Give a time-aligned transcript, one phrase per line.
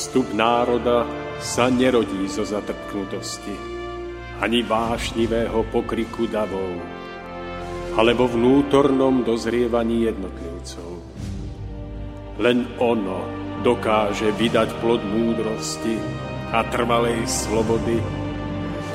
[0.00, 1.04] Zostup národa
[1.44, 3.52] sa nerodí zo zatrpknutosti,
[4.40, 6.72] ani vášnivého pokriku davov,
[8.00, 11.04] ale vo vnútornom dozrievaní jednotlivcov.
[12.40, 13.28] Len ono
[13.60, 16.00] dokáže vydať plod múdrosti
[16.48, 18.00] a trvalej slobody,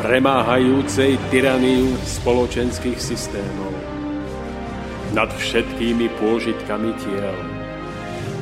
[0.01, 3.77] premáhajúcej tyraniu spoločenských systémov.
[5.13, 7.54] Nad všetkými pôžitkami tiel,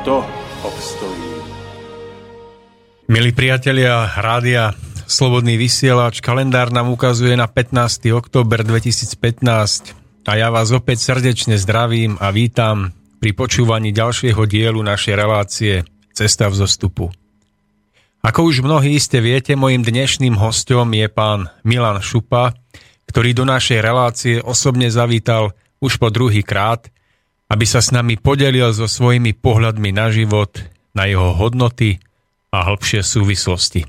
[0.00, 0.24] kto
[0.64, 1.28] obstojí?
[3.12, 4.72] Milí priatelia rádia
[5.04, 8.08] Slobodný vysielač, kalendár nám ukazuje na 15.
[8.16, 15.14] október 2015 a ja vás opäť srdečne zdravím a vítam pri počúvaní ďalšieho dielu našej
[15.18, 15.84] relácie
[16.16, 17.04] Cesta v zostupu.
[18.24, 22.56] Ako už mnohí iste viete, mojim dnešným hostom je pán Milan Šupa,
[23.04, 25.52] ktorý do našej relácie osobne zavítal
[25.82, 26.88] už po druhý krát,
[27.50, 30.62] aby sa s nami podelil so svojimi pohľadmi na život,
[30.94, 31.98] na jeho hodnoty,
[32.50, 33.86] a hĺbšie súvislosti.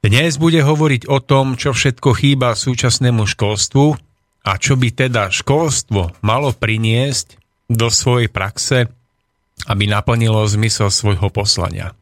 [0.00, 3.96] Dnes bude hovoriť o tom, čo všetko chýba súčasnému školstvu
[4.48, 7.36] a čo by teda školstvo malo priniesť
[7.68, 8.88] do svojej praxe,
[9.68, 11.92] aby naplnilo zmysel svojho poslania.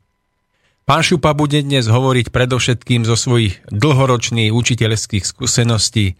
[0.86, 6.16] Pán Šupa bude dnes hovoriť predovšetkým zo svojich dlhoročných učiteľských skúseností,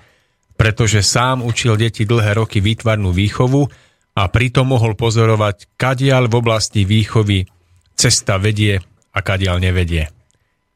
[0.59, 3.71] pretože sám učil deti dlhé roky výtvarnú výchovu
[4.19, 7.47] a pritom mohol pozorovať, kadiaľ v oblasti výchovy
[7.95, 8.83] cesta vedie
[9.15, 10.11] a kadiaľ nevedie.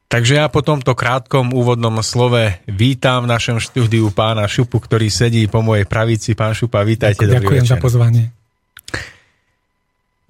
[0.07, 5.49] Takže ja po tomto krátkom úvodnom slove vítam v našom štúdiu pána Šupu, ktorý sedí
[5.49, 6.37] po mojej pravici.
[6.37, 7.25] Pán Šupa, vítajte.
[7.25, 8.23] Ďakujem, ďakujem za pozvanie.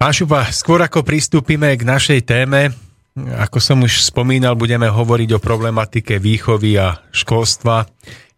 [0.00, 2.72] Pán Šupa, skôr ako pristúpime k našej téme,
[3.14, 7.86] ako som už spomínal, budeme hovoriť o problematike výchovy a školstva.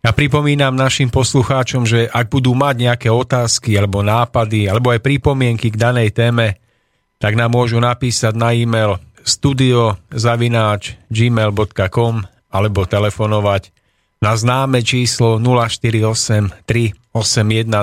[0.06, 5.74] Ja pripomínam našim poslucháčom, že ak budú mať nejaké otázky alebo nápady alebo aj pripomienky
[5.74, 6.62] k danej téme,
[7.18, 12.22] tak nám môžu napísať na e-mail studio zavináč gmail.com
[12.54, 13.74] alebo telefonovať
[14.22, 17.74] na známe číslo 048 38101.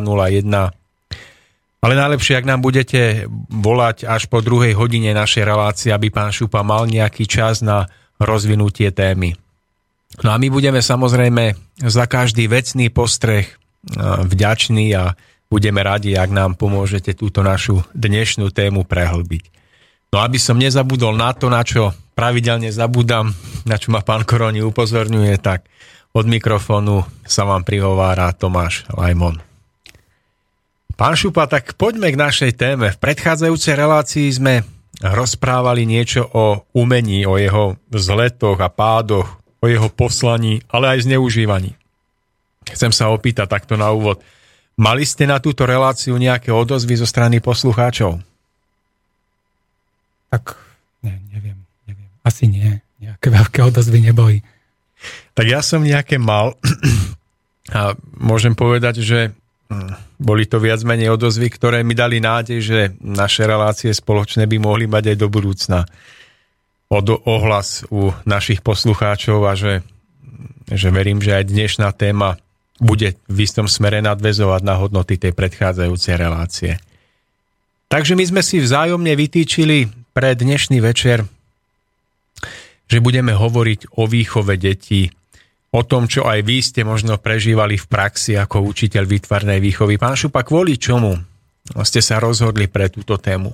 [1.84, 6.64] Ale najlepšie, ak nám budete volať až po druhej hodine našej relácie, aby pán Šupa
[6.64, 9.43] mal nejaký čas na rozvinutie témy.
[10.22, 13.50] No a my budeme samozrejme za každý vecný postreh
[14.30, 15.18] vďační a
[15.50, 19.44] budeme radi, ak nám pomôžete túto našu dnešnú tému prehlbiť.
[20.14, 23.34] No aby som nezabudol na to, na čo pravidelne zabudám,
[23.66, 25.66] na čo ma pán Koroni upozorňuje, tak
[26.14, 29.42] od mikrofónu sa vám prihovára Tomáš Lajmon.
[30.94, 32.94] Pán Šupa, tak poďme k našej téme.
[32.94, 34.62] V predchádzajúcej relácii sme
[35.02, 41.72] rozprávali niečo o umení, o jeho vzletoch a pádoch, o jeho poslaní, ale aj zneužívaní.
[42.68, 44.20] Chcem sa opýtať takto na úvod.
[44.76, 48.20] Mali ste na túto reláciu nejaké odozvy zo strany poslucháčov?
[50.34, 50.58] tak
[51.06, 52.10] ne, neviem, neviem.
[52.26, 52.82] Asi nie.
[52.98, 54.42] Nejaké veľké odozvy neboli.
[55.38, 56.58] Tak ja som nejaké mal
[57.78, 59.20] a môžem povedať, že
[59.70, 64.58] hm, boli to viac menej odozvy, ktoré mi dali nádej, že naše relácie spoločné by
[64.58, 65.86] mohli mať aj do budúcna
[66.90, 69.84] od ohlas u našich poslucháčov a že,
[70.70, 72.42] že verím, že aj dnešná téma
[72.82, 76.72] bude v istom smere nadvezovať na hodnoty tej predchádzajúcej relácie.
[77.88, 79.86] Takže my sme si vzájomne vytýčili
[80.18, 81.30] pre dnešný večer,
[82.90, 85.14] že budeme hovoriť o výchove detí,
[85.74, 89.98] o tom, čo aj vy ste možno prežívali v praxi ako učiteľ výtvarnej výchovy.
[89.98, 91.18] Pán Šupa, kvôli čomu
[91.82, 93.50] ste sa rozhodli pre túto tému?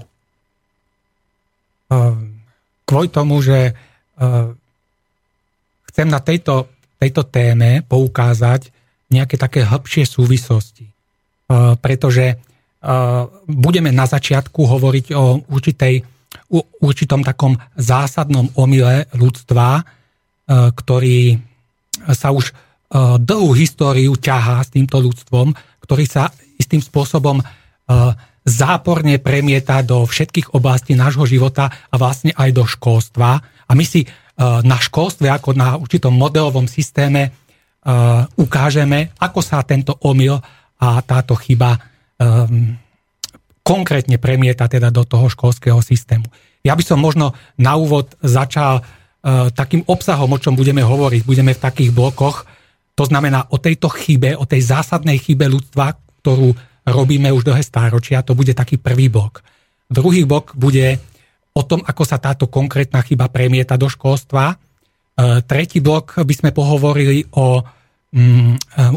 [2.89, 3.77] Kvôli tomu, že
[5.93, 8.73] chcem na tejto, tejto téme poukázať
[9.13, 10.89] nejaké také hĺbšie súvislosti.
[11.85, 12.41] Pretože
[13.45, 16.01] budeme na začiatku hovoriť o určitej
[16.81, 19.83] určitom takom zásadnom omyle ľudstva, e,
[20.73, 21.37] ktorý
[22.13, 22.53] sa už e,
[23.21, 25.53] dlhú históriu ťahá s týmto ľudstvom,
[25.85, 27.43] ktorý sa istým spôsobom e,
[28.49, 33.29] záporne premieta do všetkých oblastí nášho života a vlastne aj do školstva.
[33.69, 34.09] A my si
[34.41, 37.29] na školstve ako na určitom modelovom systéme
[38.35, 40.41] ukážeme, ako sa tento omyl
[40.81, 41.77] a táto chyba
[43.61, 46.25] konkrétne premieta teda do toho školského systému.
[46.65, 48.81] Ja by som možno na úvod začal
[49.53, 51.21] takým obsahom, o čom budeme hovoriť.
[51.27, 52.47] Budeme v takých blokoch,
[52.95, 56.55] to znamená o tejto chybe, o tej zásadnej chybe ľudstva, ktorú
[56.89, 59.45] robíme už dlhé stáročia, to bude taký prvý blok.
[59.89, 61.01] Druhý blok bude
[61.57, 64.53] o tom, ako sa táto konkrétna chyba premieta do školstva.
[64.53, 67.65] Uh, tretí blok by sme pohovorili o
[68.13, 68.55] um,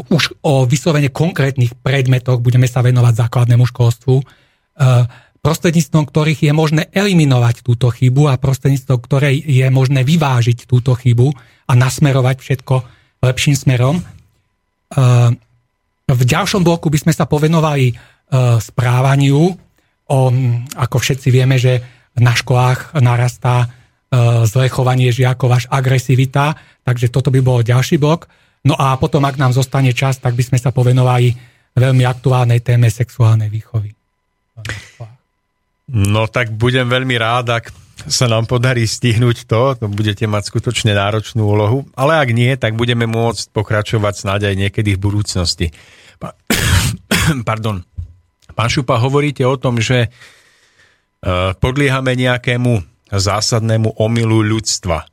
[0.09, 5.05] už o vyslovene konkrétnych predmetoch, budeme sa venovať základnému školstvu, uh,
[5.43, 11.35] prostredníctvom ktorých je možné eliminovať túto chybu a prostredníctvom ktorej je možné vyvážiť túto chybu
[11.67, 12.75] a nasmerovať všetko
[13.23, 13.99] lepším smerom.
[14.93, 15.35] Uh,
[16.13, 19.41] v ďalšom bloku by sme sa povenovali uh, správaniu.
[20.03, 20.17] O,
[20.75, 21.79] ako všetci vieme, že
[22.19, 28.27] na školách narastá uh, zlé chovanie žiakov až agresivita, takže toto by bol ďalší blok.
[28.63, 31.35] No a potom, ak nám zostane čas, tak by sme sa povenovali
[31.75, 33.91] veľmi aktuálnej téme sexuálnej výchovy.
[35.91, 37.65] No tak budem veľmi rád, ak
[38.07, 42.75] sa nám podarí stihnúť to, to budete mať skutočne náročnú úlohu, ale ak nie, tak
[42.75, 45.67] budeme môcť pokračovať snáď aj niekedy v budúcnosti.
[46.23, 46.39] Pa-
[47.49, 47.83] Pardon.
[48.55, 50.09] Pán Šupa, hovoríte o tom, že e,
[51.59, 52.79] podliehame nejakému
[53.11, 55.05] zásadnému omylu ľudstva.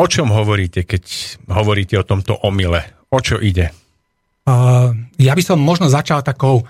[0.00, 1.04] O čom hovoríte, keď
[1.52, 2.88] hovoríte o tomto omyle?
[3.12, 3.68] O čo ide?
[5.20, 6.64] Ja by som možno začal takou,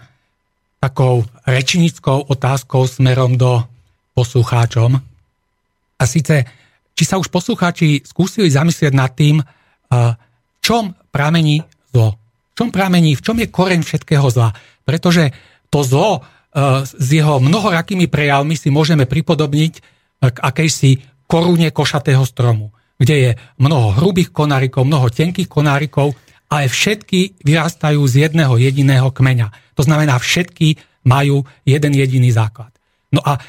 [0.83, 3.63] takou rečnickou otázkou smerom do
[4.19, 4.99] poslucháčom.
[5.95, 6.43] A síce,
[6.99, 9.39] či sa už poslucháči skúsili zamyslieť nad tým,
[10.59, 11.63] čom pramení
[11.95, 12.19] zlo.
[12.59, 14.51] Čom pramení, v čom je koreň všetkého zla.
[14.83, 15.31] Pretože
[15.71, 16.27] to zlo
[16.83, 19.73] s jeho mnohorakými prejavmi si môžeme pripodobniť
[20.19, 23.31] k akejsi korune košatého stromu kde je
[23.63, 26.19] mnoho hrubých konárikov, mnoho tenkých konárikov,
[26.51, 29.79] ale všetky vyrastajú z jedného jediného kmeňa.
[29.79, 30.77] To znamená, všetky
[31.07, 32.75] majú jeden jediný základ.
[33.15, 33.41] No a e,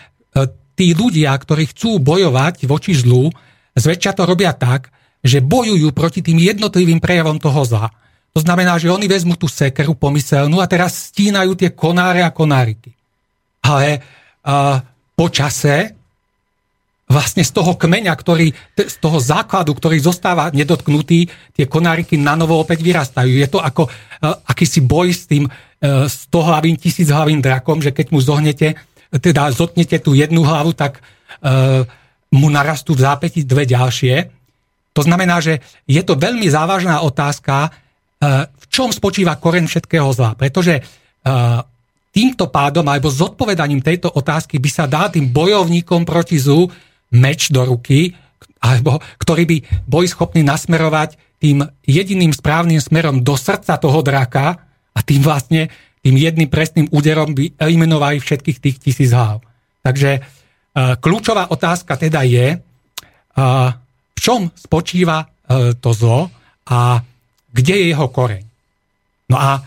[0.78, 3.34] tí ľudia, ktorí chcú bojovať voči zlu,
[3.74, 7.92] zväčša to robia tak, že bojujú proti tým jednotlivým prejavom toho zla.
[8.34, 12.94] To znamená, že oni vezmú tú sekeru pomyselnú a teraz stínajú tie konáre a konáriky.
[13.66, 14.80] Ale uh,
[15.18, 15.98] po čase
[17.10, 21.26] vlastne z toho kmeňa, ktorý, z toho základu, ktorý zostáva nedotknutý,
[21.58, 23.34] tie konáriky na novo opäť vyrastajú.
[23.34, 28.22] Je to ako uh, akýsi boj s tým uh, stohlavým, tisíchlavým drakom, že keď mu
[28.22, 28.78] zohnete,
[29.10, 31.81] teda zotnete tú jednu hlavu, tak uh,
[32.30, 34.30] mu narastú v zápäti dve ďalšie.
[34.94, 37.74] To znamená, že je to veľmi závažná otázka,
[38.19, 40.36] v čom spočíva koren všetkého zla.
[40.36, 41.63] Pretože uh,
[42.12, 46.68] týmto pádom alebo zodpovedaním tejto otázky by sa dá tým bojovníkom proti zlu
[47.16, 48.11] meč do ruky,
[48.59, 49.57] alebo ktorý by
[49.88, 54.59] boli schopní nasmerovať tým jediným správnym smerom do srdca toho draka
[54.92, 55.71] a tým vlastne
[56.04, 59.40] tým jedným presným úderom by eliminovali všetkých tých tisíc hlav.
[59.80, 62.59] Takže uh, kľúčová otázka teda je,
[63.40, 65.23] v čom spočíva
[65.80, 66.28] to zlo
[66.68, 66.99] a
[67.50, 68.46] kde je jeho koreň.
[69.30, 69.62] No a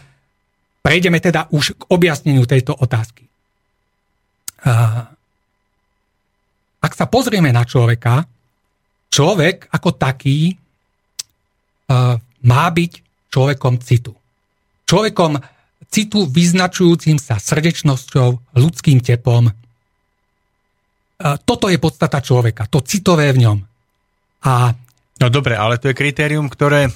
[0.82, 3.26] prejdeme teda už k objasneniu tejto otázky.
[6.82, 8.26] Ak sa pozrieme na človeka,
[9.10, 10.54] človek ako taký
[12.42, 12.92] má byť
[13.30, 14.14] človekom citu.
[14.86, 15.38] Človekom
[15.92, 19.50] citu vyznačujúcim sa srdečnosťou, ľudským tepom.
[21.22, 23.58] Toto je podstata človeka, to citové v ňom.
[24.42, 24.74] A
[25.22, 26.90] No dobre, ale to je kritérium, ktoré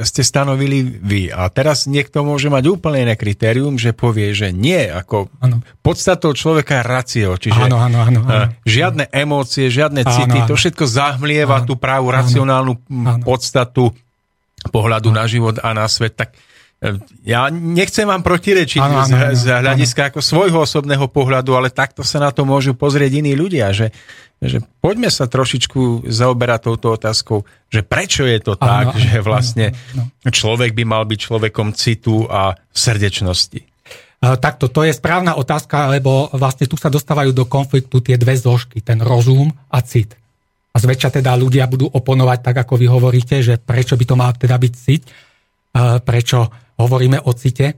[0.00, 1.28] ste stanovili vy.
[1.28, 5.60] A teraz niekto môže mať úplne iné kritérium, že povie, že nie, ako ano.
[5.84, 8.48] podstatou človeka je racio, čiže ano, ano, ano, ano.
[8.48, 13.20] Uh, žiadne emócie, žiadne city, ano, to všetko zahmlieva ano, tú právu racionálnu ano.
[13.20, 13.92] podstatu
[14.72, 15.16] pohľadu ano.
[15.20, 16.16] na život a na svet.
[16.16, 16.32] Tak
[17.24, 20.08] ja nechcem vám protirečiť ano, ano, z, z hľadiska ano.
[20.12, 23.90] ako svojho osobného pohľadu, ale takto sa na to môžu pozrieť iní ľudia, že
[24.44, 29.66] že poďme sa trošičku zaoberať touto otázkou, že prečo je to tak, áno, že vlastne
[29.72, 30.28] áno, áno.
[30.28, 33.64] človek by mal byť človekom citu a srdečnosti.
[34.20, 38.80] Takto, to je správna otázka, lebo vlastne tu sa dostávajú do konfliktu tie dve zložky,
[38.80, 40.16] ten rozum a cit.
[40.72, 44.32] A zväčša teda ľudia budú oponovať tak, ako vy hovoríte, že prečo by to mal
[44.32, 45.04] teda byť cit,
[46.08, 46.48] prečo
[46.84, 47.74] hovoríme o cite.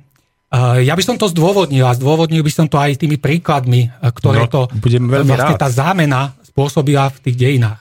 [0.56, 4.50] Ja by som to zdôvodnil a zdôvodnil by som to aj tými príkladmi, ktoré no,
[4.50, 5.62] to vlastne rád.
[5.62, 7.80] tá zámena spôsobila v tých dejinách.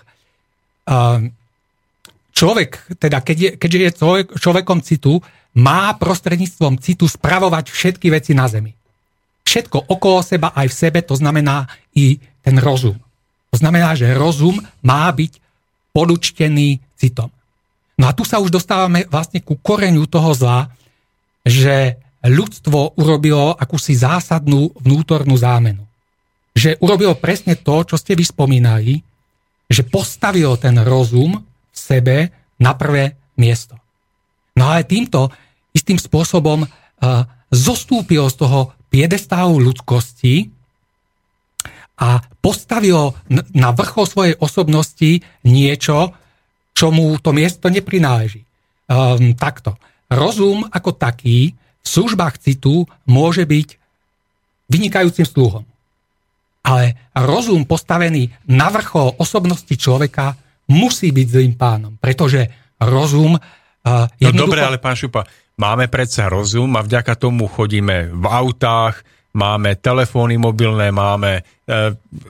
[2.36, 5.22] Človek, teda keď je, keďže je človek, človekom citu,
[5.55, 8.75] má prostredníctvom citu spravovať všetky veci na Zemi.
[9.46, 13.00] Všetko okolo seba aj v sebe, to znamená i ten rozum.
[13.53, 15.39] To znamená, že rozum má byť
[15.96, 17.32] podúčtený citom.
[17.96, 20.67] No a tu sa už dostávame vlastne ku koreňu toho zla,
[21.46, 25.86] že ľudstvo urobilo akúsi zásadnú vnútornú zámenu.
[26.58, 29.00] Že urobilo presne to, čo ste vyspomínali,
[29.70, 32.18] že postavilo ten rozum v sebe
[32.58, 33.78] na prvé miesto.
[34.58, 35.30] No ale týmto
[35.75, 36.70] istým spôsobom uh,
[37.52, 40.50] zostúpilo z toho piedestálu ľudskosti
[42.00, 43.16] a postavilo
[43.56, 46.16] na vrchol svojej osobnosti niečo,
[46.75, 48.44] čo mu to miesto neprináleží.
[48.88, 49.80] Um, takto.
[50.12, 53.77] Rozum ako taký v službách citu môže byť
[54.69, 55.63] vynikajúcim sluhom.
[56.65, 60.33] Ale rozum postavený na vrchol osobnosti človeka
[60.65, 62.50] musí byť zlým pánom, pretože
[62.81, 63.38] rozum...
[63.85, 64.33] Uh, jednoducho...
[64.33, 65.29] No dobre, ale pán Šupa,
[65.62, 71.43] máme predsa rozum a vďaka tomu chodíme v autách, máme telefóny mobilné, máme e,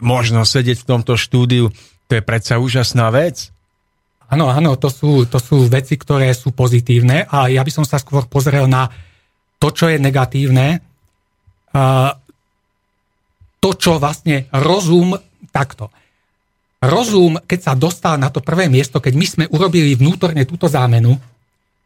[0.01, 1.69] možnosť sedieť v tomto štúdiu.
[2.09, 3.54] To je predsa úžasná vec.
[4.25, 8.01] Áno, áno, to sú, to sú veci, ktoré sú pozitívne a ja by som sa
[8.01, 8.89] skôr pozrel na
[9.61, 10.81] to, čo je negatívne.
[13.59, 15.17] To, čo vlastne rozum
[15.49, 15.89] takto.
[16.85, 21.17] Rozum, keď sa dostal na to prvé miesto, keď my sme urobili vnútorne túto zámenu,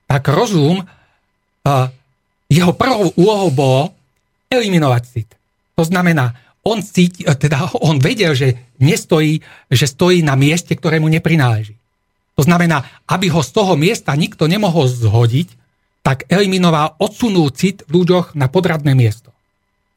[0.09, 0.83] tak rozum,
[2.51, 3.81] jeho prvou úlohou bolo
[4.51, 5.29] eliminovať cit.
[5.79, 6.35] To znamená,
[6.67, 9.39] on, cíti, teda on vedel, že nestojí,
[9.71, 11.78] že stojí na mieste, ktorému neprináleží.
[12.39, 15.59] To znamená, aby ho z toho miesta nikto nemohol zhodiť,
[15.99, 19.35] tak eliminoval, odsunul cit v ľuďoch na podradné miesto.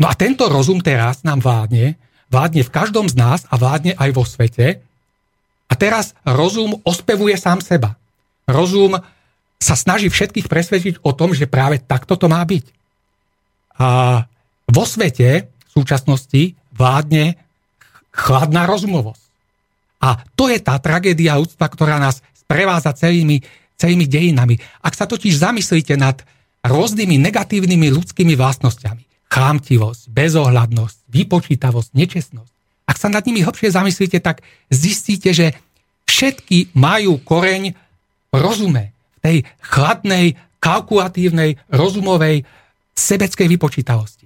[0.02, 1.94] No a tento rozum teraz nám vládne,
[2.26, 4.82] vládne v každom z nás a vládne aj vo svete.
[5.70, 7.94] A teraz rozum ospevuje sám seba.
[8.50, 8.99] Rozum
[9.62, 12.66] sa snaží všetkých presvedčiť o tom, že práve takto to má byť.
[13.78, 13.87] A
[14.66, 17.38] vo svete v súčasnosti vládne
[18.11, 19.22] chladná rozumovosť.
[20.02, 23.40] A to je tá tragédia ľudstva, ktorá nás sprevádza celými,
[23.80, 24.61] celými dejinami.
[24.85, 26.21] Ak sa totiž zamyslíte nad
[26.61, 32.52] rôznymi negatívnymi ľudskými vlastnosťami, chámtivosť, bezohľadnosť, vypočítavosť, nečestnosť,
[32.85, 35.56] ak sa nad nimi hlbšie zamyslíte, tak zistíte, že
[36.04, 42.44] všetky majú koreň v rozume, v tej chladnej, kalkulatívnej, rozumovej,
[42.92, 44.23] sebeckej vypočítavosti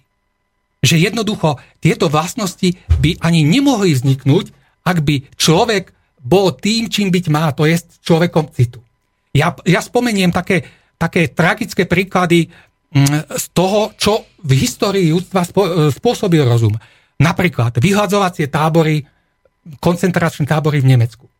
[0.86, 4.54] že jednoducho tieto vlastnosti by ani nemohli vzniknúť,
[4.86, 5.95] ak by človek
[6.26, 8.82] bol tým, čím byť má, to je človekom citu.
[9.30, 10.66] Ja, ja spomeniem také,
[10.98, 12.50] také tragické príklady
[12.90, 15.46] mm, z toho, čo v histórii ľudstva
[15.94, 16.74] spôsobil rozum.
[17.22, 19.06] Napríklad vyhľadzovacie tábory,
[19.78, 21.26] koncentračné tábory v Nemecku.
[21.26, 21.32] E,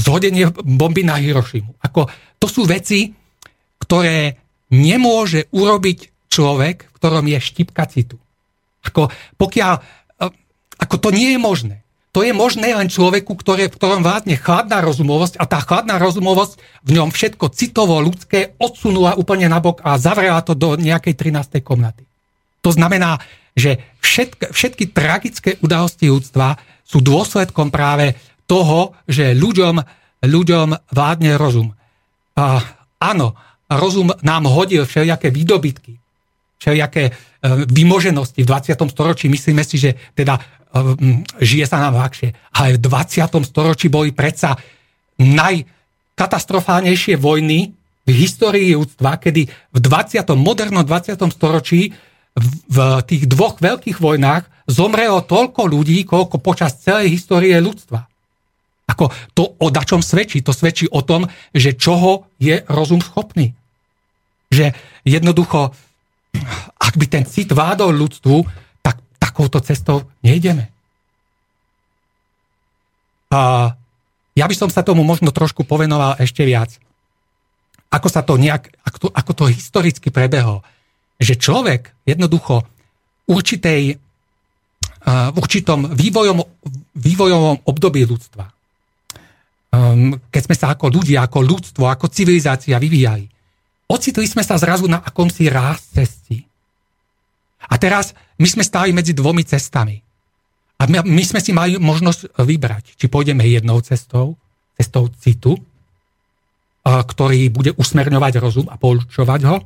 [0.00, 1.84] zhodenie bomby na Hirošimu.
[1.84, 2.08] Ako,
[2.40, 3.12] to sú veci,
[3.76, 4.40] ktoré
[4.72, 8.16] nemôže urobiť človek, v ktorom je štipka citu.
[8.86, 9.82] Ako, pokiaľ, e,
[10.80, 11.76] ako to nie je možné.
[12.10, 16.58] To je možné len človeku, ktoré, v ktorom vládne chladná rozumovosť a tá chladná rozumovosť
[16.82, 21.62] v ňom všetko citovo ľudské odsunula úplne nabok a zavrela to do nejakej 13.
[21.62, 22.02] komnaty.
[22.66, 23.22] To znamená,
[23.54, 28.18] že všetky, všetky tragické udalosti ľudstva sú dôsledkom práve
[28.50, 29.78] toho, že ľuďom,
[30.26, 31.70] ľuďom vládne rozum.
[32.34, 32.58] A,
[32.98, 33.38] áno,
[33.70, 35.94] rozum nám hodil všelijaké výdobytky,
[36.58, 37.12] všelijaké e,
[37.70, 38.74] vymoženosti v 20.
[38.90, 39.30] storočí.
[39.30, 40.42] Myslíme si, že teda
[41.40, 42.34] žije sa nám ľahšie.
[42.54, 43.26] Ale v 20.
[43.46, 44.54] storočí boli predsa
[45.18, 47.74] najkatastrofálnejšie vojny
[48.06, 50.34] v histórii ľudstva, kedy v 20.
[50.38, 51.30] modernom 20.
[51.30, 51.92] storočí
[52.70, 58.06] v tých dvoch veľkých vojnách zomrelo toľko ľudí, koľko počas celej histórie ľudstva.
[58.86, 60.42] Ako to o dačom svedčí?
[60.42, 63.54] To svedčí o tom, že čoho je rozum schopný.
[64.50, 64.74] Že
[65.06, 65.74] jednoducho
[66.78, 68.36] ak by ten cit vádol ľudstvu,
[69.30, 70.66] takouto cestou nejdeme.
[73.30, 73.72] A
[74.34, 76.74] ja by som sa tomu možno trošku povenoval ešte viac.
[77.94, 80.66] Ako sa to nejak, ako to, ako to historicky prebehlo.
[81.22, 82.66] Že človek jednoducho
[83.30, 84.02] určitej,
[85.06, 86.42] v určitom vývojom,
[86.98, 88.44] vývojovom období ľudstva,
[89.70, 93.30] um, keď sme sa ako ľudia, ako ľudstvo, ako civilizácia vyvíjali,
[93.86, 96.49] ocitli sme sa zrazu na akomsi ráz cesti.
[97.68, 100.00] A teraz my sme stáli medzi dvomi cestami.
[100.80, 104.40] A my, my sme si mali možnosť vybrať, či pôjdeme jednou cestou,
[104.80, 105.60] cestou citu,
[106.80, 109.60] ktorý bude usmerňovať rozum a poučovať ho,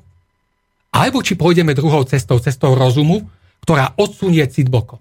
[0.91, 3.23] alebo či pôjdeme druhou cestou, cestou rozumu,
[3.63, 4.99] ktorá odsunie cit bokom.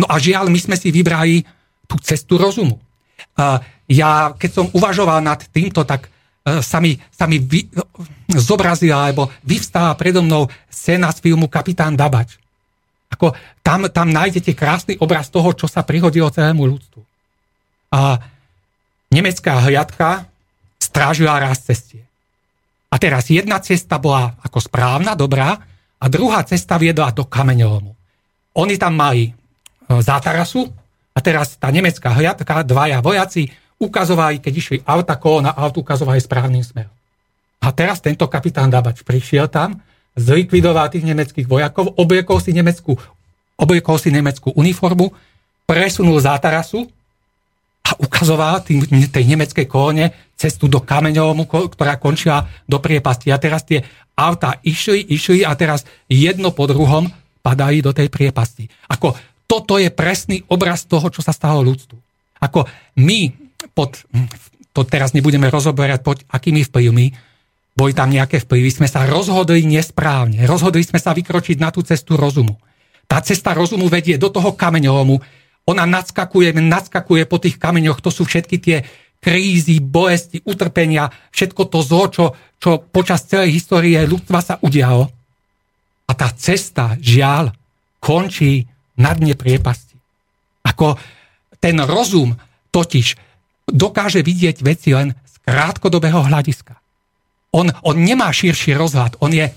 [0.00, 1.44] No a žiaľ, my sme si vybrali
[1.84, 2.80] tú cestu rozumu.
[3.88, 6.08] Ja, keď som uvažoval nad týmto, tak
[6.46, 7.66] sa mi, sa mi vy,
[8.30, 12.38] zobrazila, alebo vyvstáva predo mnou scéna z filmu Kapitán Dabač.
[13.10, 13.34] Ako
[13.66, 17.00] tam, tam nájdete krásny obraz toho, čo sa prihodilo celému ľudstvu.
[17.94, 18.18] A
[19.10, 20.30] nemecká hliadka
[20.78, 22.06] strážila raz cestie.
[22.90, 25.58] A teraz jedna cesta bola ako správna, dobrá,
[25.96, 27.90] a druhá cesta viedla do kameňovomu.
[28.56, 29.32] Oni tam mali e,
[29.88, 30.68] zátarasu
[31.16, 36.20] a teraz tá nemecká hliadka, dvaja vojaci, ukazovali, keď išli auta, kolo na auto, ukazovali
[36.20, 36.92] správnym smerom.
[37.60, 39.80] A teraz tento kapitán Dabač prišiel tam,
[40.16, 42.96] zlikvidoval tých nemeckých vojakov, obliekol si nemeckú,
[43.60, 45.12] obliekol si nemeckú uniformu,
[45.68, 46.88] presunul zátarasu
[47.84, 53.28] a ukazoval tým, tej nemeckej kolone cestu do kameňovomu, ktorá končila do priepasti.
[53.32, 53.84] A teraz tie
[54.16, 57.08] auta išli, išli a teraz jedno po druhom
[57.44, 58.66] padali do tej priepasti.
[58.88, 59.14] Ako
[59.46, 61.96] toto je presný obraz toho, čo sa stalo ľudstvu.
[62.42, 62.66] Ako
[62.98, 64.00] my pod,
[64.72, 67.06] to teraz nebudeme rozoberať pod akými vplyvmi,
[67.76, 70.48] boli tam nejaké vplyvy, sme sa rozhodli nesprávne.
[70.48, 72.56] Rozhodli sme sa vykročiť na tú cestu rozumu.
[73.04, 75.20] Tá cesta rozumu vedie do toho kameňovomu,
[75.68, 78.78] ona nadskakuje, nadskakuje po tých kameňoch, to sú všetky tie
[79.20, 82.24] krízy, bolesti, utrpenia, všetko to zlo, čo,
[82.56, 85.10] čo počas celej histórie ľudstva sa udialo.
[86.06, 87.50] A tá cesta, žiaľ,
[87.98, 89.98] končí na dne priepasti.
[90.62, 90.94] Ako
[91.58, 92.38] ten rozum
[92.70, 93.25] totiž
[93.66, 96.78] dokáže vidieť veci len z krátkodobého hľadiska.
[97.54, 99.50] On, on nemá širší rozhľad, on je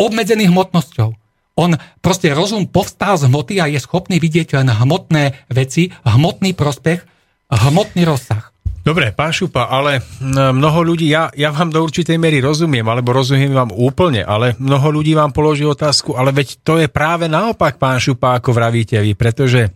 [0.00, 1.12] obmedzený hmotnosťou.
[1.60, 7.04] On proste rozum povstal z hmoty a je schopný vidieť len hmotné veci, hmotný prospech,
[7.52, 8.48] hmotný rozsah.
[8.80, 13.52] Dobre, pán Šupa, ale mnoho ľudí, ja, ja vám do určitej miery rozumiem, alebo rozumiem
[13.52, 18.00] vám úplne, ale mnoho ľudí vám položí otázku, ale veď to je práve naopak, pán
[18.00, 19.68] Šupa, ako vravíte vy, pretože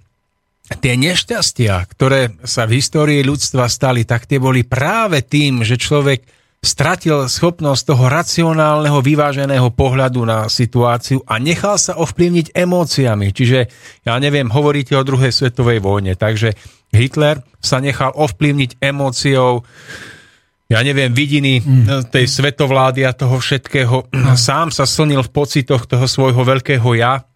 [0.65, 6.25] tie nešťastia, ktoré sa v histórii ľudstva stali, tak tie boli práve tým, že človek
[6.65, 13.37] stratil schopnosť toho racionálneho, vyváženého pohľadu na situáciu a nechal sa ovplyvniť emóciami.
[13.37, 13.69] Čiže,
[14.09, 16.57] ja neviem, hovoríte o druhej svetovej vojne, takže
[16.89, 19.61] Hitler sa nechal ovplyvniť emóciou,
[20.73, 21.61] ja neviem, vidiny
[22.09, 24.09] tej svetovlády a toho všetkého.
[24.09, 24.33] Mm.
[24.33, 27.29] Sám sa slnil v pocitoch toho svojho veľkého ja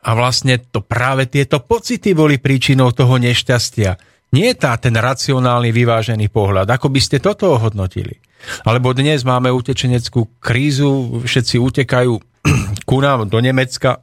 [0.00, 4.00] a vlastne to práve tieto pocity boli príčinou toho nešťastia.
[4.30, 6.70] Nie tá ten racionálny, vyvážený pohľad.
[6.70, 8.22] Ako by ste toto ohodnotili?
[8.64, 12.12] Alebo dnes máme utečeneckú krízu, všetci utekajú
[12.88, 14.00] ku nám do Nemecka.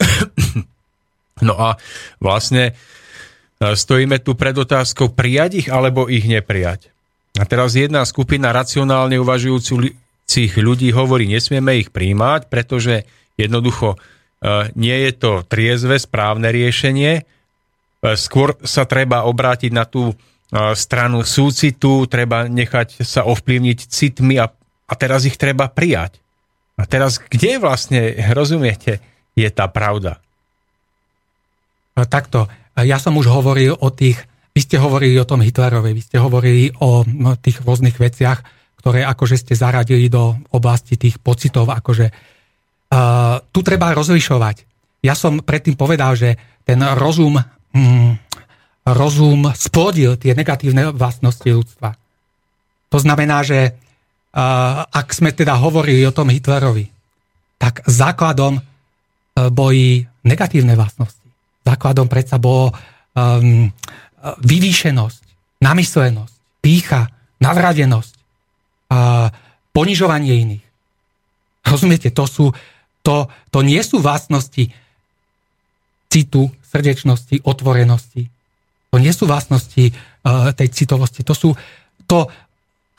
[1.47, 1.79] no a
[2.21, 2.73] vlastne
[3.57, 6.93] e, stojíme tu pred otázkou prijať ich alebo ich neprijať.
[7.41, 13.05] A teraz jedna skupina racionálne uvažujúcich ľudí hovorí, nesmieme ich príjmať, pretože
[13.37, 13.97] jednoducho
[14.77, 17.25] nie je to triezve, správne riešenie,
[17.97, 20.15] E, skôr sa treba obrátiť na tú e,
[20.77, 24.47] stranu súcitu, treba nechať sa ovplyvniť citmi a,
[24.85, 26.21] a teraz ich treba prijať.
[26.77, 29.01] A teraz kde vlastne, rozumiete,
[29.33, 30.21] je tá pravda?
[31.97, 32.45] No, takto,
[32.77, 34.21] ja som už hovoril o tých,
[34.53, 38.45] vy ste hovorili o tom Hitlerovi, vy ste hovorili o no, tých rôznych veciach,
[38.77, 42.13] ktoré akože ste zaradili do oblasti tých pocitov, akože
[43.51, 44.63] tu treba rozlišovať.
[45.03, 47.35] Ja som predtým povedal, že ten rozum
[47.75, 48.27] mm,
[48.93, 51.95] rozum splodil tie negatívne vlastnosti ľudstva.
[52.87, 56.87] To znamená, že uh, ak sme teda hovorili o tom Hitlerovi,
[57.59, 58.63] tak základom uh,
[59.51, 61.27] boli negatívne vlastnosti.
[61.67, 63.67] Základom predsa bolo um,
[64.39, 65.21] vyvýšenosť,
[65.59, 67.11] namyslenosť, pícha,
[67.43, 69.27] navradenosť, uh,
[69.75, 70.65] ponižovanie iných.
[71.67, 72.45] Rozumiete, to, sú,
[73.07, 74.67] to, to nie sú vlastnosti
[76.11, 78.27] citu, srdečnosti, otvorenosti.
[78.91, 81.23] To nie sú vlastnosti uh, tej citovosti.
[81.23, 81.55] To sú,
[82.03, 82.27] to,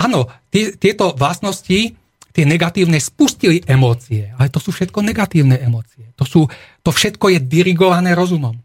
[0.01, 1.93] áno, tie, tieto vlastnosti,
[2.33, 6.09] tie negatívne spustili emócie, ale to sú všetko negatívne emócie.
[6.17, 6.49] To, sú,
[6.81, 8.57] to všetko je dirigované rozumom.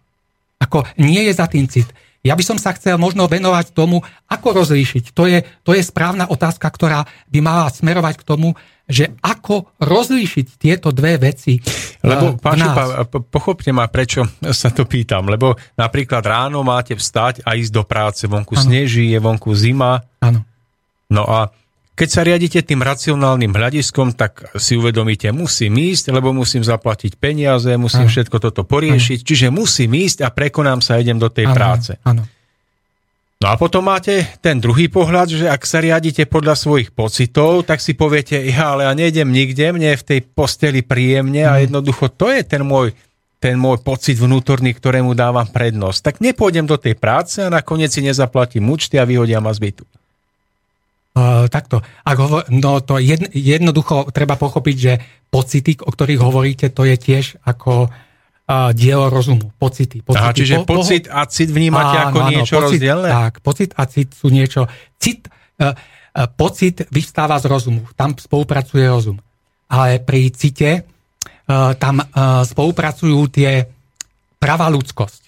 [0.64, 1.92] Ako nie je za tým cit.
[2.24, 4.00] Ja by som sa chcel možno venovať tomu,
[4.32, 5.12] ako rozlíšiť.
[5.12, 8.56] To je, to je správna otázka, ktorá by mala smerovať k tomu,
[8.88, 11.60] že ako rozlíšiť tieto dve veci.
[12.00, 14.24] Lebo, pán Šupa, pochopte ma, prečo
[14.64, 15.28] sa to pýtam.
[15.28, 18.24] Lebo napríklad ráno máte vstať a ísť do práce.
[18.24, 18.64] Vonku ano.
[18.72, 20.00] sneží, je vonku zima.
[20.24, 20.48] Áno.
[21.12, 21.52] No a
[21.94, 27.70] keď sa riadite tým racionálnym hľadiskom, tak si uvedomíte, musím ísť, lebo musím zaplatiť peniaze,
[27.78, 28.14] musím ano.
[28.14, 29.28] všetko toto poriešiť, ano.
[29.30, 31.56] čiže musím ísť a prekonám sa, idem do tej ano.
[31.56, 31.94] práce.
[32.02, 32.26] Ano.
[33.38, 37.84] No a potom máte ten druhý pohľad, že ak sa riadite podľa svojich pocitov, tak
[37.84, 41.70] si poviete, ja, ale ja nejdem nikde, mne je v tej posteli príjemne a mhm.
[41.70, 42.90] jednoducho to je ten môj,
[43.38, 46.00] ten môj pocit vnútorný, ktorému dávam prednosť.
[46.02, 49.86] Tak nepôjdem do tej práce a nakoniec si nezaplatím účty a vyhodia ma z bytu.
[51.14, 51.86] Uh, takto.
[52.02, 54.94] Ak hovor, no to jedno, jednoducho treba pochopiť, že
[55.30, 59.54] pocity, o ktorých hovoríte, to je tiež ako uh, dielo rozumu.
[59.62, 60.02] Pocity.
[60.02, 60.18] pocity.
[60.18, 63.10] Aha, čiže po, pocit a cit vnímate áno, ako áno, niečo pocit, rozdielne?
[63.14, 64.66] Tak, pocit a cit sú niečo.
[64.98, 65.30] Cit,
[65.62, 65.78] uh,
[66.34, 67.86] pocit vystáva z rozumu.
[67.98, 69.18] Tam spolupracuje rozum.
[69.74, 70.82] Ale pri cite e,
[71.82, 72.06] tam e,
[72.46, 73.66] spolupracujú tie
[74.38, 75.22] pravá ľudskosť.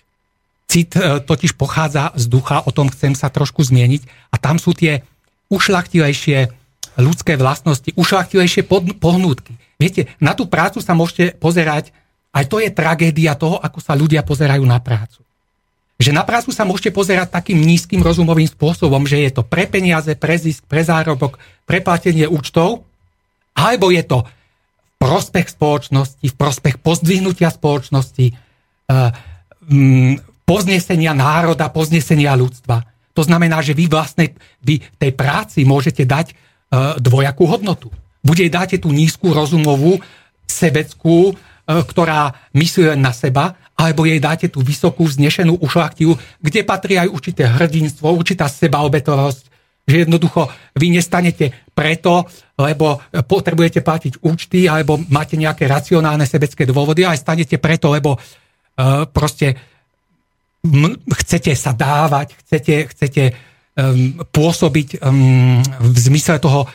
[0.70, 0.94] Cit
[1.26, 4.30] totiž pochádza z ducha, o tom chcem sa trošku zmieniť.
[4.30, 5.02] A tam sú tie
[5.50, 6.50] ušlachtilejšie
[6.96, 8.64] ľudské vlastnosti, ušlachtilejšie
[8.98, 9.60] pohnútky.
[9.76, 11.92] Viete, na tú prácu sa môžete pozerať,
[12.32, 15.24] aj to je tragédia toho, ako sa ľudia pozerajú na prácu.
[15.96, 20.12] Že na prácu sa môžete pozerať takým nízkym rozumovým spôsobom, že je to pre peniaze,
[20.20, 22.84] pre zisk, pre zárobok, pre platenie účtov,
[23.56, 29.10] alebo je to v prospech spoločnosti, v prospech pozdvihnutia spoločnosti, eh,
[29.72, 32.95] mm, poznesenia národa, poznesenia ľudstva.
[33.16, 36.36] To znamená, že vy vlastne vy tej práci môžete dať eh,
[37.00, 37.88] dvojakú hodnotu.
[38.22, 39.98] Buď jej dáte tú nízku rozumovú,
[40.46, 46.64] sebeckú, eh, ktorá myslí len na seba, alebo jej dáte tú vysokú, vznešenú ušlachtiu, kde
[46.64, 49.44] patrí aj určité hrdinstvo, určitá sebaobetovosť,
[49.86, 50.50] že jednoducho
[50.80, 52.26] vy nestanete preto,
[52.58, 59.06] lebo potrebujete platiť účty, alebo máte nejaké racionálne sebecké dôvody, ale stanete preto, lebo uh,
[59.06, 59.75] proste
[61.24, 63.24] chcete sa dávať, chcete, chcete
[63.78, 66.66] um, pôsobiť um, v zmysle toho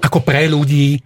[0.00, 0.98] ako pre ľudí.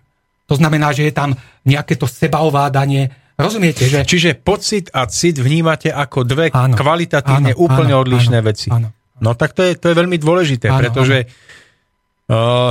[0.46, 4.06] To znamená, že je tam nejaké to sebaovládanie, Rozumiete, že...
[4.06, 8.68] Čiže pocit a cit vnímate ako dve áno, kvalitatívne áno, úplne áno, odlišné áno, veci.
[8.70, 8.94] Áno.
[9.18, 11.26] No tak to je, to je veľmi dôležité, áno, pretože
[12.30, 12.70] áno.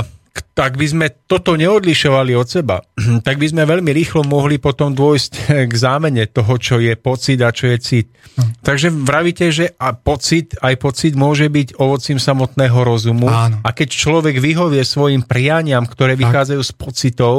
[0.54, 2.82] tak by sme toto neodlišovali od seba,
[3.26, 5.32] tak by sme veľmi rýchlo mohli potom dôjsť
[5.70, 8.06] k zámene toho, čo je pocit a čo je cit.
[8.34, 8.66] Hm.
[8.66, 13.30] Takže vravíte, že a pocit, aj pocit môže byť ovocím samotného rozumu.
[13.30, 13.62] Áno.
[13.62, 17.36] A keď človek vyhovie svojim prianiam, ktoré vychádzajú z pocitov,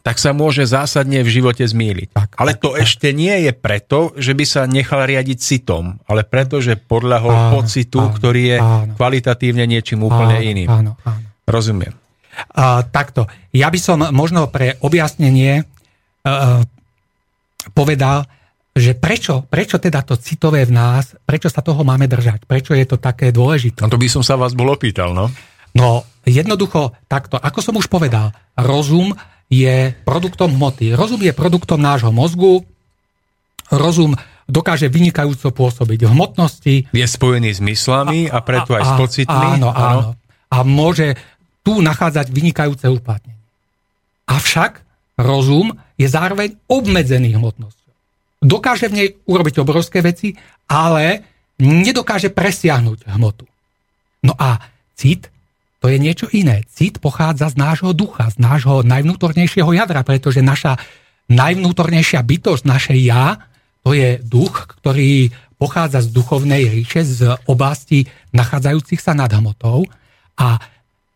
[0.00, 2.16] tak sa môže zásadne v živote zmýliť.
[2.16, 6.24] Tak, ale to tak, ešte nie je preto, že by sa nechal riadiť citom, ale
[6.24, 8.96] preto, že podľahol áno, pocitu, áno, ktorý je áno.
[8.96, 10.68] kvalitatívne niečím úplne áno, iným.
[10.72, 11.31] Áno, áno.
[11.48, 11.94] Rozumiem.
[12.56, 13.28] A, takto.
[13.52, 16.64] Ja by som možno pre objasnenie uh,
[17.76, 18.24] povedal,
[18.72, 22.88] že prečo, prečo teda to citové v nás, prečo sa toho máme držať, prečo je
[22.88, 23.84] to také dôležité.
[23.84, 25.28] No to by som sa vás bol opýtal, no.
[25.76, 29.12] No, jednoducho takto, ako som už povedal, rozum
[29.52, 30.96] je produktom hmoty.
[30.96, 32.64] Rozum je produktom nášho mozgu.
[33.68, 34.16] Rozum
[34.48, 36.74] dokáže vynikajúco pôsobiť v hmotnosti.
[36.88, 39.48] Je spojený s myslami a, a preto aj a, s pocitmi.
[39.60, 40.16] Áno, áno.
[40.52, 41.16] A môže
[41.62, 43.38] tu nachádzať vynikajúce uplatnenie.
[44.26, 44.82] Avšak
[45.18, 47.92] rozum je zároveň obmedzený hmotnosťou.
[48.42, 50.34] Dokáže v nej urobiť obrovské veci,
[50.66, 51.22] ale
[51.62, 53.46] nedokáže presiahnuť hmotu.
[54.26, 54.58] No a
[54.98, 55.30] cit
[55.82, 56.62] to je niečo iné.
[56.70, 60.78] Cit pochádza z nášho ducha, z nášho najvnútornejšieho jadra, pretože naša
[61.26, 63.50] najvnútornejšia bytosť, naše ja,
[63.82, 69.82] to je duch, ktorý pochádza z duchovnej ríše, z oblasti nachádzajúcich sa nad hmotou
[70.38, 70.58] a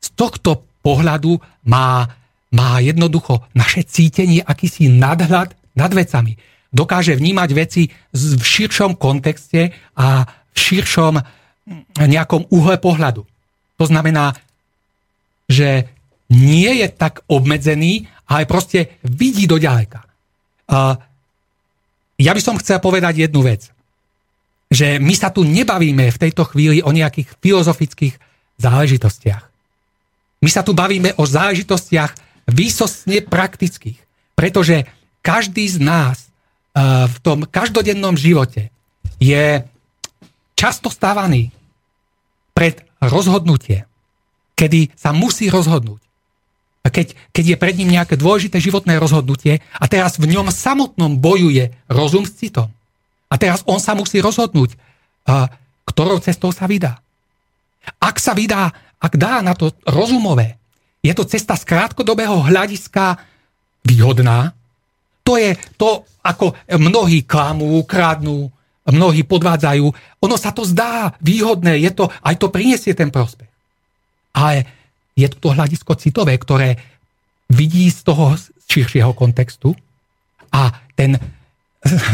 [0.06, 2.06] z tohto pohľadu má,
[2.54, 6.38] má jednoducho naše cítenie akýsi nadhľad nad vecami.
[6.70, 11.14] Dokáže vnímať veci v širšom kontexte a v širšom
[11.98, 13.26] nejakom uhle pohľadu.
[13.76, 14.38] To znamená,
[15.50, 15.90] že
[16.30, 20.06] nie je tak obmedzený, ale proste vidí do ďaleka.
[22.16, 23.70] Ja by som chcel povedať jednu vec.
[24.70, 28.14] Že my sa tu nebavíme v tejto chvíli o nejakých filozofických
[28.58, 29.55] záležitostiach.
[30.40, 32.12] My sa tu bavíme o záležitostiach
[32.50, 33.98] výsostne praktických.
[34.36, 34.84] Pretože
[35.24, 38.68] každý z nás uh, v tom každodennom živote
[39.16, 39.64] je
[40.54, 41.50] často stávaný
[42.52, 43.88] pred rozhodnutie
[44.56, 46.00] kedy sa musí rozhodnúť.
[46.86, 51.76] Keď, keď je pred ním nejaké dôležité životné rozhodnutie a teraz v ňom samotnom bojuje
[51.90, 52.72] rozum s citom.
[53.28, 54.78] A teraz on sa musí rozhodnúť,
[55.26, 55.50] a,
[55.84, 57.02] ktorou cestou sa vydá.
[57.98, 60.56] Ak sa vydá, ak dá na to rozumové,
[61.04, 63.20] je to cesta z krátkodobého hľadiska
[63.86, 64.54] výhodná.
[65.22, 68.50] To je to, ako mnohí klamú, kradnú,
[68.86, 69.86] mnohí podvádzajú.
[70.22, 73.56] Ono sa to zdá výhodné, je to, aj to prinesie ten prospech
[74.36, 74.68] ale
[75.16, 76.76] je to hľadisko citové, ktoré
[77.48, 78.36] vidí z toho
[78.68, 79.72] širšieho kontextu
[80.52, 81.16] a ten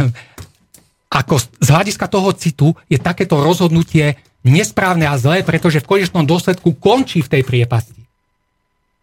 [1.20, 6.74] ako z hľadiska toho citu je takéto rozhodnutie nesprávne a zlé, pretože v konečnom dôsledku
[6.78, 8.02] končí v tej priepasti.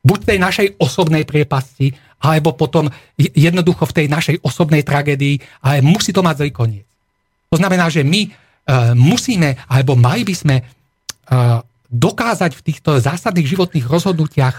[0.03, 5.79] Buď v tej našej osobnej priepasti, alebo potom jednoducho v tej našej osobnej tragédii, ale
[5.79, 6.85] musí to mať zlý koniec.
[7.49, 13.47] To znamená, že my uh, musíme, alebo mali by sme uh, dokázať v týchto zásadných
[13.47, 14.55] životných rozhodnutiach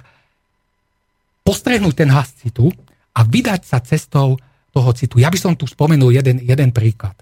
[1.44, 2.72] postrehnúť ten hlas citu
[3.14, 4.40] a vydať sa cestou
[4.72, 5.20] toho citu.
[5.20, 7.14] Ja by som tu spomenul jeden, jeden príklad.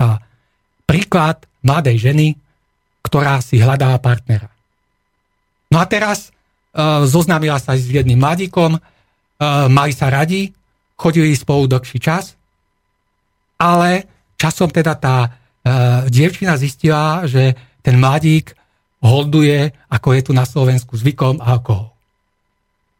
[0.00, 0.22] A
[0.88, 2.26] príklad mladej ženy,
[3.04, 4.52] ktorá si hľadá partnera.
[5.70, 8.80] No a teraz uh, zoznámila sa s jedným mladíkom, uh,
[9.70, 10.50] mali sa radi,
[10.98, 12.34] chodili spolu dlhší čas,
[13.56, 14.04] ale
[14.36, 15.30] časom teda tá uh,
[16.10, 18.52] dievčina zistila, že ten mladík
[19.00, 21.92] holduje, ako je tu na Slovensku zvykom, alkohol.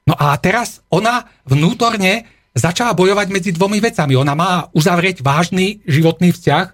[0.08, 2.24] No a teraz ona vnútorne
[2.56, 4.16] začala bojovať medzi dvomi vecami.
[4.16, 6.66] Ona má uzavrieť vážny životný vzťah,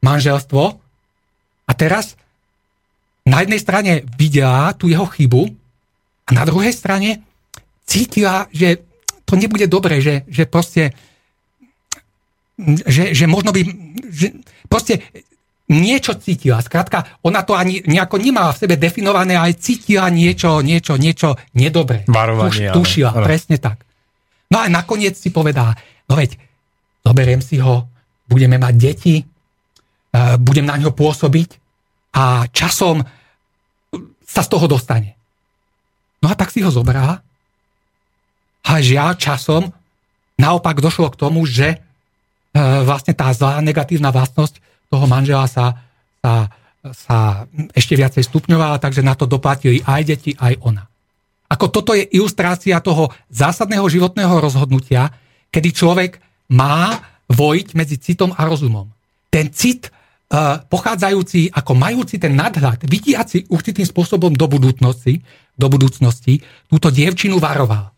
[0.00, 0.80] manželstvo,
[1.70, 2.18] a teraz
[3.22, 5.46] na jednej strane videla tú jeho chybu
[6.26, 7.22] a na druhej strane
[7.86, 8.82] cítila, že
[9.22, 10.90] to nebude dobre, že, že proste
[12.90, 13.62] že, že možno by
[14.10, 14.34] že
[14.66, 15.06] proste
[15.70, 16.58] niečo cítila.
[16.58, 22.02] Skrátka, ona to ani nejako nemala v sebe definované, ale cítila niečo, niečo, niečo nedobré.
[22.10, 22.74] Varovanie.
[22.74, 23.26] Tuš, tušila, ale...
[23.30, 23.86] presne tak.
[24.50, 25.78] No a nakoniec si povedala,
[26.10, 26.34] no veď,
[27.06, 27.86] zoberiem si ho,
[28.26, 29.22] budeme mať deti,
[30.42, 31.54] budem na ňo pôsobiť
[32.14, 33.06] a časom
[34.26, 35.14] sa z toho dostane.
[36.22, 37.22] No a tak si ho zobrala
[38.66, 39.72] a žiaľ časom
[40.36, 41.80] naopak došlo k tomu, že eh,
[42.84, 45.78] vlastne tá zlá negatívna vlastnosť toho manžela sa,
[46.18, 46.50] sa,
[46.90, 47.18] sa
[47.72, 50.84] ešte viacej stupňovala, takže na to doplatili aj deti, aj ona.
[51.50, 55.10] Ako toto je ilustrácia toho zásadného životného rozhodnutia,
[55.50, 56.18] kedy človek
[56.50, 56.98] má
[57.30, 58.90] vojiť medzi citom a rozumom.
[59.30, 59.94] Ten cit
[60.70, 65.18] pochádzajúci, ako majúci ten nadhľad, vidiaci určitým spôsobom do budúcnosti,
[65.58, 66.38] do budúcnosti,
[66.70, 67.90] túto dievčinu varoval.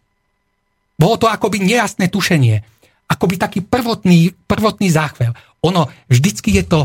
[0.97, 2.65] Bolo to akoby nejasné tušenie,
[3.13, 5.37] akoby taký prvotný, prvotný záchvel.
[5.61, 6.81] Ono, vždycky je to,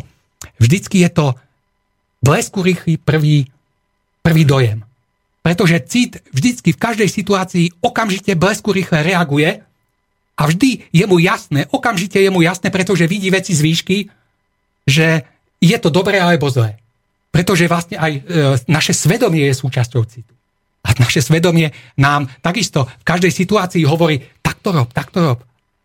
[0.60, 1.32] vždycky je to
[2.20, 3.48] blesku rýchly prvý,
[4.20, 4.84] prvý dojem.
[5.48, 9.64] Pretože cit vždycky v každej situácii okamžite blesku rýchle reaguje
[10.36, 13.98] a vždy je mu jasné, okamžite je mu jasné, pretože vidí veci z výšky,
[14.84, 15.24] že
[15.62, 16.78] je to dobré alebo zlé.
[17.34, 18.22] Pretože vlastne aj e,
[18.72, 20.34] naše svedomie je súčasťou citu.
[20.88, 25.40] A naše svedomie nám takisto v každej situácii hovorí, takto rob, takto rob.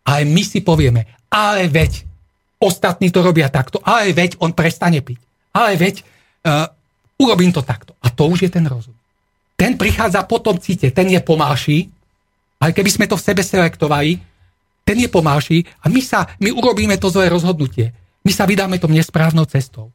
[0.07, 2.07] Ale my si povieme, ale veď,
[2.63, 5.19] ostatní to robia takto, ale veď on prestane piť.
[5.51, 6.71] Ale veď uh,
[7.19, 7.91] urobím to takto.
[7.99, 8.95] A to už je ten rozum.
[9.59, 11.91] Ten prichádza po tom cite, ten je pomalší,
[12.63, 14.19] ale keby sme to v sebe selektovali,
[14.83, 17.91] ten je pomalší a my, sa, my urobíme to zlé rozhodnutie.
[18.23, 19.91] My sa vydáme tom nesprávnou cestou.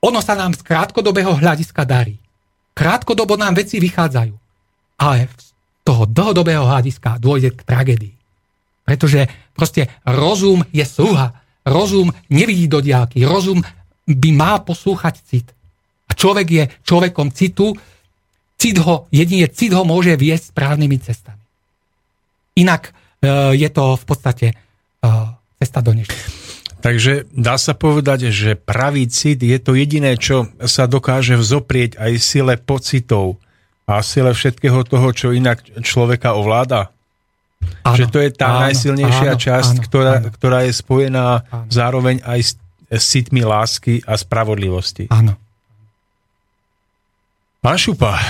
[0.00, 2.16] Ono sa nám z krátkodobého hľadiska darí.
[2.72, 4.34] Krátkodobo nám veci vychádzajú.
[4.98, 5.52] Ale z
[5.84, 8.14] toho dlhodobého hľadiska dôjde k tragédii.
[8.88, 13.22] Pretože proste rozum je sluha rozum nevidí do diálky.
[13.22, 13.60] Rozum
[14.08, 15.46] by mal poslúchať cit.
[16.08, 17.76] A človek je človekom citu.
[18.58, 21.44] Cit ho, jedine cit ho môže viesť správnymi cestami.
[22.58, 24.54] Inak e, je to v podstate e,
[25.62, 26.57] cesta do nešťastia.
[26.78, 32.12] Takže dá sa povedať, že pravý cit je to jediné, čo sa dokáže vzoprieť aj
[32.22, 33.42] sile pocitov
[33.88, 36.94] a sile všetkého toho, čo inak človeka ovláda.
[37.82, 40.30] Áno, že to je tá áno, najsilnejšia áno, časť, áno, ktorá, áno.
[40.30, 41.66] ktorá je spojená áno.
[41.66, 42.50] zároveň aj s,
[42.86, 45.10] s citmi lásky a spravodlivosti.
[45.10, 45.34] Áno.
[47.58, 48.22] Pán Šupa, eh,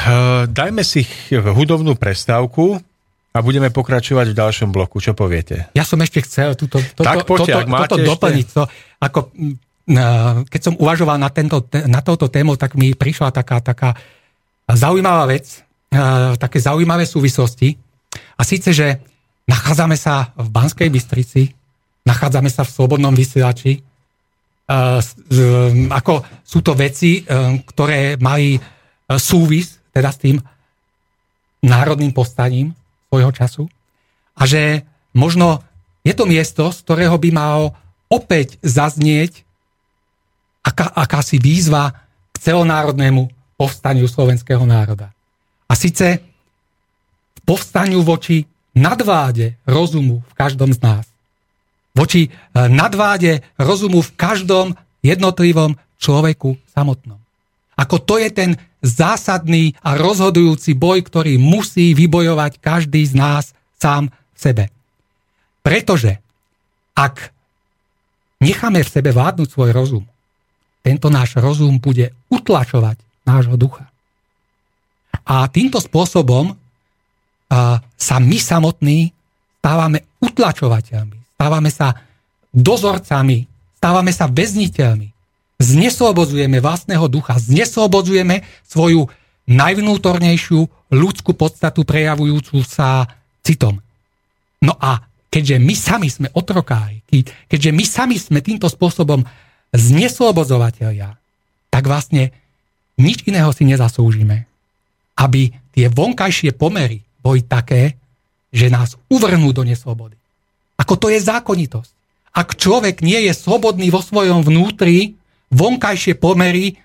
[0.49, 1.05] dajme si
[1.37, 2.81] hudobnú prestávku
[3.33, 4.99] a budeme pokračovať v ďalšom bloku.
[4.99, 5.69] Čo poviete?
[5.77, 8.09] Ja som ešte chcel túto, toto, tak poďte, toto, toto ešte...
[8.09, 8.47] doplniť.
[8.57, 8.63] To,
[8.99, 9.21] ako,
[10.49, 13.95] keď som uvažoval na, tento, na touto tému, tak mi prišla taká, taká
[14.69, 15.61] zaujímavá vec,
[16.41, 17.77] také zaujímavé súvislosti.
[18.37, 19.01] A síce, že
[19.49, 21.49] Nachádzame sa v Banskej Bystrici,
[22.05, 23.81] nachádzame sa v Slobodnom vysielači.
[25.89, 26.15] Ako
[26.45, 28.61] sú to veci, e, ktoré mali e,
[29.17, 30.37] súvis teda s tým
[31.65, 32.77] národným postaním
[33.09, 33.65] svojho času.
[34.39, 34.85] A že
[35.17, 35.65] možno
[36.07, 37.61] je to miesto, z ktorého by mal
[38.09, 39.45] opäť zaznieť
[40.65, 41.93] aká, akási výzva
[42.33, 45.11] k celonárodnému povstaniu slovenského národa.
[45.69, 46.23] A síce
[47.45, 51.05] povstaniu voči nadváde rozumu v každom z nás.
[51.97, 52.31] Voči e,
[52.71, 54.67] nadváde rozumu v každom
[55.03, 57.19] jednotlivom človeku samotnom.
[57.79, 58.51] Ako to je ten
[58.83, 64.65] zásadný a rozhodujúci boj, ktorý musí vybojovať každý z nás sám v sebe.
[65.63, 66.19] Pretože
[66.99, 67.31] ak
[68.43, 70.05] necháme v sebe vládnuť svoj rozum,
[70.83, 73.87] tento náš rozum bude utlačovať nášho ducha.
[75.29, 76.59] A týmto spôsobom
[77.95, 79.13] sa my samotní
[79.59, 81.93] stávame utlačovateľmi, stávame sa
[82.55, 83.45] dozorcami,
[83.77, 85.18] stávame sa väzniteľmi.
[85.59, 89.11] Zneslobozujeme vlastného ducha, zneslobodzujeme svoju
[89.51, 90.61] najvnútornejšiu
[90.95, 93.11] ľudskú podstatu prejavujúcu sa
[93.43, 93.83] citom.
[94.63, 95.03] No a
[95.35, 97.03] keďže my sami sme otrokári,
[97.51, 99.27] keďže my sami sme týmto spôsobom
[99.75, 101.19] zneslobodzovateľia,
[101.75, 102.31] tak vlastne
[102.95, 104.47] nič iného si nezaslúžime,
[105.19, 107.99] aby tie vonkajšie pomery boli také,
[108.55, 110.15] že nás uvrhnú do neslobody.
[110.79, 111.91] Ako to je zákonitosť.
[112.31, 115.18] Ak človek nie je slobodný vo svojom vnútri,
[115.53, 116.77] vonkajšie pomery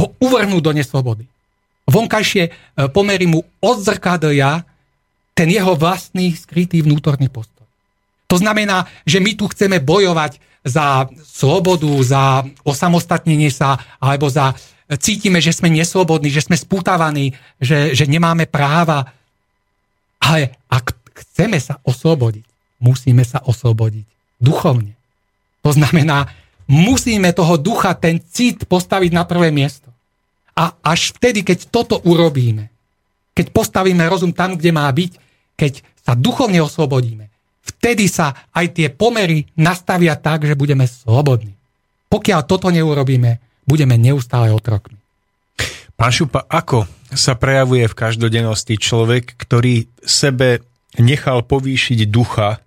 [0.00, 1.24] ho uvrhnú do neslobody.
[1.90, 2.50] Vonkajšie e,
[2.92, 4.64] pomery mu odzrkadlia
[5.36, 7.64] ten jeho vlastný skrytý vnútorný postoj.
[8.30, 14.54] To znamená, že my tu chceme bojovať za slobodu, za osamostatnenie sa, alebo za
[15.00, 19.10] cítime, že sme neslobodní, že sme spútavaní, že, že nemáme práva.
[20.20, 22.44] Ale ak chceme sa oslobodiť,
[22.82, 24.04] musíme sa oslobodiť
[24.38, 24.94] duchovne.
[25.64, 26.28] To znamená,
[26.70, 29.90] musíme toho ducha, ten cit postaviť na prvé miesto.
[30.54, 32.70] A až vtedy, keď toto urobíme,
[33.34, 35.12] keď postavíme rozum tam, kde má byť,
[35.58, 35.72] keď
[36.06, 37.26] sa duchovne oslobodíme,
[37.66, 41.54] vtedy sa aj tie pomery nastavia tak, že budeme slobodní.
[42.10, 44.98] Pokiaľ toto neurobíme, budeme neustále otrokmi.
[45.94, 50.64] Pán Šupa, ako sa prejavuje v každodennosti človek, ktorý sebe
[50.96, 52.58] nechal povýšiť ducha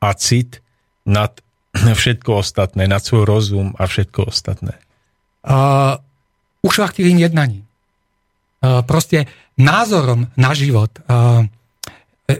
[0.00, 0.64] a cit
[1.04, 1.43] nad
[1.74, 4.78] všetko ostatné, nad svoj rozum a všetko ostatné?
[5.44, 6.00] Uh,
[6.62, 7.66] ušlachtilým jednaním.
[8.62, 10.90] Uh, proste názorom na život.
[11.04, 11.50] Uh,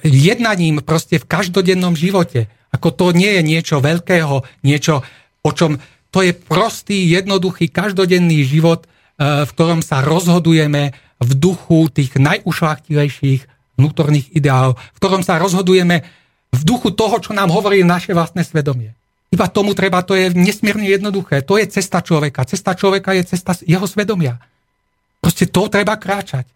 [0.06, 2.48] jednaním proste v každodennom živote.
[2.72, 5.04] Ako to nie je niečo veľkého, niečo,
[5.44, 5.76] o čom...
[6.14, 8.86] To je prostý, jednoduchý, každodenný život,
[9.18, 13.42] v ktorom sa rozhodujeme v duchu tých najušlachtilejších
[13.74, 16.06] vnútorných ideálov, v ktorom sa rozhodujeme
[16.54, 18.94] v duchu toho, čo nám hovorí naše vlastné svedomie.
[19.34, 21.42] Iba tomu treba, to je nesmierne jednoduché.
[21.42, 22.46] To je cesta človeka.
[22.46, 24.38] Cesta človeka je cesta jeho svedomia.
[25.18, 26.46] Proste to treba kráčať.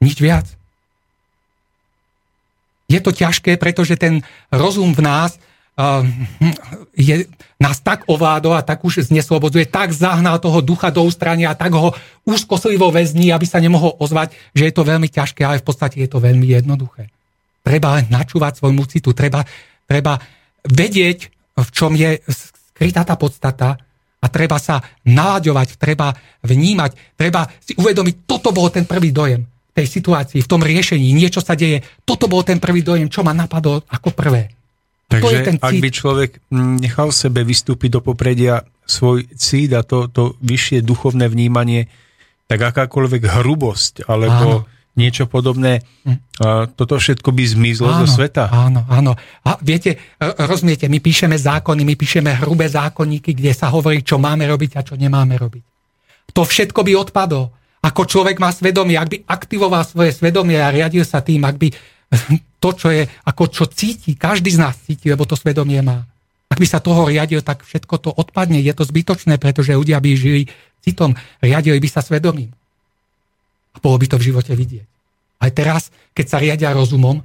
[0.00, 0.48] Nič viac.
[2.88, 5.36] Je to ťažké, pretože ten rozum v nás
[5.76, 6.00] uh,
[6.96, 7.28] je,
[7.60, 11.76] nás tak ovládol a tak už zneslobodzuje, tak zahnal toho ducha do ústrania a tak
[11.76, 11.92] ho
[12.24, 16.08] úzkoslivo väzní, aby sa nemohol ozvať, že je to veľmi ťažké, ale v podstate je
[16.08, 17.12] to veľmi jednoduché.
[17.60, 19.42] Treba len načúvať svojmu citu, treba,
[19.90, 20.22] treba
[20.68, 21.18] vedieť,
[21.56, 23.80] v čom je skrytá tá podstata
[24.20, 26.12] a treba sa náľaďovať, treba
[26.44, 29.44] vnímať, treba si uvedomiť, toto bol ten prvý dojem
[29.76, 33.36] tej situácii, v tom riešení, niečo sa deje, toto bol ten prvý dojem, čo ma
[33.36, 34.56] napadlo ako prvé.
[35.06, 36.30] Takže ak by človek
[36.80, 41.86] nechal sebe vystúpiť do popredia svoj cít a to, to vyššie duchovné vnímanie,
[42.50, 45.84] tak akákoľvek hrubosť alebo Áno niečo podobné.
[46.08, 46.18] Hm.
[46.72, 48.48] Toto všetko by zmizlo áno, zo sveta.
[48.48, 49.12] Áno, áno.
[49.44, 54.48] A viete, rozumiete, my píšeme zákony, my píšeme hrubé zákonníky, kde sa hovorí, čo máme
[54.48, 55.62] robiť a čo nemáme robiť.
[56.32, 57.52] To všetko by odpadlo.
[57.84, 61.68] Ako človek má svedomie, ak by aktivoval svoje svedomie a riadil sa tým, ak by
[62.64, 66.02] to, čo je, ako čo cíti, každý z nás cíti, lebo to svedomie má.
[66.46, 68.58] Ak by sa toho riadil, tak všetko to odpadne.
[68.62, 70.42] Je to zbytočné, pretože ľudia by žili
[70.82, 72.54] citom, riadili by sa svedomím.
[73.76, 74.86] A bolo by to v živote vidieť.
[75.44, 77.20] Aj teraz, keď sa riadia rozumom,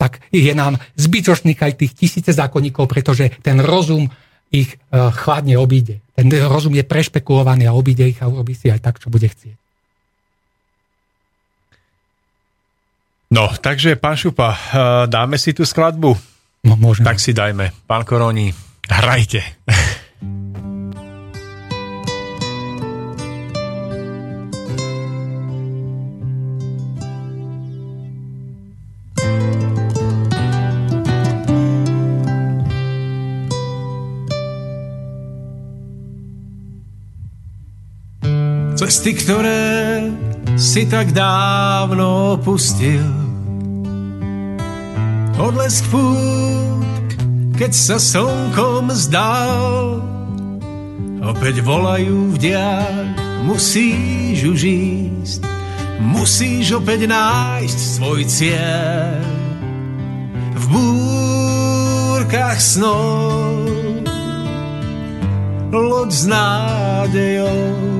[0.00, 4.08] tak je nám zbytočných aj tých tisíce zákonníkov, pretože ten rozum
[4.48, 4.76] ich e,
[5.12, 6.00] chladne obíde.
[6.16, 9.56] Ten rozum je prešpekulovaný a obíde ich a urobí si aj tak, čo bude chcieť.
[13.30, 14.58] No, takže, pán Šupa, e,
[15.06, 16.16] dáme si tú skladbu?
[16.64, 17.06] No, môžeme.
[17.06, 17.70] Tak si dajme.
[17.84, 18.50] Pán Koroni,
[18.88, 19.44] hrajte.
[38.80, 40.08] Cesty, ktoré
[40.56, 43.04] si tak dávno opustil.
[45.36, 47.08] Odlesk pút,
[47.60, 50.00] keď sa slnkom zdal.
[51.20, 53.04] Opäť volajú v diaľ,
[53.44, 55.44] musíš už ísť.
[56.00, 59.20] Musíš opäť nájsť svoj cieľ.
[60.56, 63.60] V búrkach snov
[65.68, 67.99] loď s nádejou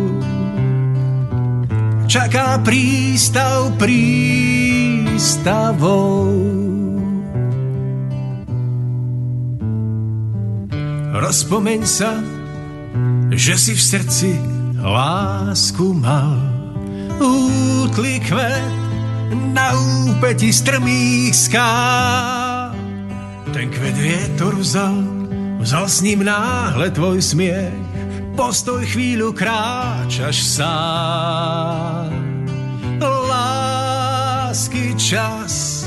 [2.10, 4.26] čaká prístav prístavou.
[11.14, 12.18] Rozpomeň sa,
[13.30, 14.34] že si v srdci
[14.82, 16.34] lásku mal.
[17.22, 18.74] Útly kvet
[19.54, 19.70] na
[20.10, 22.74] úpeti strmých skál.
[23.54, 24.98] Ten kvet vietor vzal,
[25.62, 27.90] vzal s ním náhle tvoj smiech
[28.40, 31.99] postoj chvíľu kráčaš sám.
[34.50, 35.86] Lásky čas,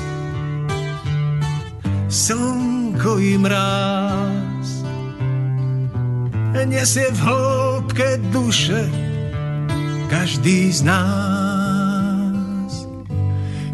[2.07, 4.87] slnko i mráz,
[6.71, 8.87] nesie v hĺbke duše
[10.07, 12.71] každý z nás.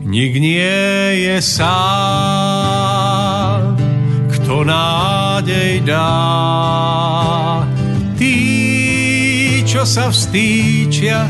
[0.10, 0.82] nik nie
[1.22, 1.70] je sám,
[4.42, 6.18] kto nádej dá.
[8.18, 8.42] Tí,
[9.70, 11.30] čo sa vstýčia,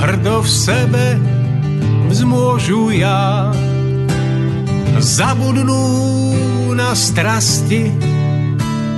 [0.00, 1.20] hrdo v sebe
[2.32, 3.52] vzmôžu ja.
[4.96, 5.84] Zabudnú
[6.72, 7.92] na strasti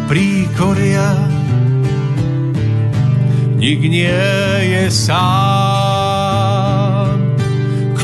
[0.07, 1.19] príkoria.
[3.59, 4.29] Nik nie
[4.63, 5.17] je sám,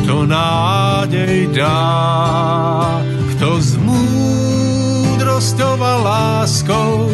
[0.00, 2.98] kto nádej dá,
[3.36, 7.12] kto s múdrosťou a láskou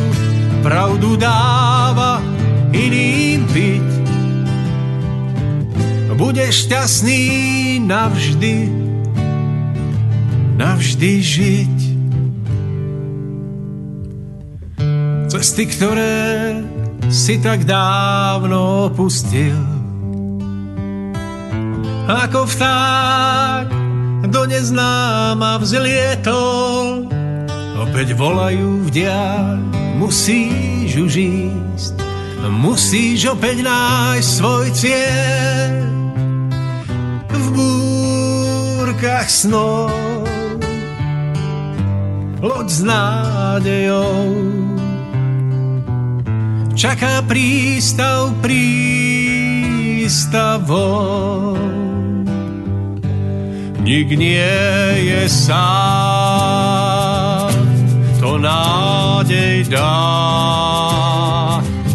[0.62, 1.65] pravdu dáva
[6.16, 7.22] Budeš šťastný
[7.84, 8.72] navždy,
[10.56, 11.76] navždy žiť.
[15.28, 16.56] Cesty, ktoré
[17.12, 19.60] si tak dávno opustil.
[22.08, 23.68] Ako vták
[24.32, 27.12] do neznáma vzlietol,
[27.76, 29.60] opäť volajú v diaľ,
[30.00, 31.94] musíš už ísť,
[32.56, 36.05] musíš opäť nájsť svoj cieľ.
[37.36, 39.92] V búrkach snov,
[42.40, 44.40] loď s nádejou,
[46.72, 50.16] čaká prístav prístavou.
[53.84, 54.56] Nik nie
[55.04, 55.52] je sám,
[58.18, 59.92] to nádej dá.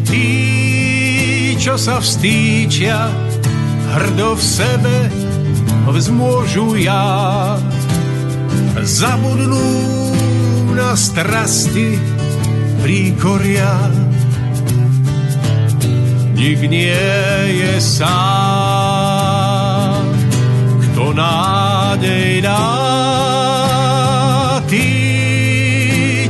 [0.05, 3.09] Tí, čo sa vstýčia,
[3.91, 5.11] hrdo v sebe
[5.89, 7.57] vzmôžu ja.
[8.81, 9.69] Zabudnú
[10.77, 11.97] na strasti
[12.81, 13.77] príkoria
[16.41, 16.97] nik nie
[17.61, 18.09] je sám,
[20.89, 22.65] kto nádej dá.
[24.65, 24.89] Tí,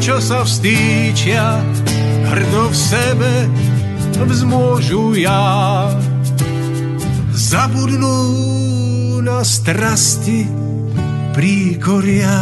[0.04, 1.64] čo sa vstýčia,
[2.28, 3.48] hrdo v sebe
[4.20, 5.88] vzmôžu ja.
[7.32, 8.61] Zabudnú
[9.22, 10.50] na strasti
[11.38, 12.34] príkoria.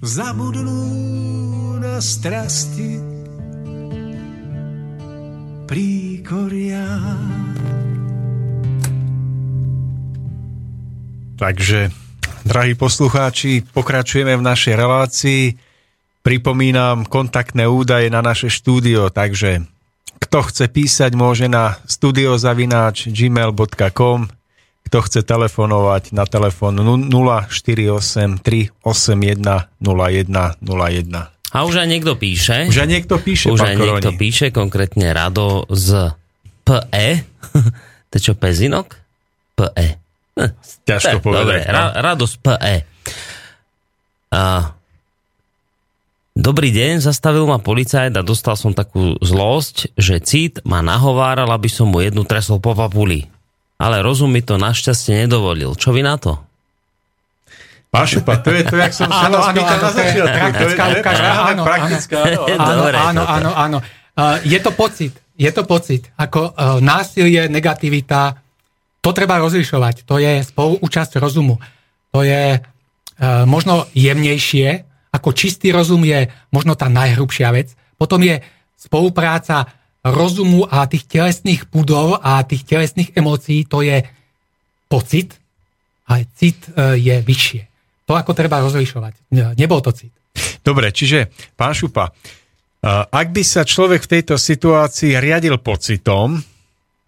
[0.00, 0.80] Zabudnú
[1.84, 2.96] na strasti
[5.68, 6.84] príkoria.
[11.36, 11.92] Takže,
[12.48, 15.44] drahí poslucháči, pokračujeme v našej relácii.
[16.24, 19.75] Pripomínam kontaktné údaje na naše štúdio, takže
[20.26, 24.28] kto chce písať, môže na studiozavináč gmail.com
[24.86, 30.62] kto chce telefonovať na telefón 048 381 0101.
[31.50, 32.70] A už aj niekto píše.
[32.70, 33.82] Už aj niekto píše, Už aj Koroni.
[33.98, 36.14] niekto píše, konkrétne Rado z
[36.62, 37.08] PE.
[38.14, 38.94] to čo, Pezinok?
[39.58, 39.88] PE.
[40.38, 40.52] Hm,
[40.86, 41.42] Ťažko tak, povedať.
[41.42, 41.72] Dobre, no.
[41.74, 42.74] Ra- Rado z PE.
[44.30, 44.42] A,
[46.36, 51.72] Dobrý deň, zastavil ma policajt a dostal som takú zlosť, že cít ma nahováral, aby
[51.72, 53.24] som mu jednu tresol po papuli.
[53.80, 55.72] Ale rozum mi to našťastie nedovolil.
[55.80, 56.36] Čo vy na to?
[57.88, 60.36] Pán Šupa, to je to, jak som sa Áno, áno, áno, začiatku.
[60.36, 62.16] Praktická ukážka, áno, praktická,
[62.60, 63.22] áno, áno.
[63.24, 63.78] Áno, áno.
[64.12, 66.12] Uh, je to pocit, je to pocit.
[66.20, 68.36] Ako uh, násilie, negativita,
[69.00, 70.04] to treba rozlišovať.
[70.04, 71.56] To je spoluúčasť rozumu.
[72.12, 74.84] To je uh, možno jemnejšie,
[75.16, 77.72] ako čistý rozum je možno tá najhrubšia vec.
[77.96, 78.44] Potom je
[78.76, 79.72] spolupráca
[80.04, 84.04] rozumu a tých telesných pudov a tých telesných emócií, to je
[84.86, 85.34] pocit,
[86.06, 87.62] ale cit uh, je vyššie.
[88.06, 89.34] To ako treba rozlišovať.
[89.34, 90.14] Ne- Nebol to cit.
[90.62, 92.14] Dobre, čiže, pán Šupa, uh,
[93.10, 96.38] ak by sa človek v tejto situácii riadil pocitom,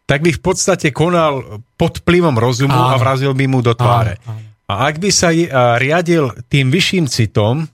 [0.08, 2.96] tak by v podstate konal pod vplyvom rozumu Áno.
[2.96, 4.18] a vrazil by mu do tváre.
[4.24, 4.46] Áno, áno.
[4.68, 5.32] A ak by sa
[5.80, 7.64] riadil tým vyšším citom,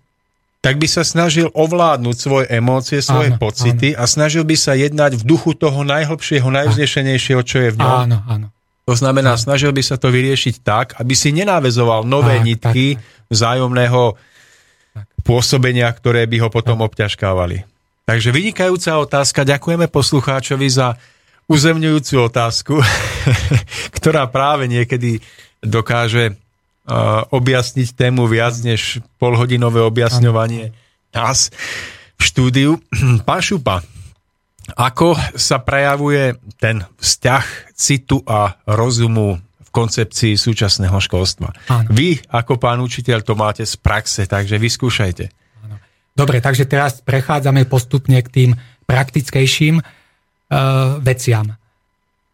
[0.64, 5.20] tak by sa snažil ovládnuť svoje emócie, svoje Áno, pocity a snažil by sa jednať
[5.20, 7.98] v duchu toho najhlbšieho, najvznešenejšieho, čo je v ňom.
[8.08, 8.46] Áno, áno.
[8.88, 13.04] To znamená, snažil by sa to vyriešiť tak, aby si nenávezoval nové Tak, nitky tak,
[13.28, 14.16] vzájomného
[15.20, 17.64] pôsobenia, ktoré by ho potom obťažkávali.
[18.04, 19.44] Takže vynikajúca otázka.
[19.44, 20.96] Ďakujeme poslucháčovi za
[21.48, 22.80] uzemňujúcu otázku,
[23.96, 25.20] ktorá práve niekedy
[25.64, 26.36] dokáže
[27.32, 30.76] objasniť tému viac než polhodinové objasňovanie
[31.16, 31.48] nás
[32.18, 32.70] v štúdiu.
[33.28, 33.80] Pán Šupa,
[34.72, 37.44] ako sa prejavuje ten vzťah
[37.76, 41.52] citu a rozumu v koncepcii súčasného školstva?
[41.68, 41.88] Áno.
[41.92, 45.28] Vy, ako pán učiteľ, to máte z praxe, takže vyskúšajte.
[46.14, 48.50] Dobre, takže teraz prechádzame postupne k tým
[48.86, 49.84] praktickejším uh,
[51.02, 51.58] veciam.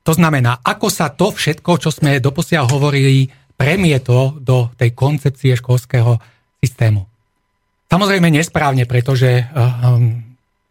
[0.05, 3.27] To znamená, ako sa to všetko, čo sme doposiaľ hovorili,
[3.61, 6.17] premietlo do tej koncepcie školského
[6.57, 7.05] systému.
[7.93, 10.17] Samozrejme nesprávne, pretože um,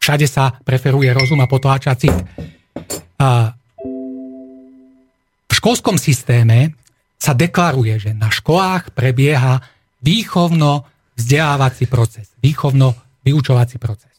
[0.02, 2.16] všade sa preferuje rozum a potláča cit.
[3.22, 3.54] A
[5.46, 6.74] v školskom systéme
[7.20, 9.62] sa deklaruje, že na školách prebieha
[10.02, 14.10] výchovno-vzdelávací proces, výchovno-vyučovací proces.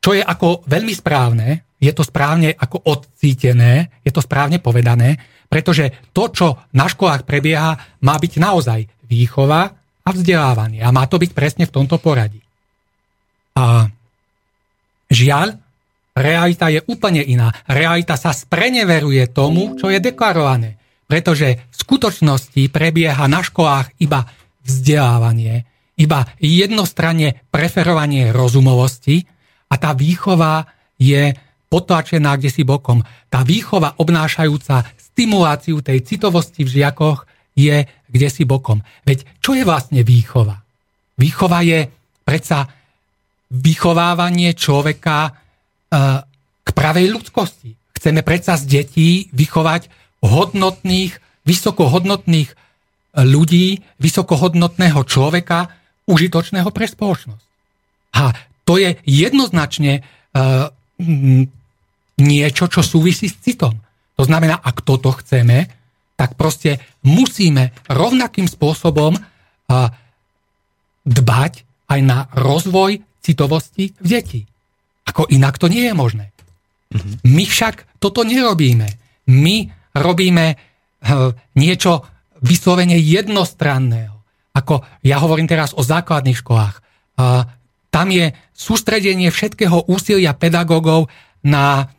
[0.00, 5.18] Čo je ako veľmi správne, je to správne ako odcítené, je to správne povedané,
[5.52, 9.68] pretože to, čo na školách prebieha, má byť naozaj výchova
[10.00, 10.80] a vzdelávanie.
[10.80, 12.40] A má to byť presne v tomto poradí.
[13.52, 13.84] A
[15.12, 15.60] žiaľ,
[16.16, 17.52] realita je úplne iná.
[17.68, 20.80] Realita sa spreneveruje tomu, čo je deklarované.
[21.04, 24.24] Pretože v skutočnosti prebieha na školách iba
[24.64, 25.68] vzdelávanie,
[26.00, 29.28] iba jednostranne preferovanie rozumovosti
[29.68, 30.64] a tá výchova
[30.96, 31.36] je
[31.68, 33.04] potlačená kde si bokom.
[33.28, 38.84] Tá výchova obnášajúca stimuláciu tej citovosti v žiakoch je kde si bokom.
[39.08, 40.60] Veď čo je vlastne výchova?
[41.16, 41.88] Výchova je
[42.24, 42.68] predsa
[43.52, 45.30] vychovávanie človeka e,
[46.64, 47.72] k pravej ľudskosti.
[47.96, 49.88] Chceme predsa z detí vychovať
[50.24, 51.12] hodnotných,
[51.44, 52.56] vysokohodnotných e,
[53.24, 55.72] ľudí, vysokohodnotného človeka,
[56.04, 57.44] užitočného pre spoločnosť.
[58.12, 58.36] A
[58.68, 60.68] to je jednoznačne uh,
[62.20, 63.74] niečo, čo súvisí s citom.
[64.22, 65.66] To znamená, ak toto chceme,
[66.14, 69.18] tak proste musíme rovnakým spôsobom
[71.02, 71.52] dbať
[71.90, 74.40] aj na rozvoj citovosti v deti.
[75.10, 76.30] Ako inak to nie je možné.
[76.94, 77.26] Mm-hmm.
[77.34, 78.86] My však toto nerobíme.
[79.26, 80.56] My robíme e,
[81.58, 82.06] niečo
[82.38, 84.14] vyslovene jednostranného.
[84.54, 86.78] Ako ja hovorím teraz o základných školách.
[87.90, 91.10] Tam je sústredenie všetkého úsilia pedagógov
[91.42, 91.90] na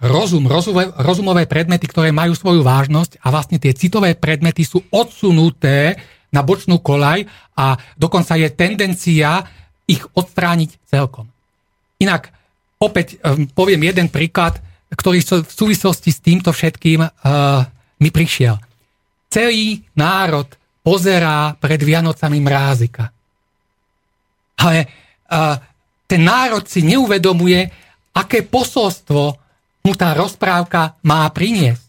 [0.00, 5.96] rozum, rozumové, rozumové predmety, ktoré majú svoju vážnosť a vlastne tie citové predmety sú odsunuté
[6.28, 7.24] na bočnú kolaj
[7.56, 9.40] a dokonca je tendencia
[9.88, 11.24] ich odstrániť celkom.
[11.96, 12.28] Inak
[12.76, 14.60] opäť um, poviem jeden príklad,
[14.92, 17.10] ktorý v súvislosti s týmto všetkým uh,
[17.96, 18.60] mi prišiel.
[19.32, 20.46] Celý národ
[20.84, 23.10] pozerá pred Vianocami mrázika.
[24.60, 25.56] Ale uh,
[26.06, 27.66] ten národ si neuvedomuje,
[28.14, 29.45] aké posolstvo
[29.86, 31.86] mu tá rozprávka má priniesť.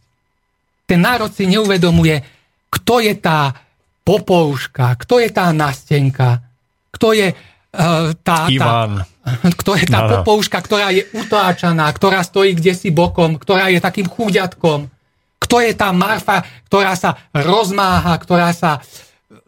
[0.86, 2.22] Ten národ si neuvedomuje,
[2.70, 3.58] kto je tá
[4.06, 6.46] popouška, kto je tá nastenka,
[6.94, 9.02] kto je uh, tá, Ivan.
[9.02, 10.12] tá, kto je tá no, no.
[10.22, 14.94] popouška, ktorá je utáčaná, ktorá stojí kde si bokom, ktorá je takým chúďatkom.
[15.42, 18.80] Kto je tá Marfa, ktorá sa rozmáha, ktorá sa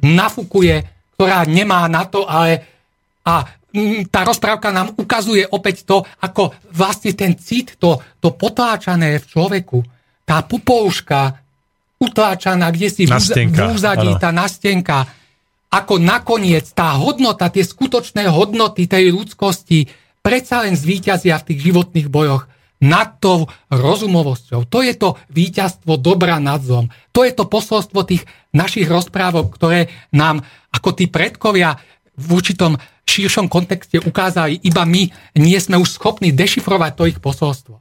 [0.02, 0.84] nafukuje,
[1.16, 2.66] ktorá nemá na to, ale
[3.24, 3.59] a
[4.10, 9.80] tá rozprávka nám ukazuje opäť to, ako vlastne ten cit, to, to potláčané v človeku,
[10.24, 11.38] tá pupouška
[12.00, 13.14] utláčaná, kde si v
[13.76, 15.04] úzadí, tá nastenka,
[15.70, 19.86] ako nakoniec tá hodnota, tie skutočné hodnoty tej ľudskosti
[20.24, 22.50] predsa len zvíťazia v tých životných bojoch
[22.80, 24.66] nad tou rozumovosťou.
[24.72, 26.88] To je to víťazstvo dobra nad zlom.
[27.12, 28.24] To je to posolstvo tých
[28.56, 31.76] našich rozprávok, ktoré nám ako tí predkovia
[32.16, 32.80] v určitom
[33.10, 35.10] širšom kontexte ukázali, iba my
[35.42, 37.76] nie sme už schopní dešifrovať to ich posolstvo.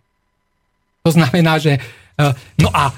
[1.05, 1.77] To znamená, že...
[1.77, 1.81] E,
[2.65, 2.91] no a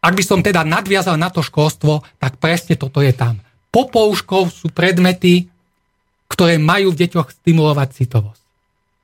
[0.00, 3.36] ak by som teda nadviazal na to školstvo, tak presne toto je tam.
[3.68, 5.50] Popouškov sú predmety,
[6.30, 8.42] ktoré majú v deťoch stimulovať citovosť.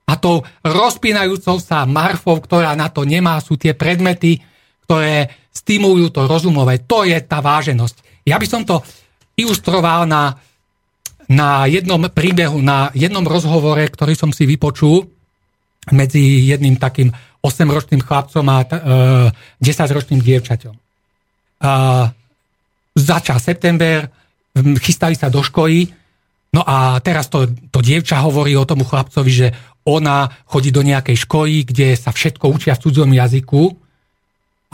[0.07, 4.39] A tou rozpínajúcou sa marfou, ktorá na to nemá, sú tie predmety,
[4.87, 6.79] ktoré stimulujú to rozumové.
[6.87, 8.23] To je tá váženosť.
[8.23, 8.81] Ja by som to
[9.35, 10.39] ilustroval na
[11.27, 15.11] na jednom príbehu, na jednom rozhovore, ktorý som si vypočul
[15.91, 18.67] medzi jedným takým 8-ročným chlapcom a e,
[19.63, 20.75] 10-ročným dievčaťom.
[21.63, 21.71] A,
[22.97, 24.11] začal september,
[24.83, 25.87] chystali sa do školy,
[26.57, 29.49] no a teraz to, to dievča hovorí o tomu chlapcovi, že
[29.87, 33.71] ona chodí do nejakej školy, kde sa všetko učia v cudzom jazyku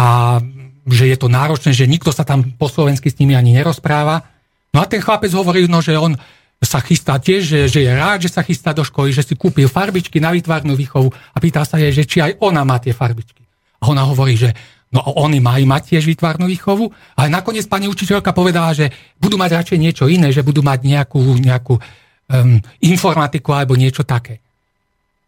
[0.00, 0.40] a
[0.88, 4.24] že je to náročné, že nikto sa tam po slovensky s nimi ani nerozpráva.
[4.72, 6.16] No a ten chlapec hovorí, no, že on
[6.63, 9.67] sa chystá tiež, že, že je rád, že sa chystá do školy, že si kúpil
[9.67, 13.43] farbičky na výtvarnú výchovu a pýta sa jej, že či aj ona má tie farbičky.
[13.83, 14.55] A ona hovorí, že
[14.95, 16.87] no oni majú mať tiež výtvarnú výchovu,
[17.19, 21.19] ale nakoniec pani učiteľka povedala, že budú mať radšej niečo iné, že budú mať nejakú,
[21.43, 24.39] nejakú um, informatiku alebo niečo také.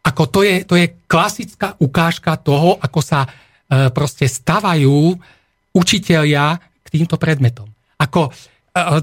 [0.07, 5.19] Ako to je, to je klasická ukážka toho, ako sa uh, proste stavajú
[5.75, 6.55] učitelia
[6.85, 7.67] k týmto predmetom.
[7.99, 8.31] Ako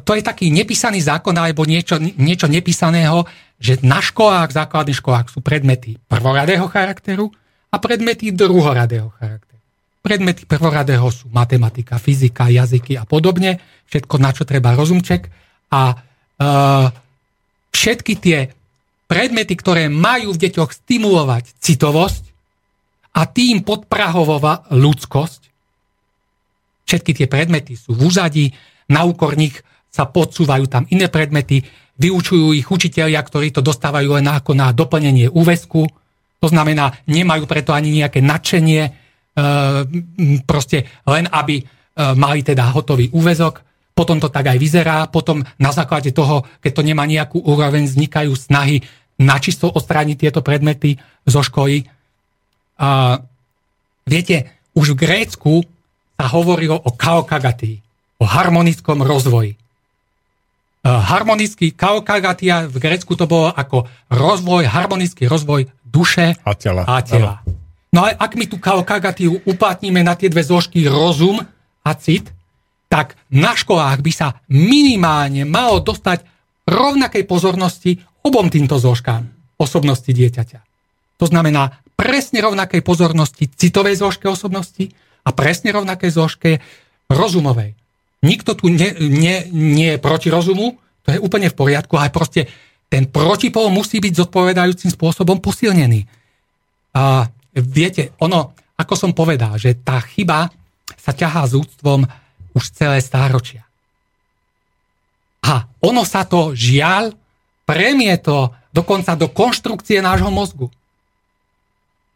[0.05, 3.25] to je taký nepísaný zákon alebo niečo, niečo nepísaného,
[3.57, 7.33] že na školách, základných školách sú predmety prvoradého charakteru
[7.73, 9.61] a predmety druhoradého charakteru.
[10.05, 15.31] predmety prvoradého sú matematika, fyzika, jazyky a podobne, všetko na čo treba rozumček
[15.73, 15.97] a e,
[17.73, 18.53] všetky tie
[19.09, 22.25] predmety, ktoré majú v deťoch stimulovať citovosť
[23.15, 25.41] a tým podprahovova ľudskosť,
[26.85, 28.51] všetky tie predmety sú v úzadí,
[28.93, 29.57] na úkor nich
[29.89, 31.65] sa podsúvajú tam iné predmety,
[31.97, 35.89] vyučujú ich učiteľia, ktorí to dostávajú len ako na doplnenie úvesku,
[36.43, 38.91] to znamená, nemajú preto ani nejaké nadšenie, e,
[40.43, 41.65] proste len aby e,
[42.19, 43.63] mali teda hotový úvezok.
[43.93, 48.33] Potom to tak aj vyzerá, potom na základe toho, keď to nemá nejakú úroveň, vznikajú
[48.33, 48.81] snahy
[49.21, 50.97] načisto odstrániť tieto predmety
[51.29, 51.85] zo školy.
[54.09, 54.37] Viete,
[54.73, 55.53] už v Grécku
[56.17, 57.77] sa hovorilo o kaokagatii,
[58.23, 59.59] o harmonickom rozvoji.
[60.87, 66.87] Harmonický kaokagatia v Grécku to bolo ako rozvoj, harmonický rozvoj duše a tela.
[66.87, 67.43] A tela.
[67.91, 71.43] No a ak my tú kaokagatiu uplatníme na tie dve zložky rozum
[71.83, 72.31] a cit,
[72.87, 76.23] tak na školách by sa minimálne malo dostať
[76.67, 79.27] rovnakej pozornosti obom týmto zložkám
[79.59, 80.61] osobnosti dieťaťa.
[81.19, 84.91] To znamená presne rovnakej pozornosti citovej zložke osobnosti
[85.23, 86.51] a presne rovnakej zložke
[87.07, 87.79] rozumovej.
[88.23, 92.47] Nikto tu nie, nie, nie je proti rozumu, to je úplne v poriadku, ale proste
[92.87, 96.07] ten protipol musí byť zodpovedajúcim spôsobom posilnený.
[96.95, 100.53] A viete, ono, ako som povedal, že tá chyba
[100.95, 102.07] sa ťahá s úctvom
[102.55, 103.67] už celé stáročia.
[105.43, 107.11] A ono sa to žiaľ
[107.67, 110.71] premietlo dokonca do konštrukcie nášho mozgu.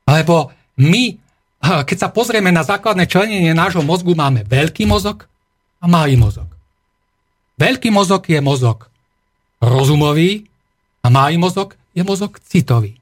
[0.07, 1.19] Lebo my,
[1.59, 5.27] keď sa pozrieme na základné členenie nášho mozgu, máme veľký mozog
[5.87, 6.51] a malý mozog.
[7.55, 8.91] Veľký mozog je mozog
[9.63, 10.51] rozumový,
[11.07, 12.99] a malý mozog je mozog citový.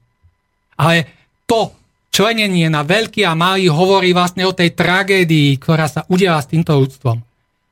[0.77, 1.09] Ale
[1.49, 1.73] to
[2.13, 6.77] členenie na veľký a malý hovorí vlastne o tej tragédii, ktorá sa udiela s týmto
[6.77, 7.17] ľudstvom.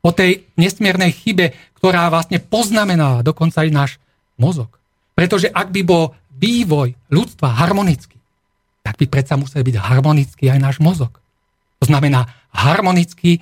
[0.03, 3.91] O tej nesmiernej chybe, ktorá vlastne poznamenala dokonca aj náš
[4.41, 4.73] mozog.
[5.13, 8.17] Pretože ak by bol vývoj ľudstva harmonický,
[8.81, 11.13] tak by predsa musel byť harmonický aj náš mozog.
[11.77, 13.39] To znamená harmonicky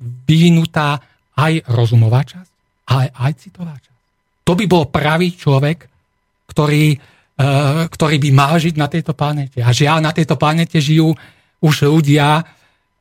[0.00, 0.98] vyvinutá
[1.36, 2.52] aj rozumová časť,
[2.88, 3.98] ale aj citová časť.
[4.44, 5.86] To by bol pravý človek,
[6.50, 6.98] ktorý, e,
[7.86, 9.62] ktorý by mal žiť na tejto planete.
[9.62, 11.14] A žiaľ, na tejto planete žijú
[11.62, 12.42] už ľudia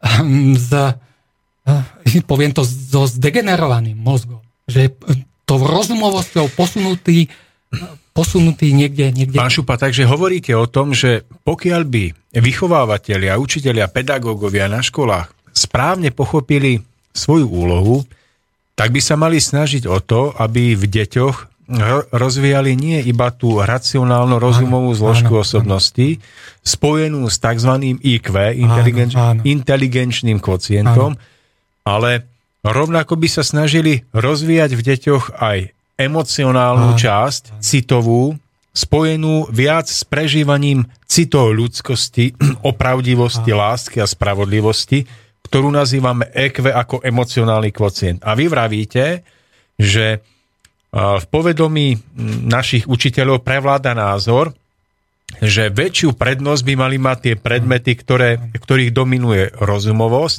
[0.04, 0.70] hm, s,
[1.66, 4.44] e, poviem to, so zdegenerovaným mozgom.
[4.70, 4.94] Že
[5.50, 7.26] to rozumovosťou posunutý,
[8.14, 9.42] posunutý niekde, niekde.
[9.42, 12.04] Pán Šupa, takže hovoríte o tom, že pokiaľ by
[12.38, 16.86] vychovávateľia, učiteľia, pedagógovia na školách správne pochopili
[17.20, 18.08] svoju úlohu,
[18.80, 21.50] tak by sa mali snažiť o to, aby v deťoch
[22.10, 26.24] rozvíjali nie iba tú racionálno rozumovú zložku áno, osobnosti, áno.
[26.66, 27.94] spojenú s tzv.
[28.02, 29.42] IQ, inteligenč, áno, áno.
[29.46, 31.22] inteligenčným kocientom, áno.
[31.86, 32.26] ale
[32.66, 35.70] rovnako by sa snažili rozvíjať v deťoch aj
[36.02, 37.62] emocionálnu áno, časť, áno.
[37.62, 38.24] citovú,
[38.74, 42.34] spojenú viac s prežívaním citov ľudskosti,
[42.66, 43.62] opravdivosti, áno.
[43.62, 45.06] lásky a spravodlivosti,
[45.46, 48.22] ktorú nazývame EQ ako emocionálny kvocient.
[48.26, 49.24] A vy vravíte,
[49.80, 50.22] že
[50.94, 52.18] v povedomí
[52.50, 54.58] našich učiteľov prevláda názor,
[55.38, 60.38] že väčšiu prednosť by mali mať tie predmety, ktoré, ktorých dominuje rozumovosť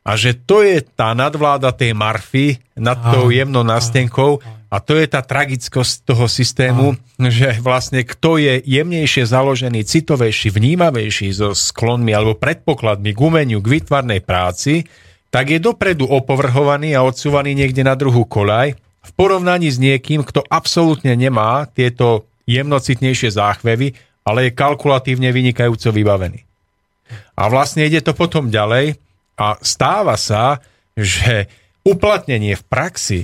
[0.00, 4.40] a že to je tá nadvláda tej marfy nad tou jemnou nástenkou
[4.70, 11.34] a to je tá tragickosť toho systému, že vlastne kto je jemnejšie založený, citovejší, vnímavejší
[11.34, 14.86] so sklonmi alebo predpokladmi k umeniu, k výtvarnej práci,
[15.34, 20.46] tak je dopredu opovrhovaný a odsúvaný niekde na druhú kolaj v porovnaní s niekým, kto
[20.46, 26.46] absolútne nemá tieto jemnocitnejšie záchvevy, ale je kalkulatívne vynikajúco vybavený.
[27.34, 29.02] A vlastne ide to potom ďalej
[29.34, 30.62] a stáva sa,
[30.94, 31.50] že
[31.82, 33.20] uplatnenie v praxi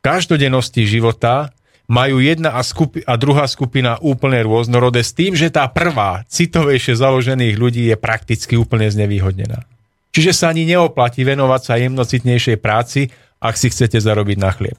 [0.00, 1.52] každodennosti života
[1.90, 6.94] majú jedna a, skupi- a druhá skupina úplne rôznorodé s tým, že tá prvá, citovejšie
[6.94, 9.66] založených ľudí je prakticky úplne znevýhodnená.
[10.14, 13.10] Čiže sa ani neoplatí venovať sa jemnocitnejšej práci,
[13.42, 14.78] ak si chcete zarobiť na chlieb.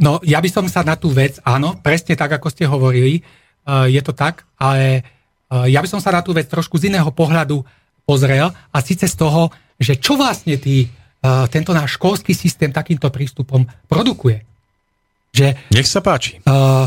[0.00, 3.22] No, ja by som sa na tú vec, áno, presne tak, ako ste hovorili,
[3.64, 5.04] uh, je to tak, ale
[5.48, 7.64] uh, ja by som sa na tú vec trošku z iného pohľadu
[8.04, 13.62] pozrel a síce z toho, že čo vlastne uh, tento náš školský systém takýmto prístupom
[13.86, 14.42] produkuje.
[15.32, 16.42] Že, Nech sa páči.
[16.44, 16.84] Uh,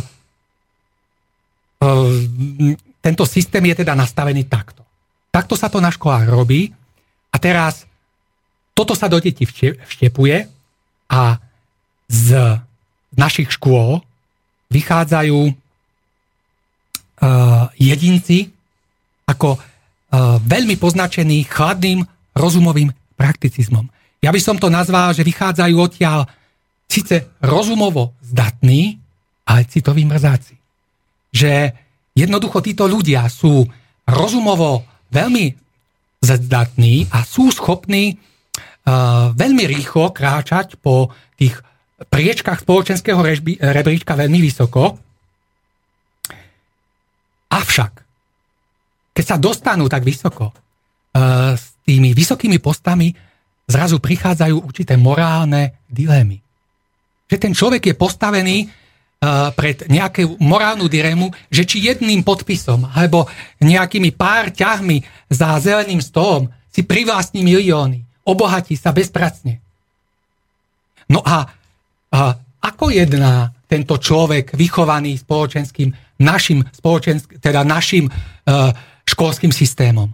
[1.81, 4.83] uh, tento systém je teda nastavený takto.
[5.31, 6.75] Takto sa to na školách robí
[7.31, 7.87] a teraz
[8.75, 10.37] toto sa do detí vštepuje
[11.07, 11.21] a
[12.11, 12.27] z
[13.15, 14.03] našich škôl
[14.67, 15.55] vychádzajú uh,
[17.79, 18.51] jedinci
[19.25, 22.03] ako uh, veľmi poznačení chladným
[22.35, 23.94] rozumovým prakticizmom.
[24.25, 26.25] Ja by som to nazval, že vychádzajú odtiaľ
[26.89, 28.97] síce rozumovo zdatní,
[29.45, 30.57] ale citoví mrzáci.
[31.29, 31.77] Že
[32.17, 33.69] jednoducho títo ľudia sú
[34.09, 34.81] rozumovo
[35.13, 35.53] veľmi
[36.25, 41.61] zdatní a sú schopní uh, veľmi rýchlo kráčať po tých
[42.01, 43.21] priečkách spoločenského
[43.61, 44.97] rebríčka veľmi vysoko.
[47.53, 47.93] Avšak,
[49.13, 53.13] keď sa dostanú tak vysoko, uh, s tými vysokými postami
[53.65, 56.41] zrazu prichádzajú určité morálne dilemy.
[57.25, 63.25] Že ten človek je postavený uh, pred nejakú morálnu dilemu, že či jedným podpisom alebo
[63.61, 65.01] nejakými pár ťahmi
[65.33, 69.63] za zeleným stolom si privlastní milióny, obohatí sa bezpracne.
[71.09, 71.45] No a,
[72.13, 72.19] a
[72.61, 78.69] ako jedná tento človek vychovaný spoločenským, našim, spoločensk, teda našim uh,
[79.05, 80.09] školským systémom?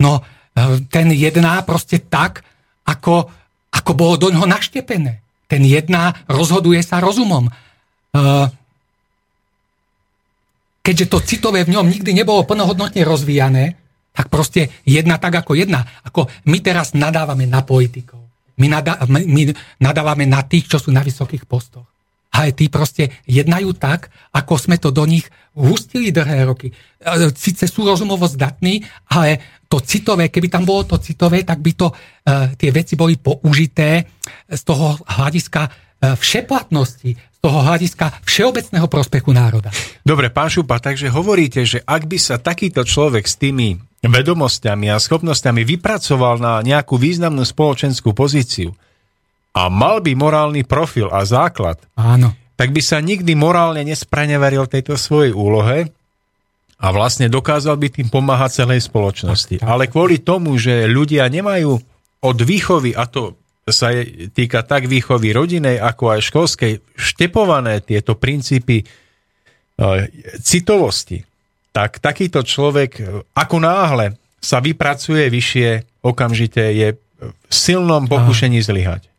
[0.00, 0.24] No,
[0.90, 2.42] ten jedná proste tak,
[2.86, 3.30] ako,
[3.70, 5.22] ako bolo do ňoho naštepené.
[5.50, 7.50] Ten jedná rozhoduje sa rozumom.
[7.50, 8.46] Eh,
[10.82, 13.78] keďže to citové v ňom nikdy nebolo plnohodnotne rozvíjané,
[14.10, 15.86] tak proste jedna tak ako jedna.
[16.02, 18.18] Ako my teraz nadávame na politikov.
[18.58, 21.86] My, nadá, my nadávame na tých, čo sú na vysokých postoch.
[22.30, 26.70] Ale tí proste jednajú tak, ako sme to do nich hustili dlhé roky.
[27.34, 31.90] Sice sú rozumovo zdatní, ale to citové, keby tam bolo to citové, tak by to,
[31.90, 34.06] uh, tie veci boli použité
[34.46, 39.70] z toho hľadiska uh, všeplatnosti, z toho hľadiska všeobecného prospechu národa.
[40.02, 44.98] Dobre, pán Šupa, takže hovoríte, že ak by sa takýto človek s tými vedomosťami a
[44.98, 48.74] schopnosťami vypracoval na nejakú významnú spoločenskú pozíciu
[49.50, 52.34] a mal by morálny profil a základ, Áno.
[52.54, 55.90] tak by sa nikdy morálne nespraneveril tejto svojej úlohe,
[56.80, 59.60] a vlastne dokázal by tým pomáhať celej spoločnosti.
[59.60, 59.68] Tak, tak.
[59.68, 61.76] Ale kvôli tomu, že ľudia nemajú
[62.24, 63.36] od výchovy, a to
[63.68, 68.84] sa je, týka tak výchovy rodinej, ako aj školskej, štepované tieto princípy e,
[70.40, 71.20] citovosti,
[71.70, 73.02] tak takýto človek, e,
[73.36, 79.09] ako náhle sa vypracuje vyššie, okamžite je v silnom pokušení zlyhať.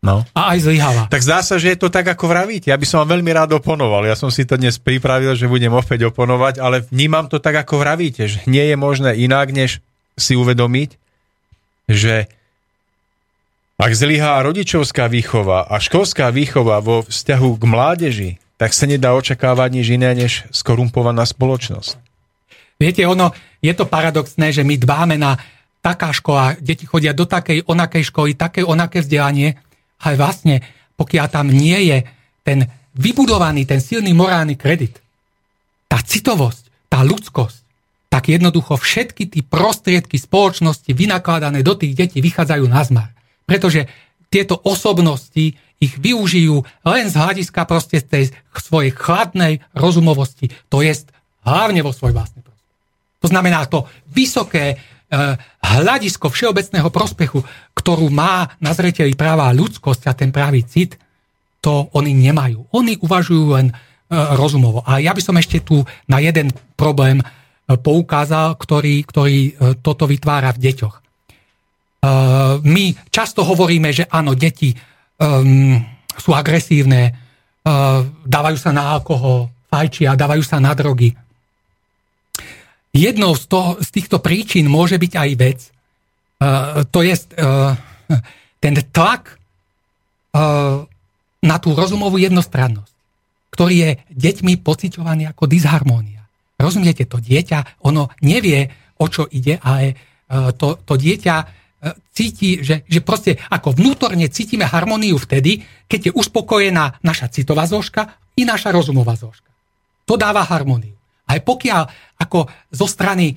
[0.00, 0.24] No.
[0.32, 1.12] A aj zlyhala.
[1.12, 2.72] Tak zdá sa, že je to tak, ako vravíte.
[2.72, 4.08] Ja by som vám veľmi rád oponoval.
[4.08, 7.84] Ja som si to dnes pripravil, že budem opäť oponovať, ale vnímam to tak, ako
[7.84, 9.84] vravíte, že nie je možné inak, než
[10.16, 10.96] si uvedomiť,
[11.92, 12.32] že
[13.80, 18.30] ak zlyhá rodičovská výchova a školská výchova vo vzťahu k mládeži,
[18.60, 21.96] tak sa nedá očakávať nič iné, než skorumpovaná spoločnosť.
[22.76, 25.36] Viete, ono, je to paradoxné, že my dbáme na
[25.80, 29.56] taká škola, deti chodia do takej, onakej školy, také, onaké vzdelanie,
[30.00, 30.60] ale vlastne,
[30.96, 31.98] pokiaľ tam nie je
[32.44, 34.98] ten vybudovaný, ten silný morálny kredit,
[35.86, 37.58] tá citovosť, tá ľudskosť,
[38.10, 43.10] tak jednoducho všetky tie prostriedky spoločnosti vynakladané do tých detí vychádzajú na zmar.
[43.46, 43.86] Pretože
[44.26, 50.92] tieto osobnosti ich využijú len z hľadiska proste tej svojej chladnej rozumovosti, to je
[51.46, 52.68] hlavne vo svoj vlastnej prospech.
[53.24, 54.76] To znamená to vysoké
[55.60, 57.42] hľadisko všeobecného prospechu,
[57.74, 60.94] ktorú má na zreteli práva ľudskosť a ten právý cit,
[61.60, 62.70] to oni nemajú.
[62.72, 63.74] Oni uvažujú len eh,
[64.38, 64.86] rozumovo.
[64.86, 67.26] A ja by som ešte tu na jeden problém eh,
[67.74, 69.38] poukázal, ktorý, ktorý
[69.82, 70.96] toto vytvára v deťoch.
[72.64, 74.72] My často hovoríme, že áno, deti
[76.16, 77.12] sú agresívne,
[78.24, 81.12] dávajú sa na alkohol, fajčia, dávajú sa na drogy.
[82.90, 87.78] Jednou z, toho, z týchto príčin môže byť aj vec, uh, to je uh,
[88.58, 89.38] ten tlak
[90.34, 90.82] uh,
[91.40, 92.94] na tú rozumovú jednostrannosť,
[93.54, 96.26] ktorý je deťmi pociťovaný ako disharmónia.
[96.58, 98.68] Rozumiete, to dieťa, ono nevie,
[99.00, 101.62] o čo ide, ale uh, to, to dieťa
[102.12, 108.20] cíti, že, že proste ako vnútorne cítime harmóniu vtedy, keď je uspokojená naša citová zložka
[108.36, 109.48] i naša rozumová zložka.
[110.04, 110.99] To dáva harmóniu.
[111.30, 111.82] Aj pokiaľ
[112.18, 113.36] ako zo strany e,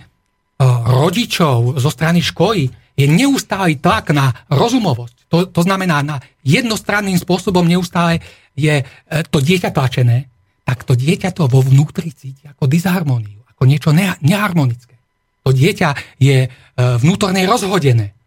[0.89, 2.65] rodičov, zo strany školy
[2.97, 8.25] je neustály tlak na rozumovosť, to, to znamená na jednostranným spôsobom neustále
[8.57, 8.85] je e,
[9.29, 10.25] to dieťa tlačené,
[10.65, 14.97] tak to dieťa to vo vnútri cíti ako disharmóniu, ako niečo ne, neharmonické.
[15.45, 16.49] To dieťa je e,
[16.97, 18.17] vnútorne rozhodené.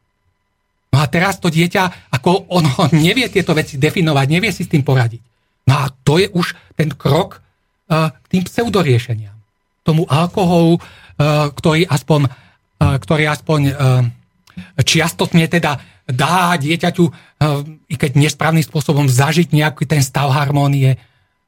[0.95, 2.71] No a teraz to dieťa, ako ono
[3.07, 5.23] nevie tieto veci definovať, nevie si s tým poradiť.
[5.67, 7.43] No a to je už ten krok
[7.87, 9.36] k tým pseudoriešeniam
[9.87, 13.75] tomu alkoholu, eh, ktorý aspoň, eh, ktorý aspoň eh,
[14.83, 17.05] čiastotne teda dá dieťaťu,
[17.91, 20.97] i keď nesprávnym spôsobom, zažiť nejaký ten stav harmónie,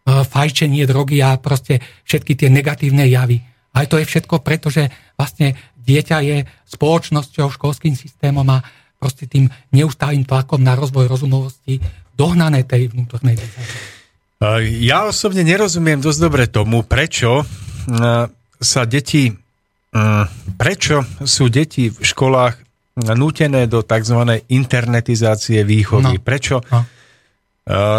[0.05, 3.41] fajčenie, drogy a proste všetky tie negatívne javy.
[3.72, 6.36] Ale to je všetko preto, že vlastne dieťa je
[6.68, 8.61] spoločnosťou, školským systémom a
[8.99, 11.80] proste tým neustálým tlakom na rozvoj rozumovosti
[12.18, 13.39] dohnané tej vnútornej
[14.82, 17.47] Ja osobne nerozumiem dosť dobre tomu, prečo
[18.59, 19.32] sa deti,
[20.61, 22.68] prečo sú deti v školách
[22.99, 24.43] nútené do tzv.
[24.51, 26.18] internetizácie výchovy.
[26.18, 26.24] No.
[26.24, 26.80] Prečo no.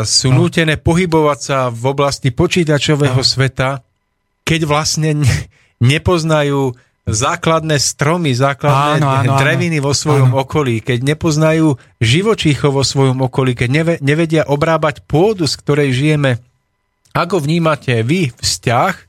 [0.03, 0.45] sú no.
[0.45, 3.25] nútené pohybovať sa v oblasti počítačového no.
[3.25, 3.81] sveta,
[4.43, 5.23] keď vlastne
[5.79, 6.75] nepoznajú
[7.09, 9.89] základné stromy, základné áno, áno, dreviny áno.
[9.89, 10.45] vo svojom áno.
[10.45, 16.37] okolí, keď nepoznajú živočíchov vo svojom okolí, keď nevedia obrábať pôdu, z ktorej žijeme.
[17.17, 19.09] Ako vnímate vy vzťah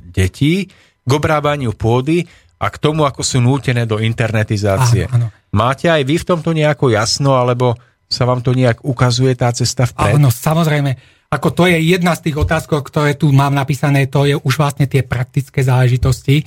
[0.00, 0.68] detí
[1.00, 2.26] k obrábaniu pôdy
[2.60, 5.08] a k tomu, ako sú nútené do internetizácie?
[5.08, 5.48] Áno, áno.
[5.50, 7.74] Máte aj vy v tomto nejako jasno, alebo
[8.06, 10.20] sa vám to nejak ukazuje tá cesta vpred?
[10.20, 10.98] Áno, samozrejme.
[11.30, 14.90] Ako to je jedna z tých otázok, ktoré tu mám napísané, to je už vlastne
[14.90, 16.42] tie praktické záležitosti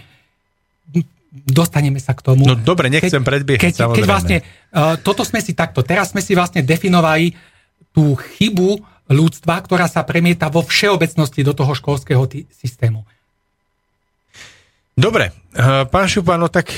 [1.34, 2.46] dostaneme sa k tomu.
[2.46, 3.98] No dobre, nechcem keď, predbiehať, keď, samozrejme.
[3.98, 7.34] Keď vlastne, uh, toto sme si takto, teraz sme si vlastne definovali
[7.90, 8.78] tú chybu
[9.10, 13.02] ľudstva, ktorá sa premieta vo všeobecnosti do toho školského t- systému.
[14.94, 16.70] Dobre, uh, pán Šupa, no tak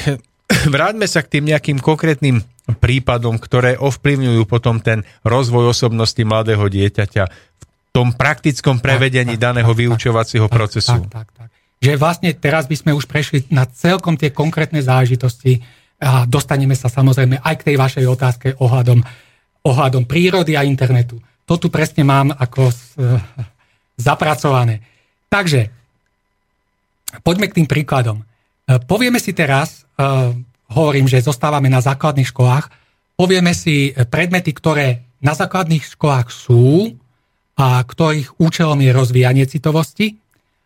[0.76, 2.42] vráťme sa k tým nejakým konkrétnym
[2.82, 7.64] prípadom, ktoré ovplyvňujú potom ten rozvoj osobnosti mladého dieťaťa v
[7.94, 11.00] tom praktickom prevedení tak, tak, daného tak, vyučovacieho tak, procesu.
[11.06, 11.50] Tak, tak, tak
[11.86, 15.62] že vlastne teraz by sme už prešli na celkom tie konkrétne záležitosti
[16.02, 19.06] a dostaneme sa samozrejme aj k tej vašej otázke ohľadom,
[19.62, 21.22] ohľadom prírody a internetu.
[21.46, 23.22] To tu presne mám ako z, uh,
[24.02, 24.82] zapracované.
[25.30, 25.70] Takže,
[27.22, 28.24] poďme k tým príkladom.
[28.24, 30.34] Uh, povieme si teraz, uh,
[30.72, 32.72] hovorím, že zostávame na základných školách,
[33.16, 36.94] povieme si predmety, ktoré na základných školách sú
[37.56, 40.20] a ktorých účelom je rozvíjanie citovosti,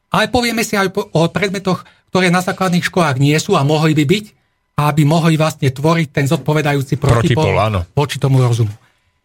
[0.09, 4.05] ale povieme si aj o predmetoch, ktoré na základných školách nie sú a mohli by
[4.09, 4.25] byť,
[4.79, 7.79] aby mohli vlastne tvoriť ten zodpovedajúci protipol, protipol áno.
[7.93, 8.73] voči tomu rozumu.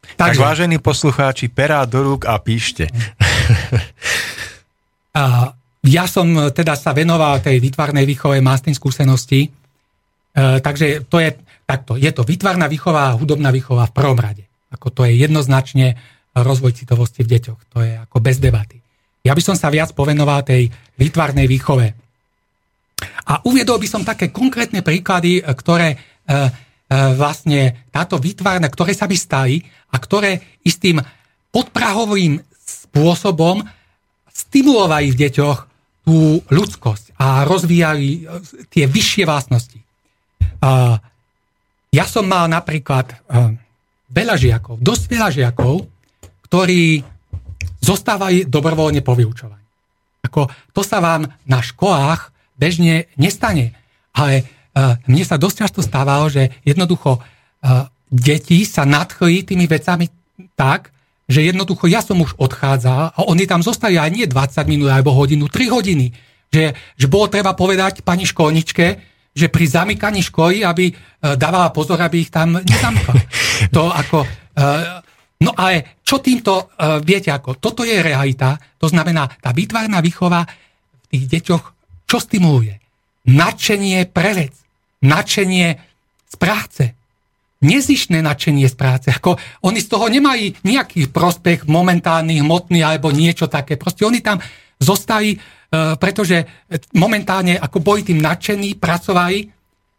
[0.04, 2.92] Takže, tak vážení poslucháči, perá do rúk a píšte.
[5.16, 9.48] a ja som teda sa venoval tej výtvarnej výchove, mám s tým skúsenosti, e,
[10.64, 11.36] takže to je
[11.68, 12.00] takto.
[12.00, 14.48] Je to výtvarná výchova a hudobná výchova v prvom rade.
[14.72, 15.92] Ako to je jednoznačne
[16.34, 17.60] rozvoj citovosti v deťoch.
[17.76, 18.80] To je ako bez debaty.
[19.24, 21.86] Ja by som sa viac povenoval tej výtvarnej výchove.
[23.28, 26.36] A uviedol by som také konkrétne príklady, ktoré e, e,
[27.16, 29.60] vlastne táto výtvarná, ktoré sa by stali
[29.92, 31.00] a ktoré istým
[31.52, 33.60] podprahovým spôsobom
[34.32, 35.73] stimulovali v deťoch
[36.04, 38.20] tú ľudskosť a rozvíjali e,
[38.68, 39.80] tie vyššie vlastnosti.
[41.92, 43.12] Ja som mal napríklad
[44.08, 45.84] veľa žiakov, dosť veľa žiakov,
[46.48, 47.04] ktorí
[47.84, 49.60] zostávajú dobrovoľne po vyučovaní.
[50.24, 53.76] Ako, to sa vám na školách bežne nestane.
[54.16, 57.20] Ale uh, mne sa dosť často stávalo, že jednoducho
[58.14, 60.06] deti sa nadchli tými vecami
[60.54, 60.93] tak,
[61.24, 65.16] že jednoducho ja som už odchádzal a oni tam zostali aj nie 20 minút alebo
[65.16, 66.12] hodinu, 3 hodiny.
[66.52, 68.86] Že, že bolo treba povedať pani školničke,
[69.34, 73.14] že pri zamykaní školy, aby uh, dávala pozor, aby ich tam nezamkla.
[73.74, 74.18] To ako...
[74.54, 75.02] Uh,
[75.44, 80.46] No ale čo týmto, uh, viete ako, toto je realita, to znamená, tá výtvarná výchova
[80.46, 81.64] v tých deťoch
[82.08, 82.78] čo stimuluje?
[83.28, 84.54] Nadšenie pre vec,
[85.02, 85.68] nadšenie
[86.30, 86.96] z práce,
[87.64, 89.08] nezišné nadšenie z práce.
[89.08, 93.80] Ako oni z toho nemajú nejaký prospech momentálny, hmotný alebo niečo také.
[93.80, 94.38] Proste oni tam
[94.76, 96.44] zostali, uh, pretože
[96.92, 99.48] momentálne ako boli tým nadšení, pracovali.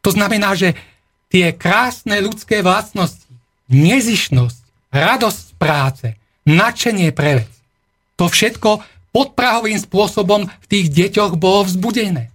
[0.05, 0.77] To znamená, že
[1.33, 3.25] tie krásne ľudské vlastnosti,
[3.73, 6.07] nezišnosť, radosť z práce,
[6.45, 7.51] nadšenie pre vec.
[8.21, 12.34] To všetko podprahovým spôsobom v tých deťoch bolo vzbudené.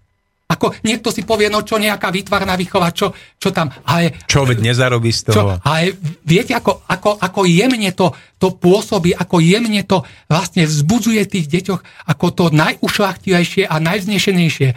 [0.51, 3.71] Ako niekto si povie, no čo nejaká výtvarná výchova, čo, čo tam...
[3.87, 5.35] Ale, čo veď nezarobí z toho.
[5.35, 5.95] Čo, ale
[6.27, 11.81] viete, ako, ako, ako jemne to, to pôsobí, ako jemne to vlastne vzbudzuje tých deťoch
[12.11, 14.69] ako to najušlachtilejšie a najvznešenejšie.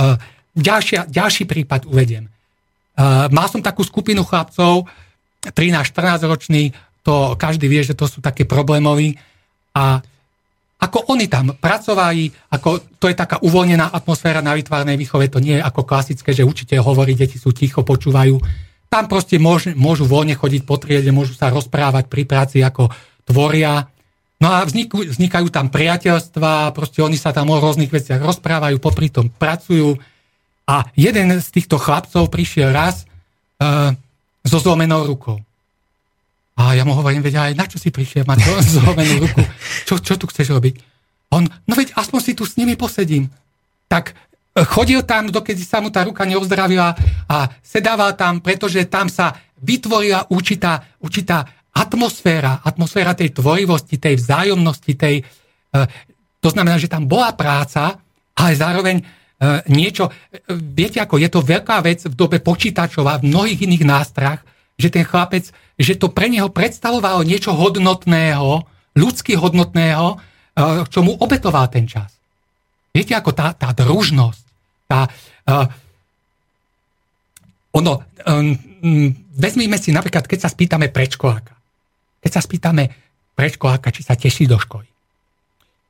[0.00, 0.16] Uh,
[0.56, 2.32] ďalšia, ďalší prípad uvediem.
[2.96, 4.88] Uh, mal som takú skupinu chlapcov,
[5.44, 9.16] 13-14 roční, to každý vie, že to sú také problémoví.
[9.72, 10.04] A
[10.80, 15.60] ako oni tam pracovali, ako to je taká uvoľnená atmosféra na vytvárnej výchove, to nie
[15.60, 18.40] je ako klasické, že učiteľ hovorí, deti sú ticho, počúvajú.
[18.88, 22.88] Tam proste môžu, môžu voľne chodiť po triede, môžu sa rozprávať pri práci, ako
[23.28, 23.92] tvoria.
[24.40, 29.12] No a vzniku, vznikajú tam priateľstva, proste oni sa tam o rôznych veciach rozprávajú, popri
[29.12, 30.00] tom pracujú.
[30.64, 33.04] A jeden z týchto chlapcov prišiel raz
[33.60, 33.92] uh,
[34.48, 35.44] so zlomenou rukou.
[36.60, 38.44] A ja mu hovorím, veď aj na čo si prišiel mať
[38.76, 39.40] zlomenú ruku?
[39.88, 40.76] Čo, čo tu chceš robiť?
[41.32, 43.32] On, no veď aspoň si tu s nimi posedím.
[43.88, 44.12] Tak
[44.68, 46.92] chodil tam, dokedy sa mu tá ruka neozdravila
[47.30, 49.32] a sedával tam, pretože tam sa
[49.62, 55.80] vytvorila určitá, určitá atmosféra, atmosféra tej tvorivosti, tej vzájomnosti, tej, e,
[56.42, 57.94] to znamená, že tam bola práca,
[58.34, 59.04] ale zároveň e,
[59.70, 60.12] niečo, e,
[60.58, 64.42] viete ako, je to veľká vec v dobe počítačov a v mnohých iných nástrach,
[64.80, 68.64] že ten chlapec, že to pre neho predstavovalo niečo hodnotného,
[68.96, 70.16] ľudsky hodnotného,
[70.88, 72.10] čo mu obetoval ten čas.
[72.90, 74.42] Viete, ako tá, tá družnosť,
[74.90, 75.06] tá...
[75.46, 75.68] Uh,
[77.70, 78.58] ono, um,
[79.38, 81.54] vezmime si napríklad, keď sa spýtame predškoláka.
[82.18, 82.90] Keď sa spýtame
[83.38, 84.90] predškoláka, či sa teší do školy.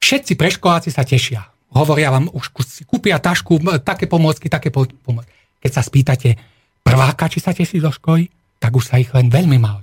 [0.05, 1.41] Všetci predškoláci sa tešia.
[1.73, 2.53] Hovoria vám, už
[2.85, 5.33] kúpia tašku, také pomôcky, také pomôcky.
[5.65, 6.37] Keď sa spýtate
[6.85, 8.29] prváka, či sa teší do školy,
[8.61, 9.83] tak už sa ich len veľmi málo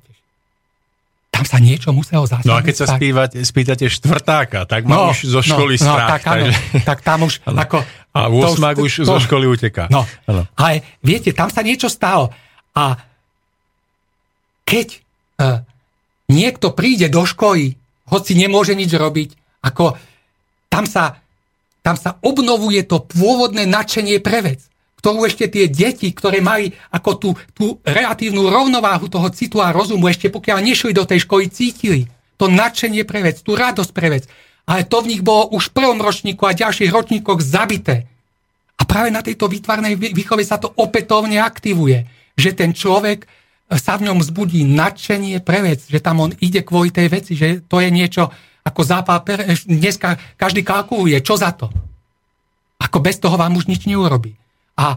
[1.38, 2.49] tam sa niečo muselo zasiahnuť.
[2.49, 2.97] No a keď sa tak...
[2.97, 6.09] spívate, spýtate štvrtáka, tak má no, už zo školy no, strach.
[6.09, 6.45] No, tak, áno,
[6.82, 7.57] tak tam už ano.
[7.61, 7.78] ako...
[8.17, 9.86] A osmák už to, zo školy uteká.
[9.93, 10.49] No, ano.
[10.57, 12.34] ale viete, tam sa niečo stalo.
[12.73, 12.97] A
[14.65, 14.97] keď
[15.38, 15.61] uh,
[16.25, 17.78] niekto príde do školy,
[18.09, 19.93] hoci nemôže nič robiť, ako
[20.73, 21.21] tam sa,
[21.86, 24.65] tam sa obnovuje to pôvodné nadšenie pre vec
[24.98, 30.10] ktorú ešte tie deti, ktoré mali ako tú, tú relatívnu rovnováhu toho citu a rozumu,
[30.10, 32.10] ešte pokiaľ nešli do tej školy, cítili.
[32.41, 34.24] To nadšenie pre vec, tú radosť pre vec.
[34.68, 38.10] Ale to v nich bolo už v prvom ročníku a ďalších ročníkoch zabité.
[38.78, 42.06] A práve na tejto výtvarnej výchove sa to opätovne aktivuje.
[42.38, 43.26] Že ten človek
[43.74, 47.66] sa v ňom zbudí nadšenie pre vec, že tam on ide kvôli tej veci, že
[47.66, 48.30] to je niečo
[48.68, 49.24] ako zápal,
[49.66, 51.72] dneska každý kalkuluje, čo za to.
[52.78, 54.36] Ako bez toho vám už nič neurobi.
[54.78, 54.95] A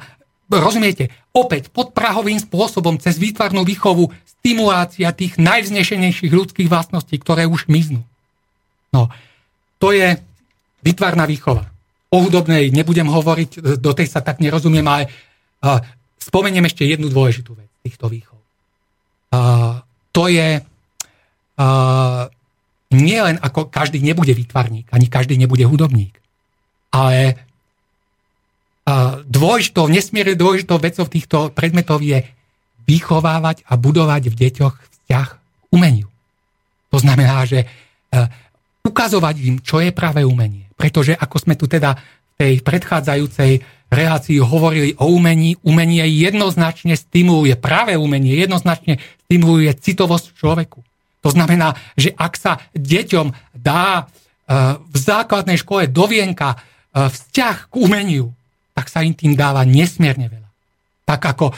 [0.53, 8.05] rozumiete, opäť podprahovým spôsobom cez výtvarnú výchovu stimulácia tých najvznešenejších ľudských vlastností, ktoré už miznú.
[8.91, 9.09] No,
[9.79, 10.19] to je
[10.85, 11.69] výtvarná výchova.
[12.11, 15.79] O hudobnej nebudem hovoriť, do tej sa tak nerozumiem, ale uh,
[16.19, 18.39] spomeniem ešte jednu dôležitú vec týchto výchov.
[19.31, 19.79] Uh,
[20.11, 22.25] to je uh,
[22.91, 26.19] nie len ako každý nebude výtvarník, ani každý nebude hudobník,
[26.91, 27.39] ale
[29.29, 32.25] dôležitou, nesmierne dôležitou vecou týchto predmetov je
[32.91, 35.39] vychovávať a budovať v deťoch vzťah k
[35.71, 36.09] umeniu.
[36.91, 37.67] To znamená, že e,
[38.83, 40.67] ukazovať im, čo je práve umenie.
[40.75, 47.55] Pretože ako sme tu teda v tej predchádzajúcej relácii hovorili o umení, umenie jednoznačne stimuluje,
[47.55, 50.83] práve umenie jednoznačne stimuluje citovosť človeku.
[51.21, 54.03] To znamená, že ak sa deťom dá e,
[54.83, 58.35] v základnej škole do vienka e, vzťah k umeniu,
[58.81, 60.49] tak sa im tým dáva nesmierne veľa.
[61.05, 61.55] Tak ako e,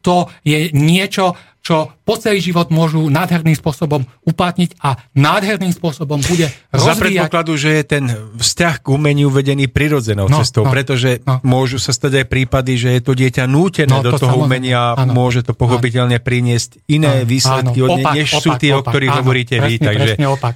[0.00, 6.48] to je niečo, čo po celý život môžu nádherným spôsobom uplatniť a nádherným spôsobom bude
[6.72, 6.88] rozvíjať.
[6.88, 8.04] Za predpokladu, že je ten
[8.36, 11.40] vzťah k umeniu vedený prirodzenou no, cestou, no, pretože no.
[11.44, 14.96] môžu sa stať aj prípady, že je to dieťa nútené no, do to toho umenia
[14.96, 18.80] a môže to pochopiteľne priniesť iné áno, výsledky, áno, opak, než opak, sú tie, opak,
[18.80, 19.76] o ktorých áno, hovoríte presne, vy.
[19.84, 20.08] Takže...
[20.16, 20.54] Presne opak.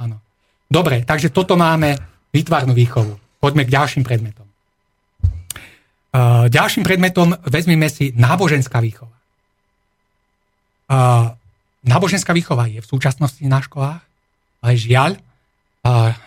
[0.00, 0.16] Áno.
[0.68, 1.96] Dobre, takže toto máme
[2.32, 3.12] výtvarnú výchovu.
[3.40, 4.49] Poďme k ďalším predmetom.
[6.50, 9.14] Ďalším predmetom vezmeme si náboženská výchova.
[11.86, 14.02] Náboženská výchova je v súčasnosti na školách,
[14.60, 15.16] ale žiaľ,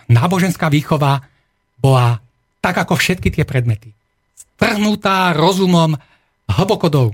[0.08, 1.22] náboženská výchova
[1.78, 2.18] bola
[2.64, 3.92] tak ako všetky tie predmety.
[4.56, 6.00] Strhnutá rozumom
[6.48, 7.12] hlboko dolu.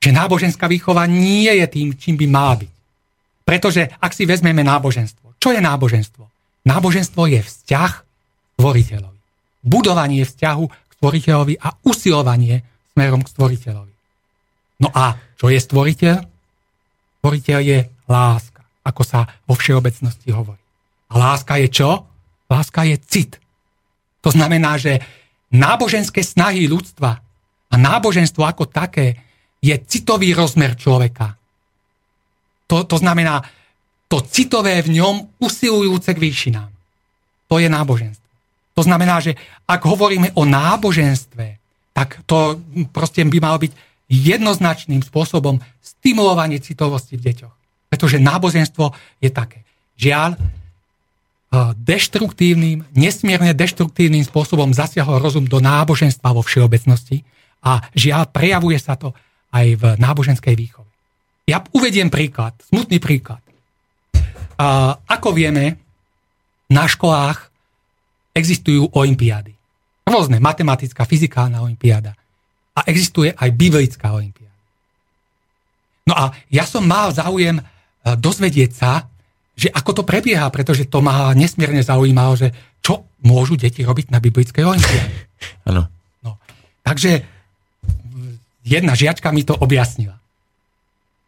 [0.00, 2.72] Že náboženská výchova nie je tým, čím by mala byť.
[3.44, 6.24] Pretože ak si vezmeme náboženstvo, čo je náboženstvo?
[6.64, 7.92] Náboženstvo je vzťah
[8.56, 9.20] tvoriteľovi.
[9.62, 10.64] Budovanie vzťahu
[11.02, 12.62] stvoriteľovi a usilovanie
[12.94, 13.94] smerom k stvoriteľovi.
[14.86, 16.16] No a čo je stvoriteľ?
[17.18, 20.62] Stvoriteľ je láska, ako sa vo všeobecnosti hovorí.
[21.10, 22.06] A láska je čo?
[22.46, 23.42] Láska je cit.
[24.22, 25.02] To znamená, že
[25.50, 27.18] náboženské snahy ľudstva
[27.66, 29.18] a náboženstvo ako také
[29.58, 31.34] je citový rozmer človeka.
[32.70, 33.42] To, to znamená
[34.06, 36.70] to citové v ňom usilujúce k výšinám.
[37.50, 38.21] To je náboženstvo.
[38.72, 39.36] To znamená, že
[39.68, 41.60] ak hovoríme o náboženstve,
[41.92, 42.56] tak to
[42.92, 43.72] proste by malo byť
[44.08, 47.54] jednoznačným spôsobom stimulovanie citovosti v deťoch.
[47.92, 49.60] Pretože náboženstvo je také.
[50.00, 50.38] Žiaľ, e,
[51.76, 57.24] deštruktívnym, nesmierne deštruktívnym spôsobom zasiahol rozum do náboženstva vo všeobecnosti
[57.60, 59.12] a žiaľ, prejavuje sa to
[59.52, 60.88] aj v náboženskej výchove.
[61.44, 63.44] Ja uvediem príklad, smutný príklad.
[65.04, 65.76] Ako vieme,
[66.72, 67.51] na školách
[68.32, 69.52] existujú olimpiády.
[70.08, 72.16] Rôzne, matematická, fyzikálna olimpiáda.
[72.72, 74.56] A existuje aj biblická olimpiáda.
[76.08, 77.64] No a ja som mal záujem e,
[78.18, 79.06] dozvedieť sa,
[79.54, 82.48] že ako to prebieha, pretože to ma nesmierne zaujímalo, že
[82.82, 85.14] čo môžu deti robiť na biblickej olimpiáde.
[85.70, 85.92] Áno.
[86.82, 87.22] Takže
[88.66, 90.18] jedna žiačka mi to objasnila.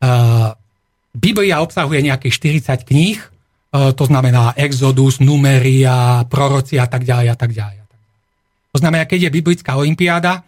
[0.02, 0.52] Uh,
[1.14, 3.18] Biblia obsahuje nejakých 40 kníh,
[3.74, 7.84] to znamená Exodus, Numeria, proroci a tak ďalej a tak ďalej.
[8.74, 10.42] To znamená, keď je biblická olimpiáda,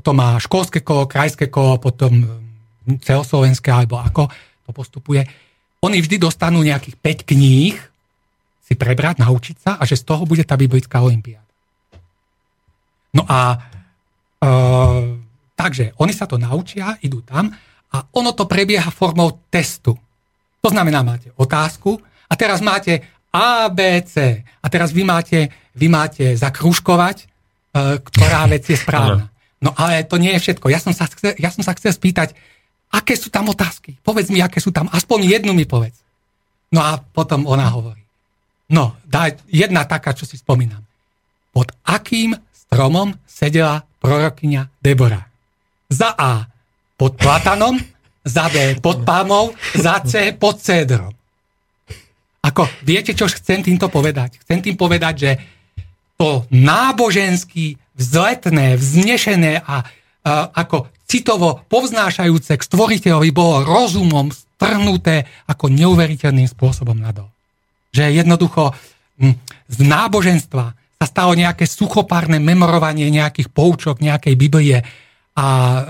[0.00, 4.28] to má školské kolo, krajské kolo, potom hm, celoslovenské alebo ako
[4.68, 5.24] to postupuje.
[5.84, 7.76] Oni vždy dostanú nejakých 5 kníh
[8.64, 11.44] si prebrať, naučiť sa a že z toho bude tá biblická olimpiáda.
[13.12, 13.60] No a
[14.40, 14.48] e,
[15.52, 17.52] takže oni sa to naučia, idú tam
[17.92, 19.92] a ono to prebieha formou testu.
[20.64, 23.04] To znamená, máte otázku a teraz máte
[23.34, 24.42] A, B, C.
[24.62, 27.26] A teraz vy máte, vy máte zakružkovať, e,
[27.98, 29.28] ktorá vec je správna.
[29.58, 30.68] No ale to nie je všetko.
[30.68, 32.36] Ja som sa, chce, ja som sa chcel spýtať,
[32.92, 33.96] aké sú tam otázky?
[34.04, 34.86] Povedz mi, aké sú tam.
[34.92, 35.98] Aspoň jednu mi povedz.
[36.70, 38.02] No a potom ona hovorí.
[38.70, 40.80] No, daj jedna taká, čo si spomínam.
[41.54, 45.22] Pod akým stromom sedela prorokyňa Debora.
[45.88, 46.44] Za A
[46.98, 47.78] pod platanom,
[48.24, 51.12] za B pod palmou, za C pod cédrom.
[52.44, 54.36] Ako, viete, čo chcem týmto povedať?
[54.44, 55.30] Chcem tým povedať, že
[56.20, 59.76] to náboženský, vzletné, vznešené a, a
[60.52, 67.32] ako citovo povznášajúce k stvoriteľovi bolo rozumom strhnuté ako neuveriteľným spôsobom nadol.
[67.96, 68.76] Že jednoducho
[69.70, 74.78] z náboženstva sa stalo nejaké suchopárne memorovanie nejakých poučok, nejakej Biblie
[75.34, 75.46] a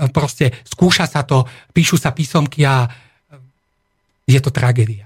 [0.09, 2.89] proste skúša sa to, píšu sa písomky a
[4.25, 5.05] je to tragédia.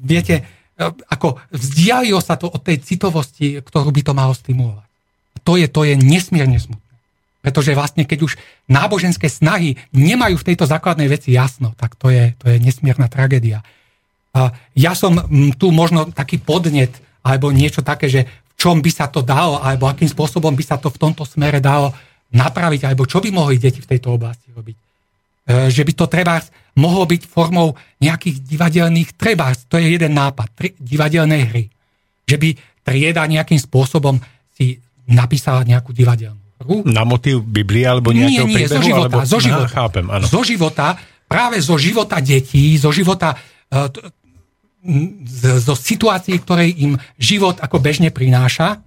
[0.00, 4.88] Viete, uh, ako vzdialilo sa to od tej citovosti, ktorú by to malo stimulovať.
[5.44, 6.90] To je, to je nesmierne smutné.
[7.40, 8.36] Pretože vlastne, keď už
[8.68, 13.64] náboženské snahy nemajú v tejto základnej veci jasno, tak to je, to je nesmierna tragédia.
[14.76, 15.16] Ja som
[15.56, 16.92] tu možno taký podnet,
[17.24, 18.28] alebo niečo také, že
[18.60, 21.96] čom by sa to dalo, alebo akým spôsobom by sa to v tomto smere dalo
[22.28, 24.76] napraviť, alebo čo by mohli deti v tejto oblasti robiť.
[25.48, 26.40] E, že by to treba
[26.76, 31.64] mohlo byť formou nejakých divadelných treba, to je jeden nápad, tri, divadelnej hry.
[32.24, 32.48] Že by
[32.84, 34.16] trieda nejakým spôsobom
[34.54, 34.80] si
[35.10, 36.84] napísala nejakú divadelnú hru.
[36.86, 38.76] Na motív Biblie alebo nejakého nie, nie, príbehu?
[38.76, 39.28] zo života, alebo...
[39.28, 39.66] zo života.
[39.66, 40.24] Aha, chápem, áno.
[40.28, 40.86] Zo života,
[41.26, 43.36] práve zo života detí, zo života
[45.24, 48.80] z, zo situácií, ktoré im život ako bežne prináša,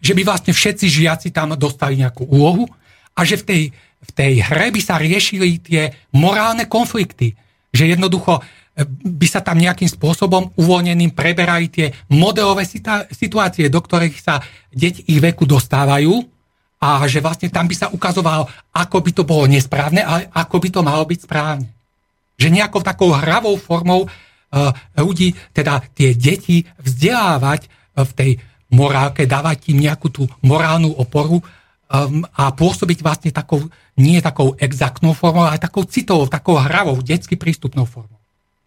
[0.00, 2.68] že by vlastne všetci žiaci tam dostali nejakú úlohu
[3.16, 3.62] a že v tej,
[4.00, 7.36] v tej hre by sa riešili tie morálne konflikty.
[7.70, 8.42] Že jednoducho e,
[8.88, 12.64] by sa tam nejakým spôsobom uvoľneným preberali tie modelové
[13.12, 14.40] situácie, do ktorých sa
[14.72, 16.24] deti ich veku dostávajú
[16.80, 20.68] a že vlastne tam by sa ukazovalo, ako by to bolo nesprávne, ale ako by
[20.72, 21.68] to malo byť správne.
[22.40, 24.08] Že nejakou takou hravou formou
[24.50, 28.30] Eh, ľudí, teda tie deti vzdelávať eh, v tej
[28.74, 31.38] morálke, dávať im nejakú tú morálnu oporu
[31.90, 33.66] um, a pôsobiť vlastne takou,
[33.98, 38.16] nie takou exaktnou formou, ale takou citovou, takou hravou, detsky prístupnou formou.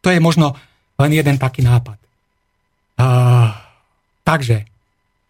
[0.03, 0.53] To je možno
[0.99, 1.97] len jeden taký nápad.
[2.99, 3.49] Uh,
[4.27, 4.67] takže,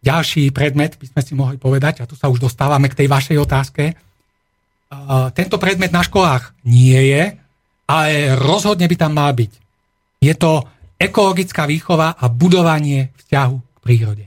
[0.02, 3.38] ďalší predmet by sme si mohli povedať, a tu sa už dostávame k tej vašej
[3.40, 3.84] otázke.
[3.94, 7.24] Uh, tento predmet na školách nie je,
[7.88, 9.52] ale rozhodne by tam mal byť.
[10.24, 10.65] Je to
[10.98, 14.26] ekologická výchova a budovanie vzťahu k prírode.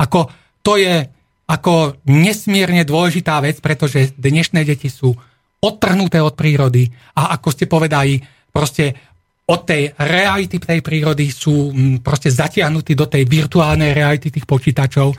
[0.00, 0.32] Ako
[0.64, 1.13] to je
[1.44, 5.12] ako nesmierne dôležitá vec, pretože dnešné deti sú
[5.60, 8.20] odtrhnuté od prírody a ako ste povedali,
[8.52, 8.96] proste
[9.44, 15.12] od tej reality tej prírody sú mm, proste zatiahnutí do tej virtuálnej reality tých počítačov.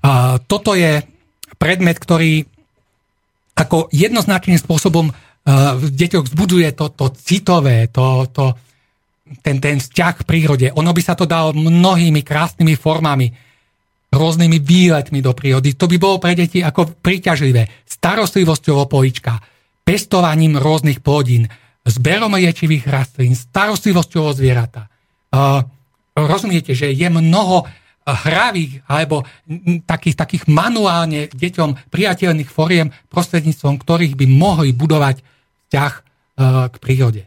[0.00, 1.04] A toto je
[1.60, 2.40] predmet, ktorý
[3.52, 5.12] ako jednoznačným spôsobom
[5.50, 8.52] v deťoch vzbudzuje to, to citové, to, to,
[9.40, 10.66] ten, ten vzťah k prírode.
[10.76, 13.32] Ono by sa to dalo mnohými krásnymi formami,
[14.10, 15.78] rôznymi výletmi do prírody.
[15.78, 17.86] To by bolo pre deti ako príťažlivé.
[17.86, 19.38] Starostlivosťou o polička,
[19.86, 21.46] pestovaním rôznych plodín,
[21.86, 24.90] zberom liečivých rastlín, starostlivosťou o zvieratá.
[25.30, 25.62] Uh,
[26.18, 27.64] rozumiete, že je mnoho
[28.02, 29.22] hravých alebo
[29.86, 36.02] takých, takých manuálne deťom priateľných foriem, prostredníctvom ktorých by mohli budovať vzťah uh,
[36.66, 37.22] k prírode.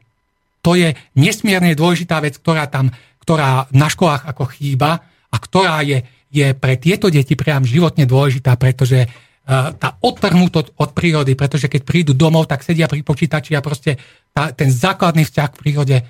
[0.64, 2.92] To je nesmierne dôležitá vec, ktorá tam,
[3.24, 6.04] ktorá na školách ako chýba a ktorá je,
[6.34, 11.82] je pre tieto deti priam životne dôležitá, pretože uh, tá odtrhnutosť od prírody, pretože keď
[11.86, 14.02] prídu domov, tak sedia pri počítači a proste
[14.34, 16.06] tá, ten základný vzťah k prírode uh,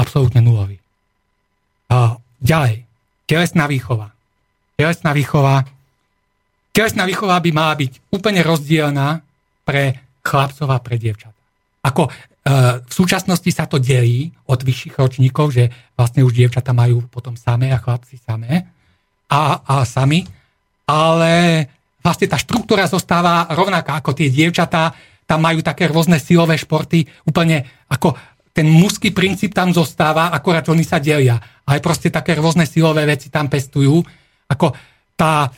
[0.00, 0.80] absolútne nulový.
[1.92, 2.88] Uh, ďalej,
[3.28, 4.16] telesná výchova.
[4.80, 5.68] Telesná výchova.
[6.72, 9.20] Telesná výchova by mala byť úplne rozdielná
[9.68, 11.36] pre chlapcov a pre dievčatá.
[11.84, 12.08] Ako
[12.48, 17.68] v súčasnosti sa to delí od vyšších ročníkov, že vlastne už dievčata majú potom samé
[17.76, 18.64] a chlapci samé
[19.28, 20.24] a, a sami,
[20.88, 21.64] ale
[22.00, 24.96] vlastne tá štruktúra zostáva rovnaká ako tie dievčatá,
[25.28, 28.16] tam majú také rôzne silové športy, úplne ako
[28.56, 31.38] ten mužský princíp tam zostáva, akorát oni sa delia.
[31.68, 34.02] Aj proste také rôzne silové veci tam pestujú.
[34.50, 34.74] Ako
[35.14, 35.52] tá,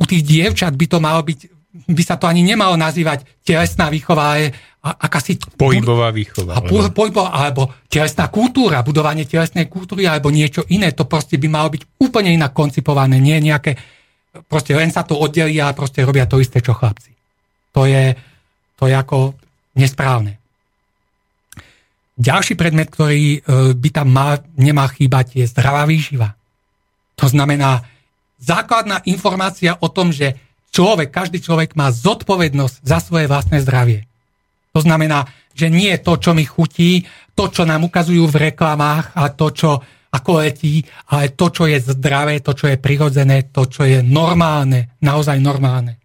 [0.00, 4.34] u tých dievčat by to malo byť, by sa to ani nemalo nazývať telesná výchova,
[4.34, 4.50] ale
[4.82, 5.38] akási...
[5.54, 6.58] Pohybová výchova.
[6.58, 10.90] A po, pohybová, alebo telesná kultúra, budovanie telesnej kultúry, alebo niečo iné.
[10.98, 13.22] To proste by malo byť úplne inak koncipované.
[13.22, 13.78] Nie nejaké...
[14.50, 17.14] Proste len sa to oddelí a proste robia to isté, čo chlapci.
[17.74, 18.18] To je,
[18.74, 19.38] to je ako
[19.78, 20.42] nesprávne.
[22.20, 23.40] Ďalší predmet, ktorý e,
[23.78, 26.34] by tam mal, nemá chýbať, je zdravá výživa.
[27.16, 27.80] To znamená
[28.42, 34.06] základná informácia o tom, že človek, každý človek má zodpovednosť za svoje vlastné zdravie.
[34.74, 39.28] To znamená, že nie to, čo mi chutí, to, čo nám ukazujú v reklamách a
[39.34, 39.70] to, čo
[40.10, 40.82] ako letí,
[41.14, 45.98] ale to, čo je zdravé, to, čo je prirodzené, to, čo je normálne, naozaj normálne.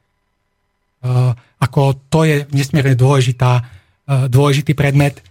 [1.02, 5.22] Uh, ako to je nesmierne dôležitá, uh, dôležitý predmet.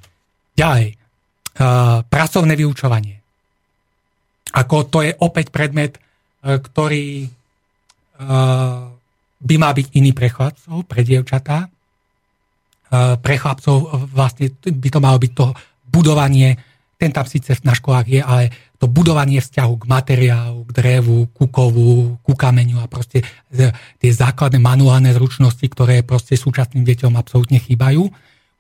[0.58, 3.18] Ďalej, uh, pracovné vyučovanie.
[4.54, 5.98] Ako to je opäť predmet,
[6.44, 7.26] ktorý
[9.44, 11.68] by mal byť iný pre chlapcov, pre dievčatá,
[12.94, 15.46] Eh, pre chlapcov eh, vlastne by to malo byť to
[15.90, 16.54] budovanie,
[16.94, 21.50] ten tam síce na školách je, ale to budovanie vzťahu k materiálu, k drevu, ku
[21.50, 23.24] kovu, ku kameňu a proste
[23.98, 28.02] tie základné manuálne zručnosti, ktoré proste súčasným deťom absolútne chýbajú.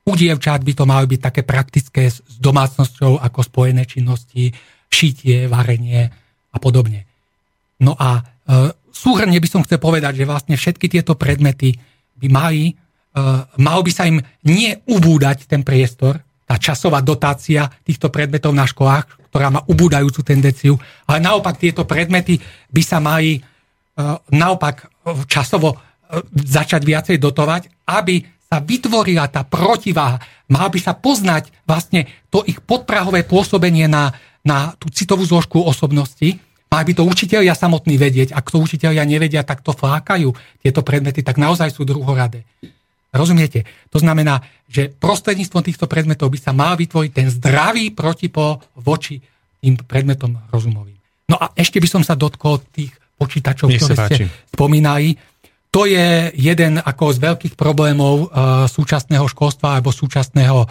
[0.04, 4.50] U dievčat by to malo byť také praktické s domácnosťou ako spojené činnosti,
[4.88, 6.10] šitie, varenie
[6.54, 7.06] a podobne.
[7.82, 8.22] No a e,
[8.94, 11.74] súhrne by som chcel povedať, že vlastne všetky tieto predmety
[12.22, 12.78] by mali
[13.14, 16.18] Uh, mal by sa im nie ubúdať ten priestor,
[16.50, 20.74] tá časová dotácia týchto predmetov na školách, ktorá má ubúdajúcu tendenciu,
[21.06, 22.42] ale naopak tieto predmety
[22.74, 24.90] by sa mali uh, naopak
[25.30, 28.18] časovo uh, začať viacej dotovať, aby
[28.50, 30.18] sa vytvorila tá protiváha.
[30.50, 34.10] Mal by sa poznať vlastne to ich podprahové pôsobenie na,
[34.42, 36.34] na tú citovú zložku osobnosti,
[36.74, 38.34] Mali by to učiteľia samotní vedieť.
[38.34, 42.42] Ak to učiteľia nevedia, tak to flákajú tieto predmety, tak naozaj sú druhoradé.
[43.14, 43.62] Rozumiete?
[43.94, 49.22] To znamená, že prostredníctvom týchto predmetov by sa mal vytvoriť ten zdravý protipo voči
[49.62, 50.98] tým predmetom rozumovým.
[51.30, 55.14] No a ešte by som sa dotkol tých počítačov, Nech ktoré ste spomínali.
[55.70, 60.66] To je jeden ako z veľkých problémov uh, súčasného školstva alebo súčasného,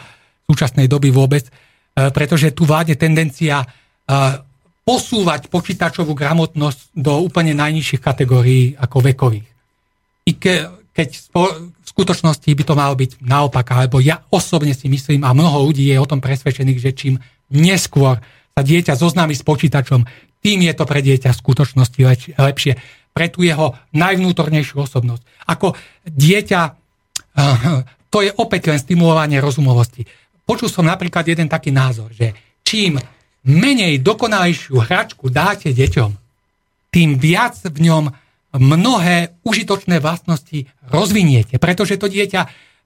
[0.52, 4.44] súčasnej doby vôbec, uh, pretože tu vládne tendencia uh,
[4.84, 9.48] posúvať počítačovú gramotnosť do úplne najnižších kategórií ako vekových.
[10.28, 15.24] I ke, keď v skutočnosti by to malo byť naopak, alebo ja osobne si myslím,
[15.24, 17.16] a mnoho ľudí je o tom presvedčených, že čím
[17.52, 18.20] neskôr
[18.54, 20.04] sa dieťa zoznámi s počítačom,
[20.44, 22.00] tým je to pre dieťa v skutočnosti
[22.36, 22.74] lepšie,
[23.16, 25.48] pre tú jeho najvnútornejšiu osobnosť.
[25.48, 26.62] Ako dieťa,
[28.12, 30.04] to je opäť len stimulovanie rozumovosti.
[30.44, 32.36] Počul som napríklad jeden taký názor, že
[32.68, 33.00] čím
[33.44, 36.12] menej dokonalejšiu hračku dáte deťom,
[36.94, 38.04] tým viac v ňom
[38.54, 42.42] mnohé užitočné vlastnosti rozviniete, pretože to dieťa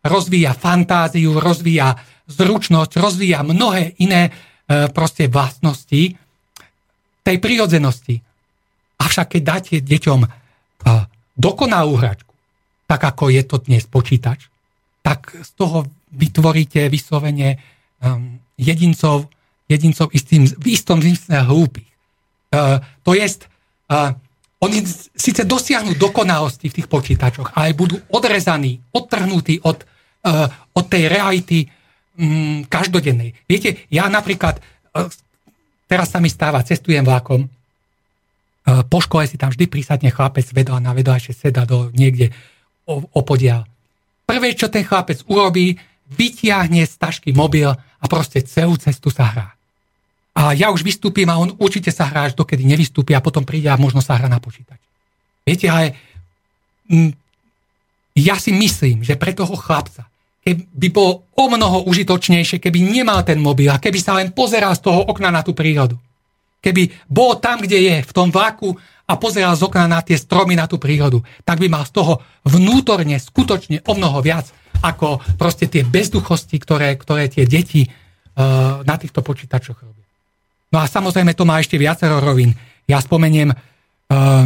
[0.07, 4.31] rozvíja fantáziu, rozvíja zručnosť, rozvíja mnohé iné e,
[4.91, 6.15] proste vlastnosti
[7.23, 8.23] tej prirodzenosti.
[9.03, 10.29] Avšak keď dáte deťom e,
[11.35, 12.31] dokonalú hračku,
[12.87, 14.47] tak ako je to dnes počítač,
[15.03, 15.83] tak z toho
[16.15, 17.59] vytvoríte vyslovene
[17.99, 19.27] um, jedincov,
[19.67, 21.87] jedincov istým, v istom zmysle hlúpych.
[22.47, 23.51] Uh, to jest,
[23.91, 24.15] uh,
[24.63, 24.79] oni
[25.13, 31.67] síce dosiahnu dokonalosti v tých počítačoch, ale budú odrezaní, odtrhnutí od, uh, od tej reality
[31.67, 33.35] um, každodennej.
[33.43, 35.11] Viete, ja napríklad, uh,
[35.91, 40.79] teraz sa mi stáva, cestujem vlakom, uh, po škole si tam vždy prísadne chlapec vedľa
[40.79, 42.31] na vedľajšie seda do niekde
[43.11, 43.67] opodial.
[44.23, 45.75] Prvé, čo ten chlapec urobí,
[46.07, 49.56] vytiahne z tašky mobil a proste celú cestu sa hrá
[50.37, 53.73] a ja už vystúpim a on určite sa hrá až dokedy nevystúpi a potom príde
[53.73, 54.77] a možno sa hrá na počítač.
[55.41, 55.97] Viete, ale
[56.85, 57.09] mm,
[58.21, 60.05] ja si myslím, že pre toho chlapca,
[60.45, 64.85] keby bolo o mnoho užitočnejšie, keby nemal ten mobil a keby sa len pozeral z
[64.85, 65.97] toho okna na tú prírodu.
[66.61, 68.77] Keby bol tam, kde je, v tom vlaku
[69.09, 72.21] a pozeral z okna na tie stromy, na tú prírodu, tak by mal z toho
[72.45, 74.53] vnútorne skutočne o mnoho viac,
[74.85, 79.96] ako proste tie bezduchosti, ktoré, ktoré tie deti uh, na týchto počítačoch robia.
[80.73, 82.51] No a samozrejme to má ešte viacero rovín.
[82.87, 84.45] Ja spomeniem uh,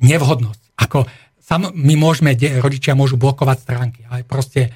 [0.00, 0.62] nevhodnosť.
[0.78, 1.08] Ako
[1.40, 4.68] sam, my môžeme, rodičia môžu blokovať stránky, ale proste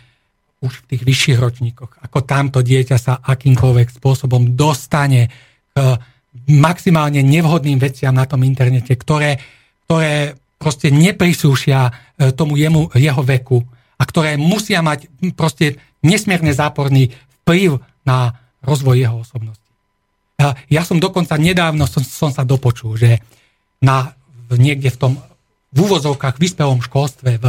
[0.62, 5.26] už v tých vyšších ročníkoch, ako tamto dieťa sa akýmkoľvek spôsobom dostane
[5.74, 5.98] k
[6.48, 9.36] maximálne nevhodným veciam na tom internete, ktoré,
[9.84, 11.92] ktoré proste neprisúšia e,
[12.32, 13.60] tomu jemu, jeho veku
[13.98, 17.10] a ktoré musia mať proste nesmierne záporný
[17.42, 18.32] vplyv na
[18.62, 19.61] rozvoj jeho osobnosti.
[20.70, 23.22] Ja som dokonca nedávno som, som sa dopočul, že
[23.82, 24.14] na,
[24.50, 25.12] niekde v tom
[25.72, 27.46] v úvozovkách vyspelom školstve v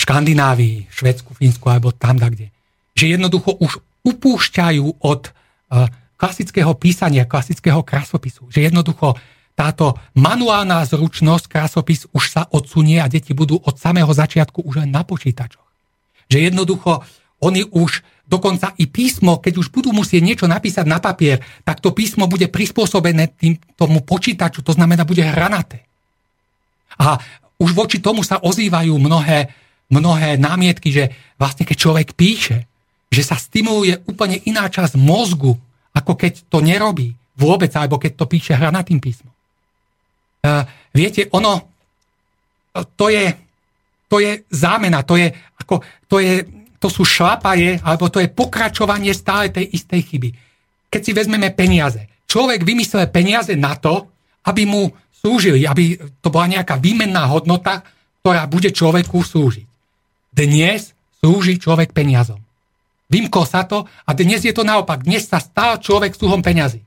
[0.00, 2.48] Škandinávii, Švedsku, Fínsku alebo tam kde,
[2.96, 5.28] že jednoducho už upúšťajú od
[6.20, 8.48] klasického písania, klasického krasopisu.
[8.52, 9.16] Že jednoducho
[9.56, 14.92] táto manuálna zručnosť, krasopis už sa odsunie a deti budú od samého začiatku už len
[14.92, 15.64] na počítačoch.
[16.32, 17.04] Že jednoducho
[17.40, 21.90] oni už dokonca i písmo, keď už budú musieť niečo napísať na papier, tak to
[21.90, 25.82] písmo bude prispôsobené tým, tomu počítaču, to znamená, bude hranaté.
[26.94, 27.18] A
[27.58, 29.50] už voči tomu sa ozývajú mnohé,
[29.90, 32.70] mnohé námietky, že vlastne keď človek píše,
[33.10, 35.58] že sa stimuluje úplne iná časť mozgu,
[35.90, 39.34] ako keď to nerobí vôbec, alebo keď to píše hranatým písmom.
[40.40, 40.62] Uh,
[40.94, 41.66] viete, ono,
[42.94, 43.34] to je,
[44.06, 46.46] to je zámena, to je, ako, to je,
[46.80, 50.30] to sú šlapaje, alebo to je pokračovanie stále tej istej chyby.
[50.88, 52.08] Keď si vezmeme peniaze.
[52.24, 54.08] Človek vymyslel peniaze na to,
[54.48, 57.84] aby mu slúžili, aby to bola nejaká výmenná hodnota,
[58.24, 59.68] ktorá bude človeku slúžiť.
[60.32, 62.40] Dnes slúži človek peniazom.
[63.10, 65.04] Vymkol sa to a dnes je to naopak.
[65.04, 66.80] Dnes sa stal človek sluhom peňazí.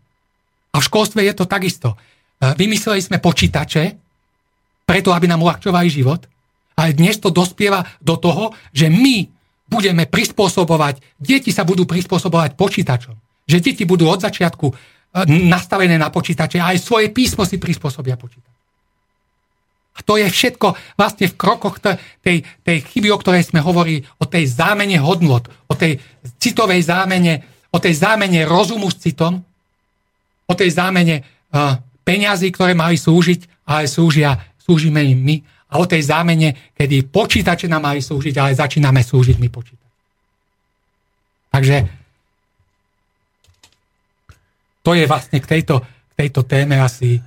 [0.74, 1.94] A v školstve je to takisto.
[1.94, 1.98] E,
[2.56, 3.84] vymysleli sme počítače,
[4.88, 6.26] preto aby nám uľahčovali život,
[6.80, 9.28] ale dnes to dospieva do toho, že my
[9.74, 13.18] budeme prispôsobovať, deti sa budú prispôsobovať počítačom.
[13.50, 14.74] Že deti budú od začiatku e,
[15.50, 18.54] nastavené na počítače a aj svoje písmo si prispôsobia počítač.
[19.94, 24.26] A to je všetko vlastne v krokoch tej, tej chyby, o ktorej sme hovorili, o
[24.26, 26.02] tej zámene hodnot, o tej
[26.42, 29.46] citovej zámene, o tej zámene rozumu s citom,
[30.50, 34.34] o tej zámene uh, peňazí, ktoré mali slúžiť, ale slúžia,
[34.66, 35.36] slúžime im my,
[35.74, 39.90] a o tej zámene, kedy počítače nám mali slúžiť, ale začíname slúžiť my počítač.
[41.50, 41.78] Takže
[44.86, 47.18] to je vlastne k tejto, k tejto téme asi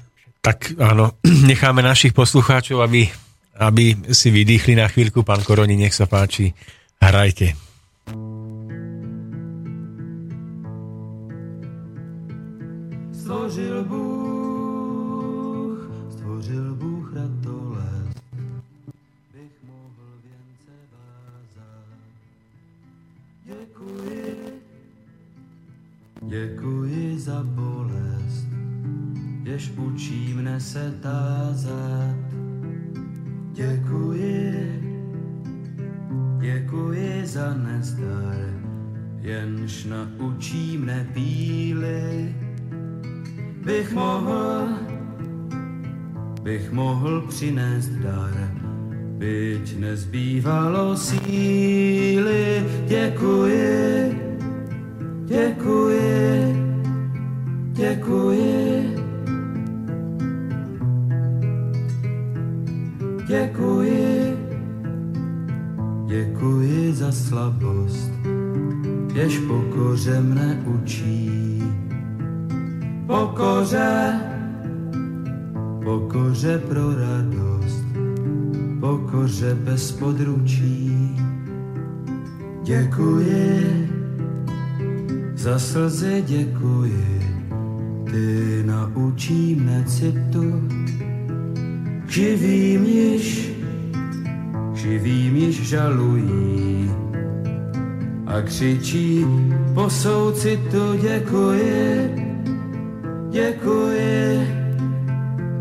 [0.46, 1.18] tak áno,
[1.50, 3.10] necháme našich poslucháčov, aby,
[3.58, 5.26] aby si vydýchli na chvíľku.
[5.26, 6.54] Pán Koroni, nech sa páči,
[7.02, 7.58] hrajte.
[13.10, 13.65] Složil
[26.26, 28.46] děkuji za bolest,
[29.44, 32.16] jež učí mne se tázat.
[33.52, 34.82] Děkuji,
[36.40, 38.36] děkuji za nezdar,
[39.20, 42.34] jenž naučí mne píly.
[43.64, 44.68] Bych mohl,
[46.42, 48.50] bych mohl přinést dar,
[49.18, 52.64] byť nezbývalo síly.
[52.86, 54.25] Děkuji,
[55.26, 56.56] děkuji,
[57.72, 58.96] děkuji.
[63.28, 64.36] Děkuji,
[66.06, 68.10] děkuji za slabost,
[69.14, 71.62] jež pokoře mne učí.
[73.06, 74.20] Pokoře,
[75.84, 77.84] pokoře pro radost,
[78.80, 81.16] pokoře bez područí.
[82.62, 83.88] Děkuji,
[85.46, 87.20] za slzy děkuji,
[88.10, 90.68] ty naučí mne citu,
[92.08, 93.52] Živým již,
[94.74, 96.90] živým již žalují.
[98.26, 99.26] A křičí
[99.74, 102.10] po souci to děkuji,
[103.30, 104.46] děkuji,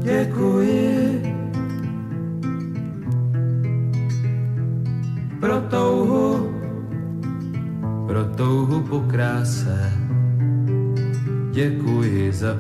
[0.02, 0.95] děkuji.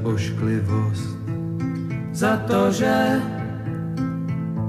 [0.05, 1.17] Ošklivost,
[2.13, 3.21] za to, že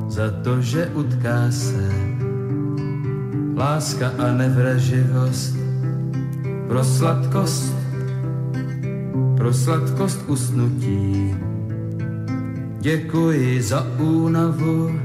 [0.08, 1.92] za to, že utká se
[3.56, 5.56] láska a nevraživost
[6.68, 7.76] pro sladkost,
[9.36, 11.34] pro sladkost usnutí.
[12.80, 15.00] Děkuji za únavu,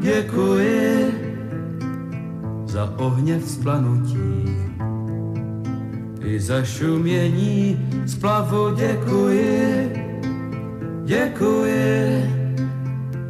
[0.00, 1.12] děkuji
[2.66, 4.56] za ohně vzplanutí.
[6.20, 9.92] I za šumění splavu děkuji,
[11.04, 12.36] děkuji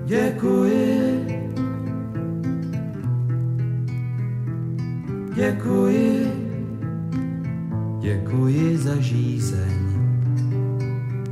[0.06, 1.26] Děkuji.
[5.34, 6.32] Děkuji.
[8.00, 9.72] Děkuji za žízeň,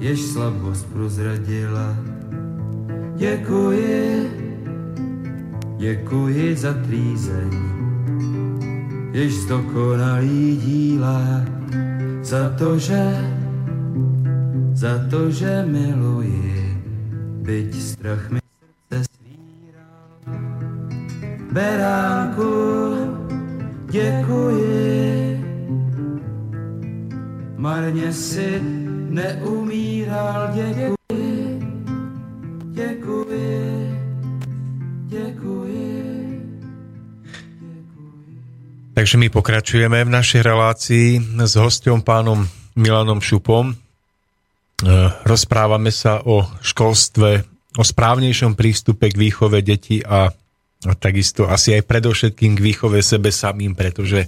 [0.01, 1.97] jež slabost prozradila.
[3.17, 4.31] Děkuji,
[5.77, 7.53] děkuji za trýzeň,
[9.13, 11.45] jež dokonalý díla,
[12.23, 13.34] za to, že,
[14.85, 16.77] za to, že miluji,
[17.41, 20.13] byť strach mi srdce svíral.
[21.57, 22.53] Beránku,
[23.89, 25.41] děkuji,
[27.57, 28.61] marně si
[29.09, 30.93] neumíral, děkuji.
[32.77, 33.65] Děkuji,
[35.09, 36.05] děkuji.
[38.95, 42.45] Takže my pokračujeme v našej relácii s hostom pánom
[42.77, 43.84] Milanom Šupom.
[44.83, 44.87] E,
[45.23, 47.47] rozprávame sa o školstve,
[47.79, 50.35] o správnejšom prístupe k výchove detí a,
[50.83, 54.27] a takisto asi aj predovšetkým k výchove sebe samým, pretože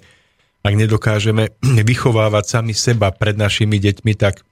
[0.62, 1.50] ak nedokážeme
[1.90, 4.46] vychovávať sami seba pred našimi deťmi, tak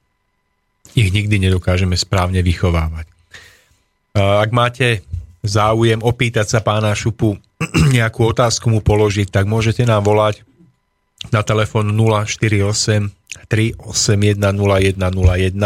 [0.98, 3.06] ich nikdy nedokážeme správne vychovávať.
[4.14, 5.02] Ak máte
[5.42, 7.38] záujem opýtať sa pána Šupu
[7.96, 10.42] nejakú otázku mu položiť, tak môžete nám volať
[11.30, 15.58] na telefon 048 381 0101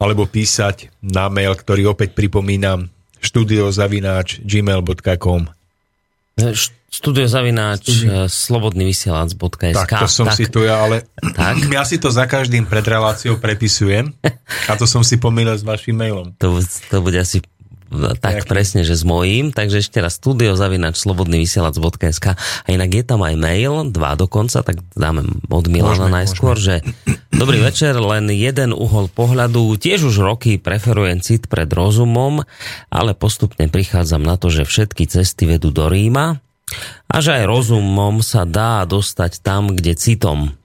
[0.00, 2.92] alebo písať na mail, ktorý opäť pripomínam
[3.22, 5.48] studiozavináč gmail.com
[6.94, 8.30] studiozavináč Studio.
[8.30, 11.58] slobodnyvysielac.sk Tak, to som tak, si tu ja, ale tak.
[11.74, 14.14] ja si to za každým pred reláciou prepisujem
[14.70, 16.34] a to som si pomýlil s vašim mailom.
[16.38, 17.42] To, to bude asi
[18.20, 18.50] tak Nejaký.
[18.50, 19.54] presne, že s mojím.
[19.54, 25.24] Takže ešte raz studiozavinač slobodnyvysielac.sk a inak je tam aj mail, dva dokonca, tak dáme
[25.48, 26.82] od Milana môžeme, najskôr, môžeme.
[26.82, 29.74] že dobrý večer, len jeden uhol pohľadu.
[29.78, 32.42] Tiež už roky preferujem cit pred rozumom,
[32.90, 36.42] ale postupne prichádzam na to, že všetky cesty vedú do Ríma
[37.10, 40.56] a že aj rozumom sa dá dostať tam, kde citom.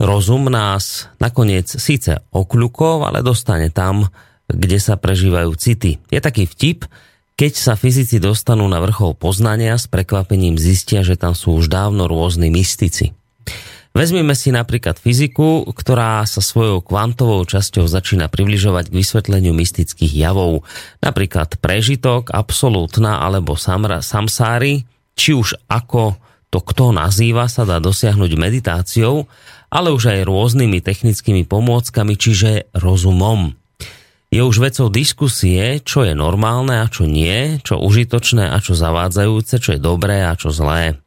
[0.00, 4.08] Rozum nás nakoniec síce okľukov, ale dostane tam,
[4.52, 6.02] kde sa prežívajú city.
[6.10, 6.86] Je taký vtip,
[7.40, 12.04] keď sa fyzici dostanú na vrchol poznania, s prekvapením zistia, že tam sú už dávno
[12.04, 13.16] rôzni mystici.
[13.90, 20.62] Vezmeme si napríklad fyziku, ktorá sa svojou kvantovou časťou začína približovať k vysvetleniu mystických javov.
[21.02, 24.86] Napríklad prežitok, absolútna alebo samra, samsári,
[25.18, 26.14] či už ako
[26.50, 29.30] to kto nazýva, sa dá dosiahnuť meditáciou,
[29.70, 33.54] ale už aj rôznymi technickými pomôckami, čiže rozumom
[34.30, 39.58] je už vecou diskusie, čo je normálne a čo nie, čo užitočné a čo zavádzajúce,
[39.58, 41.02] čo je dobré a čo zlé.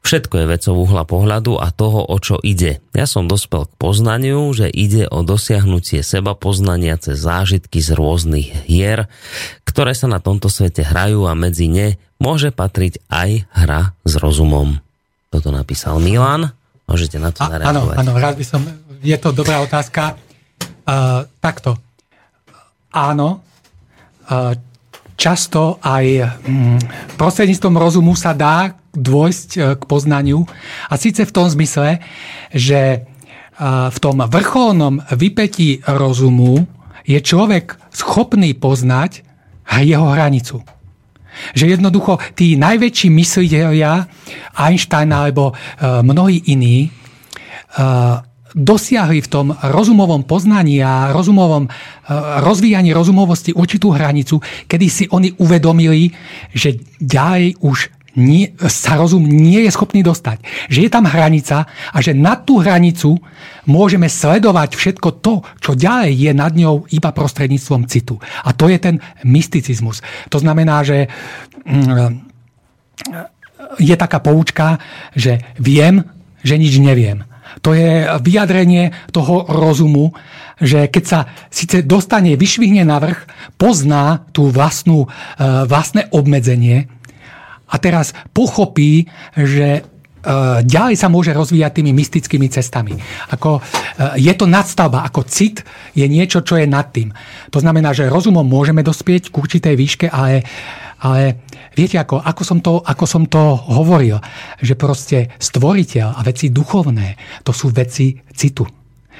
[0.00, 2.80] Všetko je vecou uhla pohľadu a toho, o čo ide.
[2.96, 8.64] Ja som dospel k poznaniu, že ide o dosiahnutie seba poznania cez zážitky z rôznych
[8.64, 9.12] hier,
[9.68, 14.80] ktoré sa na tomto svete hrajú a medzi ne môže patriť aj hra s rozumom.
[15.28, 16.48] Toto napísal Milan.
[16.88, 17.96] Môžete na to zareagovať.
[18.00, 18.64] Áno, áno, rád by som...
[19.04, 20.16] Je to dobrá otázka.
[20.88, 21.76] Uh, takto
[22.90, 23.42] áno,
[25.20, 26.06] často aj
[26.48, 26.78] mm,
[27.20, 30.48] prostredníctvom rozumu sa dá dôjsť e, k poznaniu.
[30.88, 32.00] A síce v tom zmysle,
[32.56, 32.98] že e,
[33.92, 36.64] v tom vrcholnom vypetí rozumu
[37.04, 39.20] je človek schopný poznať
[39.84, 40.64] jeho hranicu.
[41.54, 44.08] Že jednoducho tí najväčší mysliteľia,
[44.56, 45.54] Einstein alebo e,
[46.00, 46.90] mnohí iní,
[48.54, 51.70] dosiahli v tom rozumovom poznaní a rozumovom e,
[52.42, 56.10] rozvíjaní rozumovosti určitú hranicu, kedy si oni uvedomili,
[56.54, 57.78] že ďalej už
[58.18, 60.42] nie, sa rozum nie je schopný dostať.
[60.66, 63.22] Že je tam hranica a že na tú hranicu
[63.70, 68.18] môžeme sledovať všetko to, čo ďalej je nad ňou iba prostredníctvom citu.
[68.42, 70.02] A to je ten mysticizmus.
[70.34, 71.06] To znamená, že
[71.62, 72.30] mm,
[73.78, 74.82] je taká poučka,
[75.14, 76.02] že viem,
[76.42, 77.29] že nič neviem.
[77.62, 80.14] To je vyjadrenie toho rozumu,
[80.60, 85.08] že keď sa síce dostane, vyšvihne na vrch, pozná tú vlastnú, e,
[85.66, 86.86] vlastné obmedzenie
[87.70, 89.82] a teraz pochopí, že e,
[90.62, 93.00] ďalej sa môže rozvíjať tými mystickými cestami.
[93.32, 95.64] Ako, e, je to nadstavba, ako cit
[95.96, 97.10] je niečo, čo je nad tým.
[97.50, 100.44] To znamená, že rozumom môžeme dospieť k určitej výške, ale
[101.00, 104.18] ale viete, ako, ako, som to, ako som to hovoril,
[104.60, 107.16] že proste stvoriteľ a veci duchovné,
[107.46, 108.66] to sú veci citu.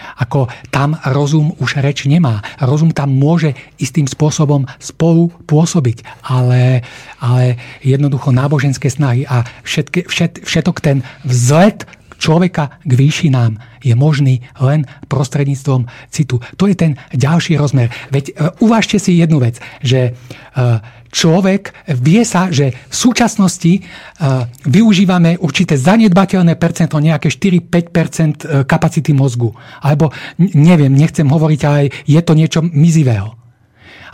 [0.01, 2.41] Ako tam rozum už reč nemá.
[2.57, 6.81] Rozum tam môže istým spôsobom spolu pôsobiť, ale,
[7.21, 11.85] ale jednoducho náboženské snahy a všetky, všet, všetok ten vzlet
[12.21, 16.37] človeka k výšinám je možný len prostredníctvom citu.
[16.61, 17.89] To je ten ďalší rozmer.
[18.13, 24.47] Veď uh, uvážte si jednu vec, že uh, človek vie sa, že v súčasnosti uh,
[24.65, 29.51] využívame určité zanedbateľné percento, nejaké 4-5% e, kapacity mozgu.
[29.83, 33.35] Alebo neviem, nechcem hovoriť, ale je to niečo mizivého.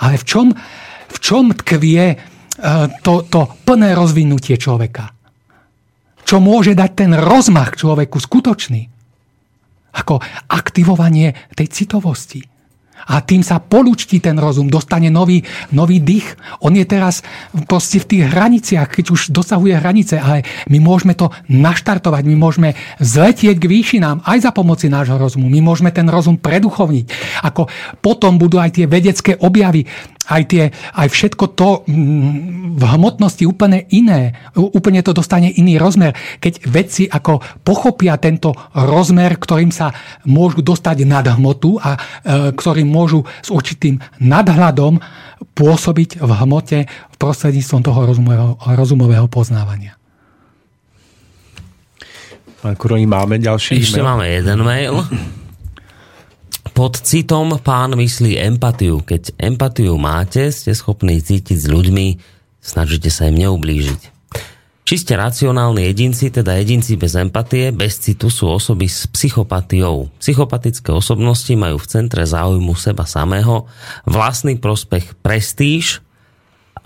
[0.00, 0.46] Ale v čom,
[1.08, 2.16] v čom tkvie
[3.04, 5.12] to, to plné rozvinutie človeka?
[6.26, 8.82] Čo môže dať ten rozmach človeku skutočný?
[9.96, 12.55] Ako aktivovanie tej citovosti
[13.06, 16.34] a tým sa polúčti ten rozum, dostane nový, nový dých.
[16.62, 17.22] On je teraz
[17.70, 22.74] proste v tých hraniciach, keď už dosahuje hranice, ale my môžeme to naštartovať, my môžeme
[22.98, 25.46] zletieť k výšinám aj za pomoci nášho rozumu.
[25.46, 27.06] My môžeme ten rozum preduchovniť.
[27.46, 27.70] Ako
[28.02, 29.86] potom budú aj tie vedecké objavy,
[30.26, 36.12] aj, tie, aj všetko to mm, v hmotnosti úplne iné, úplne to dostane iný rozmer.
[36.42, 39.94] Keď vedci ako pochopia tento rozmer, ktorým sa
[40.26, 41.98] môžu dostať nad hmotu a e,
[42.52, 44.98] ktorým môžu s určitým nadhľadom
[45.56, 46.78] pôsobiť v hmote
[47.16, 49.96] prostredníctvom toho rozumového, rozumového poznávania.
[52.60, 54.08] Pán Kuroni, máme ďalší Ešte mail?
[54.10, 54.94] máme jeden mail.
[56.76, 59.00] Pod citom pán myslí empatiu.
[59.00, 62.06] Keď empatiu máte, ste schopní cítiť s ľuďmi,
[62.60, 64.12] snažíte sa im neublížiť.
[64.84, 70.12] Čiste racionálni jedinci, teda jedinci bez empatie, bez citu sú osoby s psychopatiou.
[70.20, 73.64] Psychopatické osobnosti majú v centre záujmu seba samého,
[74.04, 76.04] vlastný prospech prestíž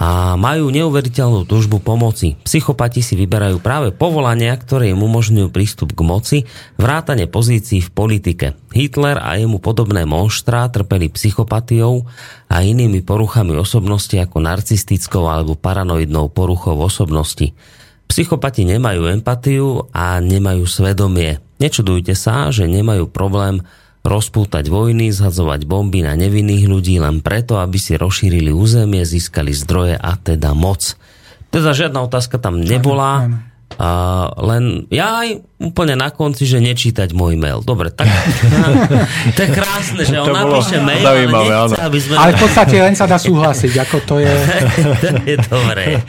[0.00, 2.40] a majú neuveriteľnú túžbu pomoci.
[2.48, 6.38] Psychopati si vyberajú práve povolania, ktoré im umožňujú prístup k moci,
[6.80, 8.46] vrátane pozícií v politike.
[8.72, 12.08] Hitler a jemu podobné monštrá trpeli psychopatiou
[12.48, 17.52] a inými poruchami osobnosti ako narcistickou alebo paranoidnou poruchou osobnosti.
[18.08, 21.44] Psychopati nemajú empatiu a nemajú svedomie.
[21.60, 23.60] Nečudujte sa, že nemajú problém
[24.00, 30.00] rozpútať vojny, zhadzovať bomby na nevinných ľudí len preto, aby si rozšírili územie, získali zdroje
[30.00, 30.96] a teda moc.
[31.52, 33.28] Teda žiadna otázka tam nebola.
[33.78, 33.88] A
[34.34, 37.62] len ja aj úplne na konci, že nečítať môj mail.
[37.62, 38.10] Dobre, tak
[39.38, 41.86] to je krásne, že on napíše mail, ale zaujímavé, nechce, áno.
[41.86, 42.14] aby sme...
[42.18, 44.32] Ale v podstate len sa dá súhlasiť, ako to je...
[45.06, 46.02] to je dobré.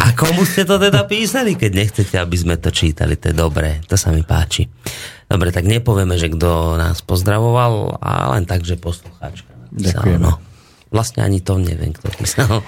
[0.00, 3.20] A komu ste to teda písali, keď nechcete, aby sme to čítali?
[3.20, 4.64] To je dobré, to sa mi páči.
[5.28, 9.48] Dobre, tak nepovieme, že kto nás pozdravoval, a len tak, že poslucháčka.
[9.72, 10.20] Ďakujeme.
[10.20, 10.38] No.
[10.94, 12.62] Vlastne ani to neviem, kto písal.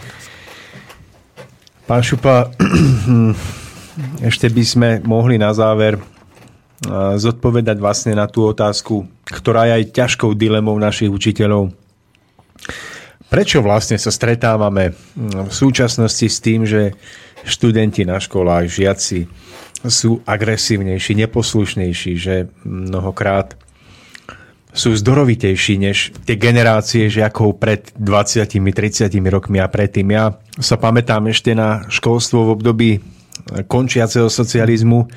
[1.87, 2.51] Pán Šupa,
[4.29, 6.03] ešte by sme mohli na záver
[7.17, 11.73] zodpovedať vlastne na tú otázku, ktorá je aj ťažkou dilemou našich učiteľov.
[13.27, 16.95] Prečo vlastne sa stretávame v súčasnosti s tým, že
[17.47, 19.27] študenti na školách, žiaci
[19.85, 23.59] sú agresívnejší, neposlušnejší, že mnohokrát
[24.77, 30.13] sú zdorovitejší než tie generácie žiakov pred 20-30 rokmi a predtým.
[30.13, 32.91] Ja sa pamätám ešte na školstvo v období
[33.69, 35.09] končiaceho socializmu,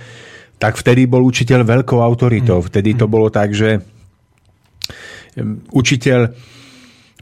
[0.60, 2.64] tak vtedy bol učiteľ veľkou autoritou.
[2.64, 3.84] Vtedy to bolo tak, že
[5.72, 6.32] učiteľ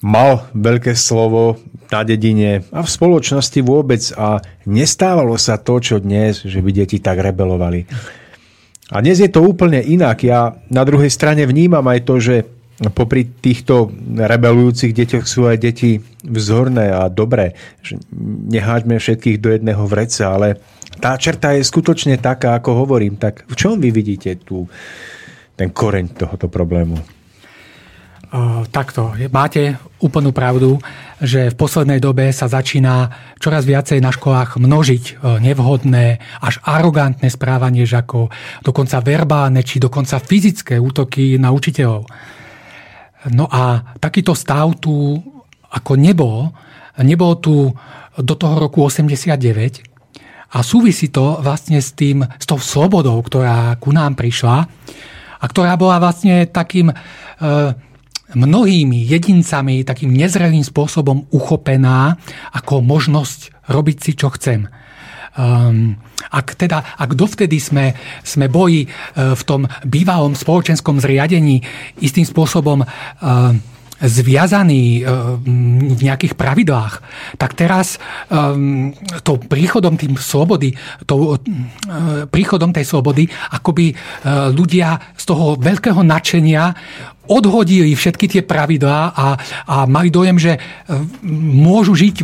[0.01, 1.57] mal veľké slovo
[1.87, 6.99] na dedine a v spoločnosti vôbec a nestávalo sa to, čo dnes, že by deti
[6.99, 7.87] tak rebelovali.
[8.87, 10.23] A dnes je to úplne inak.
[10.23, 12.35] Ja na druhej strane vnímam aj to, že
[12.93, 17.57] popri týchto rebelujúcich deťoch sú aj deti vzorné a dobré.
[18.47, 20.61] Neháďme všetkých do jedného vreca, ale
[21.01, 23.17] tá čerta je skutočne taká, ako hovorím.
[23.17, 24.69] Tak v čom vy vidíte tu
[25.57, 27.16] ten koreň tohoto problému?
[28.75, 30.83] Takto, máte úplnú pravdu,
[31.23, 33.07] že v poslednej dobe sa začína
[33.39, 38.27] čoraz viacej na školách množiť nevhodné, až arogantné správanie žakov,
[38.67, 42.03] dokonca verbálne či dokonca fyzické útoky na učiteľov.
[43.31, 45.23] No a takýto stav tu
[45.71, 46.51] ako nebol,
[46.99, 47.71] nebol tu
[48.19, 49.87] do toho roku 89
[50.51, 54.67] a súvisí to vlastne s tým, s tou slobodou, ktorá ku nám prišla
[55.37, 56.95] a ktorá bola vlastne takým e,
[58.35, 62.19] mnohými jedincami takým nezrelým spôsobom uchopená
[62.51, 64.67] ako možnosť robiť si, čo chcem.
[65.37, 65.93] Um,
[66.33, 67.93] ak, teda, ak dovtedy sme,
[68.25, 71.61] sme boli uh, v tom bývalom spoločenskom zriadení
[72.01, 73.53] istým spôsobom uh,
[74.01, 75.37] zviazaní uh,
[75.93, 76.93] v nejakých pravidlách,
[77.41, 77.97] tak teraz
[78.29, 78.93] um,
[79.25, 80.73] to príchodom tým slobody,
[81.05, 86.63] to, uh, príchodom tej slobody, akoby uh, ľudia z toho veľkého nadšenia
[87.27, 89.27] odhodili všetky tie pravidlá a,
[89.67, 90.57] a mali dojem, že
[91.31, 92.23] môžu žiť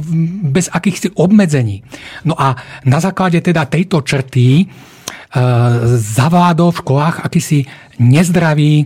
[0.49, 1.83] bez akýchsi obmedzení.
[2.27, 2.57] No a
[2.87, 4.65] na základe teda tejto črty e,
[5.99, 7.67] zavládol v školách akýsi
[7.99, 8.85] nezdravý e,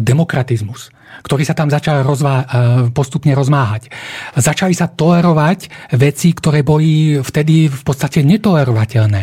[0.00, 0.92] demokratizmus
[1.22, 2.42] ktorý sa tam začal rozvá-
[2.90, 3.94] postupne rozmáhať.
[4.34, 9.22] Začali sa tolerovať veci, ktoré boli vtedy v podstate netolerovateľné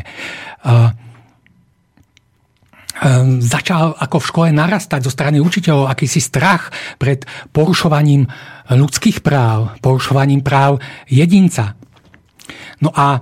[0.59, 0.91] Ehm,
[3.39, 7.23] začal ako v škole narastať zo strany učiteľov akýsi strach pred
[7.55, 8.27] porušovaním
[8.69, 11.79] ľudských práv, porušovaním práv jedinca.
[12.83, 13.19] No a e,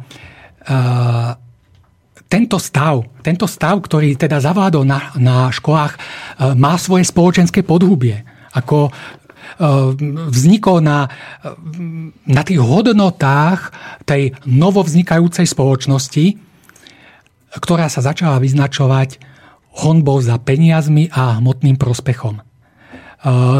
[2.28, 5.99] tento stav, tento stav, ktorý teda zavládol na, na školách, e,
[6.58, 8.22] má svoje spoločenské podhubie.
[8.54, 8.91] Ako e,
[10.34, 11.08] vznikol na,
[12.26, 13.72] na tých hodnotách
[14.10, 16.26] tej novovznikajúcej spoločnosti,
[17.58, 19.27] ktorá sa začala vyznačovať
[19.78, 22.38] honbou za peniazmi a hmotným prospechom.
[22.38, 22.44] E,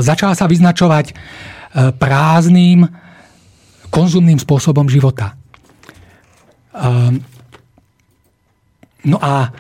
[0.02, 1.14] začala sa vyznačovať e,
[1.94, 2.90] prázdnym,
[3.94, 5.34] konzumným spôsobom života.
[5.34, 5.36] E,
[9.06, 9.54] no a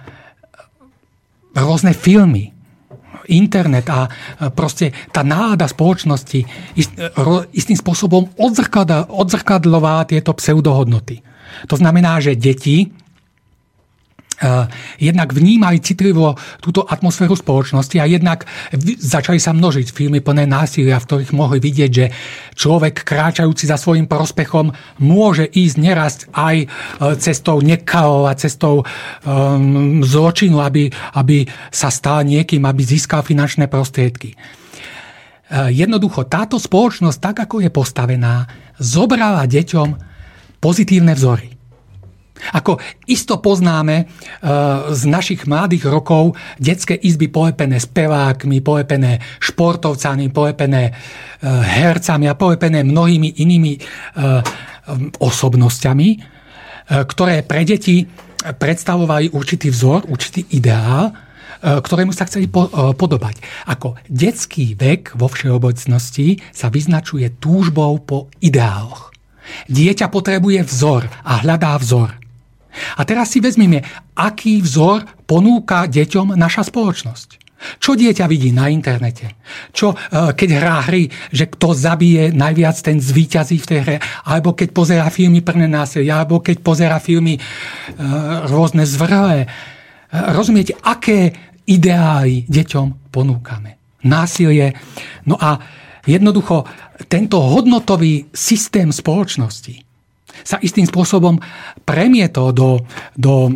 [1.58, 2.54] rôzne filmy,
[3.28, 4.08] internet a
[4.56, 6.48] proste tá nálada spoločnosti
[7.52, 8.32] istým spôsobom
[9.12, 11.20] odzrkadlová tieto pseudohodnoty.
[11.68, 12.88] To znamená, že deti
[15.01, 18.45] jednak vnímali citlivo túto atmosféru spoločnosti a jednak
[19.01, 22.14] začali sa množiť filmy plné násilia, v ktorých mohli vidieť, že
[22.53, 24.69] človek kráčajúci za svojim prospechom
[25.01, 26.68] môže ísť neraz aj eh,
[27.18, 34.38] cestou nekalov a cestou um, zločinu, aby, aby sa stal niekým, aby získal finančné prostriedky.
[35.47, 39.89] Jednoducho, táto spoločnosť, tak ako je postavená, zobrala deťom
[40.59, 41.57] pozitívne vzory.
[42.53, 42.77] Ako
[43.09, 51.61] isto poznáme uh, z našich mladých rokov detské izby polepené spevákmi, polepené športovcami, polepené uh,
[51.65, 54.41] hercami a polepené mnohými inými uh,
[55.18, 56.22] osobnosťami, uh,
[57.03, 58.05] ktoré pre deti
[58.38, 61.09] predstavovali určitý vzor, určitý ideál,
[61.57, 63.41] ktorému sa chceli podobať.
[63.65, 69.09] Ako detský vek vo všeobecnosti sa vyznačuje túžbou po ideáloch.
[69.65, 72.14] Dieťa potrebuje vzor a hľadá vzor.
[72.98, 73.82] A teraz si vezmeme,
[74.16, 77.48] aký vzor ponúka deťom naša spoločnosť.
[77.82, 79.34] Čo dieťa vidí na internete?
[79.74, 79.98] Čo, e,
[80.38, 83.98] keď hrá hry, že kto zabije najviac, ten zvíťazí v tej hre?
[84.30, 86.22] Alebo keď pozerá filmy plné násilia?
[86.22, 87.41] Alebo keď pozerá filmy e,
[88.45, 89.45] rôzne zvrhlé?
[89.45, 89.48] E,
[90.38, 91.34] rozumiete, aké
[91.66, 93.82] ideály deťom ponúkame?
[94.06, 94.78] Násilie.
[95.26, 95.58] No a
[96.06, 96.62] jednoducho,
[97.10, 99.86] tento hodnotový systém spoločnosti
[100.43, 101.39] sa istým spôsobom
[101.85, 102.81] premietol do,
[103.18, 103.53] do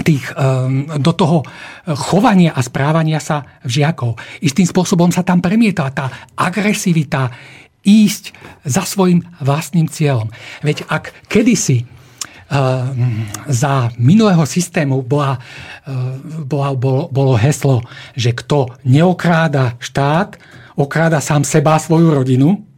[0.00, 1.44] tých, ehm, do toho
[1.84, 4.16] chovania a správania sa žiakov.
[4.40, 7.28] Istým spôsobom sa tam premieta tá agresivita
[7.82, 8.32] ísť
[8.64, 10.30] za svojim vlastným cieľom.
[10.64, 15.36] Veď ak kedysi ehm, za minulého systému bola,
[15.84, 17.84] ehm, bola, bolo, bolo heslo,
[18.16, 20.40] že kto neokráda štát,
[20.78, 22.71] okráda sám seba a svoju rodinu,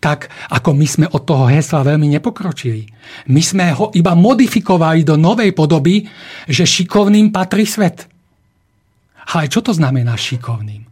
[0.00, 2.88] tak ako my sme od toho hesla veľmi nepokročili.
[3.30, 6.04] My sme ho iba modifikovali do novej podoby,
[6.48, 8.08] že šikovným patrí svet.
[9.32, 10.84] Ale čo to znamená šikovným?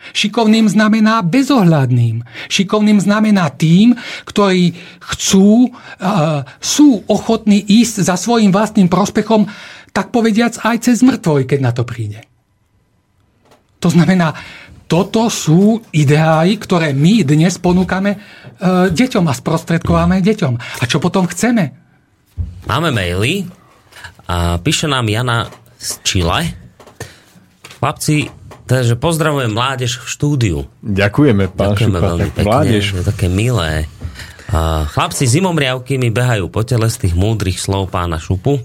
[0.00, 2.24] Šikovným znamená bezohľadným.
[2.48, 3.92] Šikovným znamená tým,
[4.24, 4.72] ktorí
[5.12, 5.68] chcú,
[6.56, 9.44] sú ochotní ísť za svojim vlastným prospechom,
[9.92, 12.24] tak povediac aj cez mŕtvoj, keď na to príde.
[13.84, 14.32] To znamená,
[14.90, 18.18] toto sú ideály, ktoré my dnes ponúkame e,
[18.90, 20.54] deťom a sprostredkováme deťom.
[20.58, 21.70] A čo potom chceme?
[22.66, 23.46] Máme maily
[24.26, 25.46] a píše nám Jana
[25.78, 26.42] z Chile.
[27.78, 28.34] Chlapci,
[28.66, 30.58] takže pozdravujem mládež v štúdiu.
[30.82, 32.84] Ďakujeme, pán Ďakujeme Šupa, veľmi pekne, mládež.
[32.98, 33.86] je také milé.
[34.50, 38.58] A chlapci zimomriavky mi behajú po tele z tých múdrych slov pána Šupu.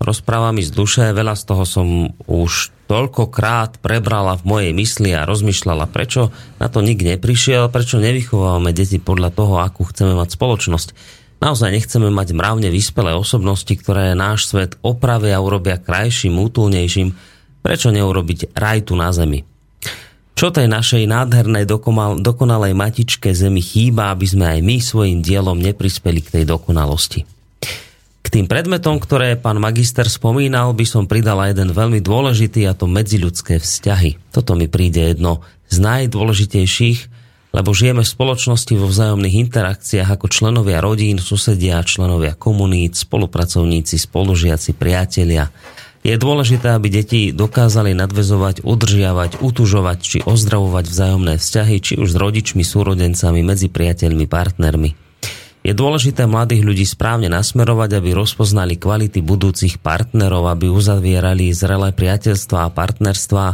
[0.00, 1.86] Rozpráva mi z duše, veľa z toho som
[2.24, 6.28] už toľkokrát prebrala v mojej mysli a rozmýšľala, prečo
[6.60, 10.92] na to nik neprišiel, prečo nevychovávame deti podľa toho, akú chceme mať spoločnosť.
[11.40, 17.16] Naozaj nechceme mať mravne vyspelé osobnosti, ktoré náš svet opravia a urobia krajším, útulnejším.
[17.64, 19.40] Prečo neurobiť raj tu na zemi?
[20.36, 21.64] Čo tej našej nádhernej
[22.20, 27.31] dokonalej matičke zemi chýba, aby sme aj my svojim dielom neprispeli k tej dokonalosti?
[28.30, 33.58] Tým predmetom, ktoré pán magister spomínal, by som pridala jeden veľmi dôležitý a to medziľudské
[33.58, 34.30] vzťahy.
[34.30, 37.12] Toto mi príde jedno z najdôležitejších,
[37.52, 44.72] lebo žijeme v spoločnosti vo vzájomných interakciách ako členovia rodín, susedia, členovia komunít, spolupracovníci, spolužiaci,
[44.72, 45.52] priatelia.
[46.00, 52.16] Je dôležité, aby deti dokázali nadvezovať, udržiavať, utužovať či ozdravovať vzájomné vzťahy, či už s
[52.16, 55.01] rodičmi, súrodencami, medzi priateľmi, partnermi.
[55.62, 62.66] Je dôležité mladých ľudí správne nasmerovať, aby rozpoznali kvality budúcich partnerov, aby uzavierali zrelé priateľstva
[62.66, 63.44] a partnerstva,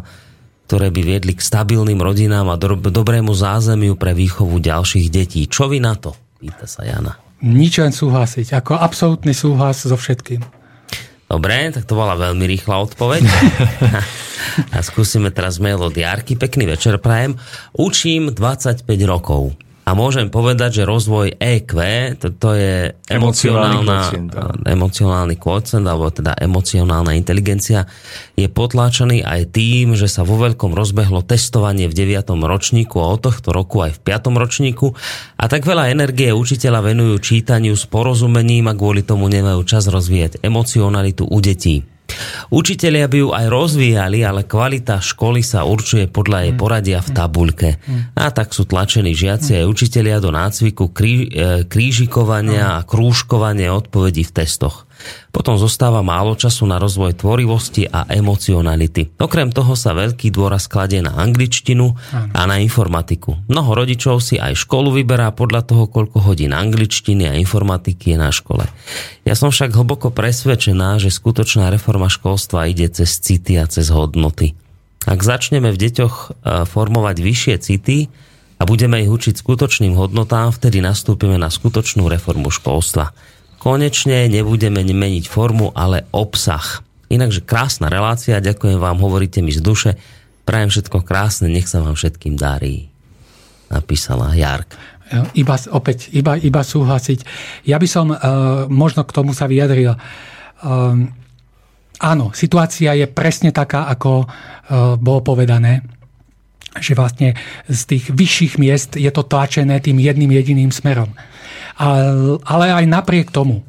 [0.64, 5.44] ktoré by viedli k stabilným rodinám a do, dobrému zázemiu pre výchovu ďalších detí.
[5.44, 6.16] Čo vy na to?
[6.40, 7.20] Pýta sa Jana.
[7.44, 8.56] Nič len súhlasiť.
[8.56, 10.40] Ako absolútny súhlas so všetkým.
[11.28, 13.20] Dobre, tak to bola veľmi rýchla odpoveď.
[14.74, 16.40] a skúsime teraz mail od Jarky.
[16.40, 17.36] Pekný večer, prajem.
[17.76, 19.67] Učím 25 rokov.
[19.89, 21.73] A môžem povedať, že rozvoj EQ,
[22.20, 24.12] to, to je emocionálna,
[24.69, 27.89] emocionálny kvocent, alebo teda emocionálna inteligencia,
[28.36, 32.20] je potláčaný aj tým, že sa vo veľkom rozbehlo testovanie v 9.
[32.36, 34.28] ročníku a od tohto roku aj v 5.
[34.36, 34.93] ročníku.
[35.40, 40.44] A tak veľa energie učiteľa venujú čítaniu s porozumením a kvôli tomu nemajú čas rozvíjať
[40.44, 41.97] emocionalitu u detí.
[42.48, 47.70] Učitelia by ju aj rozvíjali, ale kvalita školy sa určuje podľa jej poradia v tabuľke.
[48.16, 54.24] A tak sú tlačení žiaci aj učitelia do nácviku krí, e, krížikovania a krúžkovania odpovedí
[54.24, 54.88] v testoch.
[55.28, 59.14] Potom zostáva málo času na rozvoj tvorivosti a emocionality.
[59.20, 63.38] Okrem toho sa veľký dôraz kladie na angličtinu a na informatiku.
[63.46, 68.30] Mnoho rodičov si aj školu vyberá podľa toho, koľko hodín angličtiny a informatiky je na
[68.32, 68.66] škole.
[69.22, 74.56] Ja som však hlboko presvedčená, že skutočná reforma školstva ide cez city a cez hodnoty.
[75.08, 76.28] Ak začneme v deťoch e,
[76.68, 78.12] formovať vyššie city
[78.58, 83.14] a budeme ich učiť skutočným hodnotám, vtedy nastúpime na skutočnú reformu školstva.
[83.59, 86.82] Konečne nebudeme meniť formu, ale obsah.
[87.10, 89.90] Inakže krásna relácia, ďakujem vám, hovoríte mi z duše.
[90.47, 92.89] Prajem všetko krásne, nech sa vám všetkým darí.
[93.68, 94.78] Napísala Jark.
[95.32, 97.24] Iba, opäť, iba, iba súhlasiť.
[97.64, 98.18] Ja by som uh,
[98.68, 99.97] možno k tomu sa vyjadril.
[100.60, 101.12] Um,
[101.97, 105.85] áno, situácia je presne taká, ako uh, bolo povedané
[106.78, 107.35] že vlastne
[107.66, 111.10] z tých vyšších miest je to tlačené tým jedným jediným smerom.
[111.78, 113.62] Ale aj napriek tomu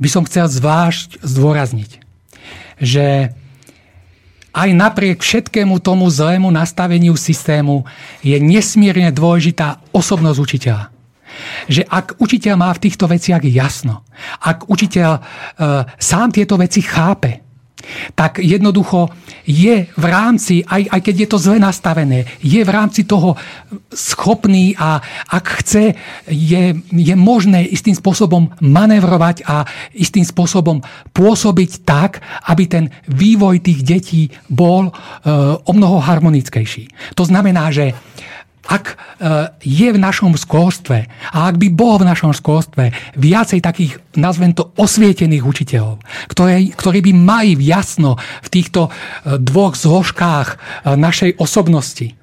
[0.00, 1.90] by som chcel zvlášť zdôrazniť,
[2.82, 3.30] že
[4.54, 7.86] aj napriek všetkému tomu zlému nastaveniu systému
[8.22, 10.84] je nesmierne dôležitá osobnosť učiteľa.
[11.66, 14.06] Že ak učiteľ má v týchto veciach jasno,
[14.38, 15.20] ak učiteľ e,
[15.98, 17.43] sám tieto veci chápe,
[18.14, 19.10] tak jednoducho
[19.44, 23.36] je v rámci, aj, aj keď je to zle nastavené, je v rámci toho
[23.92, 25.94] schopný a ak chce,
[26.28, 30.80] je, je možné istým spôsobom manevrovať a istým spôsobom
[31.12, 34.92] pôsobiť tak, aby ten vývoj tých detí bol e,
[35.60, 37.14] o mnoho harmonickejší.
[37.14, 37.92] To znamená, že
[38.64, 38.94] ak e,
[39.60, 44.72] je v našom školstve a ak by bolo v našom školstve viacej takých, nazvem to,
[44.80, 46.00] osvietených učiteľov,
[46.32, 48.90] ktorí, ktorí by mali jasno v týchto e,
[49.36, 50.56] dvoch zložkách e,
[50.96, 52.16] našej osobnosti,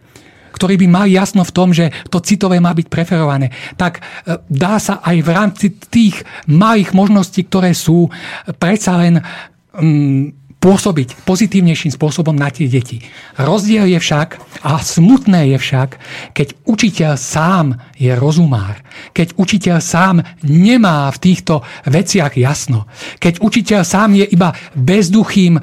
[0.58, 3.50] ktorí by mali jasno v tom, že to citové má byť preferované,
[3.82, 4.04] tak
[4.46, 8.14] dá sa aj v rámci tých malých možností, ktoré sú,
[8.62, 9.26] predsa len
[9.74, 13.02] mm, pôsobiť pozitívnejším spôsobom na tie deti.
[13.34, 15.90] Rozdiel je však, a smutné je však,
[16.38, 18.78] keď učiteľ sám je rozumár,
[19.10, 22.86] keď učiteľ sám nemá v týchto veciach jasno,
[23.18, 25.62] keď učiteľ sám je iba bezduchým e,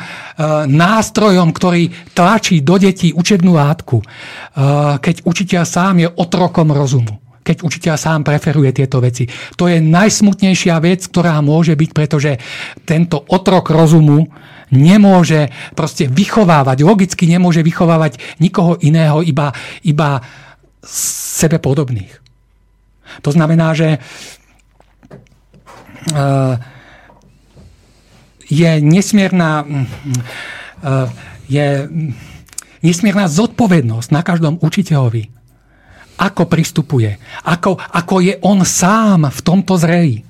[0.67, 4.05] nástrojom, ktorý tlačí do detí učebnú látku, e,
[4.99, 9.25] keď učiteľ sám je otrokom rozumu keď učiteľ sám preferuje tieto veci.
[9.57, 12.37] To je najsmutnejšia vec, ktorá môže byť, pretože
[12.85, 14.29] tento otrok rozumu
[14.75, 19.53] nemôže proste vychovávať, logicky nemôže vychovávať nikoho iného, iba,
[19.85, 20.21] iba
[20.85, 22.13] sebe podobných.
[23.25, 23.99] To znamená, že e,
[28.49, 31.67] je nesmierna e, je
[32.85, 35.33] nesmierna zodpovednosť na každom učiteľovi,
[36.21, 40.28] ako pristupuje, ako, ako je on sám v tomto zrelý.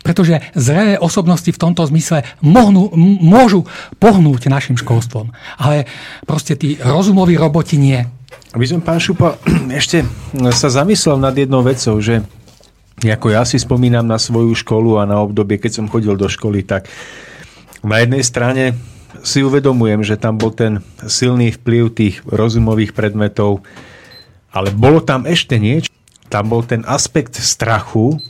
[0.00, 2.88] Pretože zrelé osobnosti v tomto zmysle mohnu,
[3.20, 3.68] môžu
[4.00, 5.32] pohnúť našim školstvom.
[5.60, 5.84] Ale
[6.24, 8.08] proste tí rozumoví roboti nie.
[8.56, 9.36] Aby som, pán Šupa,
[9.80, 10.02] ešte
[10.56, 12.24] sa zamyslel nad jednou vecou, že
[13.00, 16.60] ako ja si spomínam na svoju školu a na obdobie, keď som chodil do školy,
[16.60, 16.84] tak
[17.80, 18.76] na jednej strane
[19.24, 23.64] si uvedomujem, že tam bol ten silný vplyv tých rozumových predmetov,
[24.52, 25.88] ale bolo tam ešte niečo.
[26.30, 28.20] Tam bol ten aspekt strachu,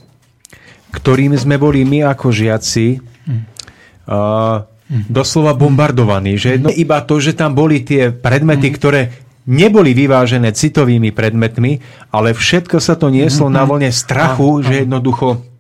[0.91, 4.67] ktorým sme boli my ako žiaci uh,
[5.07, 6.35] doslova bombardovaní.
[6.35, 8.75] Že jedno, iba to, že tam boli tie predmety, mm.
[8.75, 9.01] ktoré
[9.47, 11.81] neboli vyvážené citovými predmetmi,
[12.11, 15.51] ale všetko sa to nieslo na vlne strachu, že jednoducho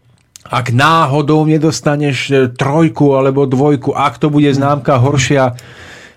[0.50, 5.54] ak náhodou nedostaneš e, trojku alebo dvojku, ak to bude známka horšia,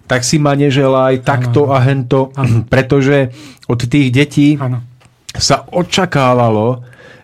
[0.10, 2.34] tak si ma neželaj takto a hento,
[2.74, 3.30] pretože
[3.70, 4.58] od tých detí
[5.38, 6.82] sa očakávalo,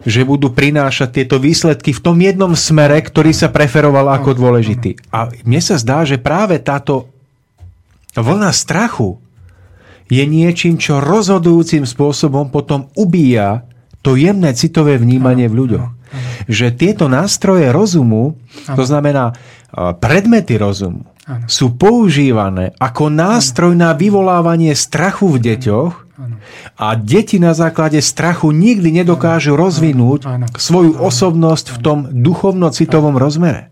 [0.07, 4.95] že budú prinášať tieto výsledky v tom jednom smere, ktorý sa preferoval ako dôležitý.
[5.11, 7.11] A mne sa zdá, že práve táto
[8.15, 9.19] vlna strachu
[10.09, 13.67] je niečím, čo rozhodujúcim spôsobom potom ubíja
[13.99, 15.89] to jemné citové vnímanie v ľuďoch.
[16.49, 18.33] že tieto nástroje rozumu,
[18.65, 19.37] to znamená
[20.01, 21.05] predmety rozumu,
[21.45, 25.93] sú používané ako nástroj na vyvolávanie strachu v deťoch
[26.75, 30.45] a deti na základe strachu nikdy nedokážu rozvinúť Áno.
[30.51, 33.71] svoju osobnosť v tom duchovno-citovom rozmere.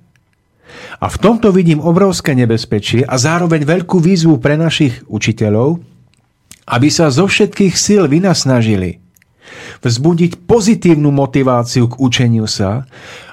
[0.98, 5.78] A v tomto vidím obrovské nebezpečie a zároveň veľkú výzvu pre našich učiteľov,
[6.68, 9.04] aby sa zo všetkých síl vynasnažili
[9.82, 12.84] vzbudiť pozitívnu motiváciu k učeniu sa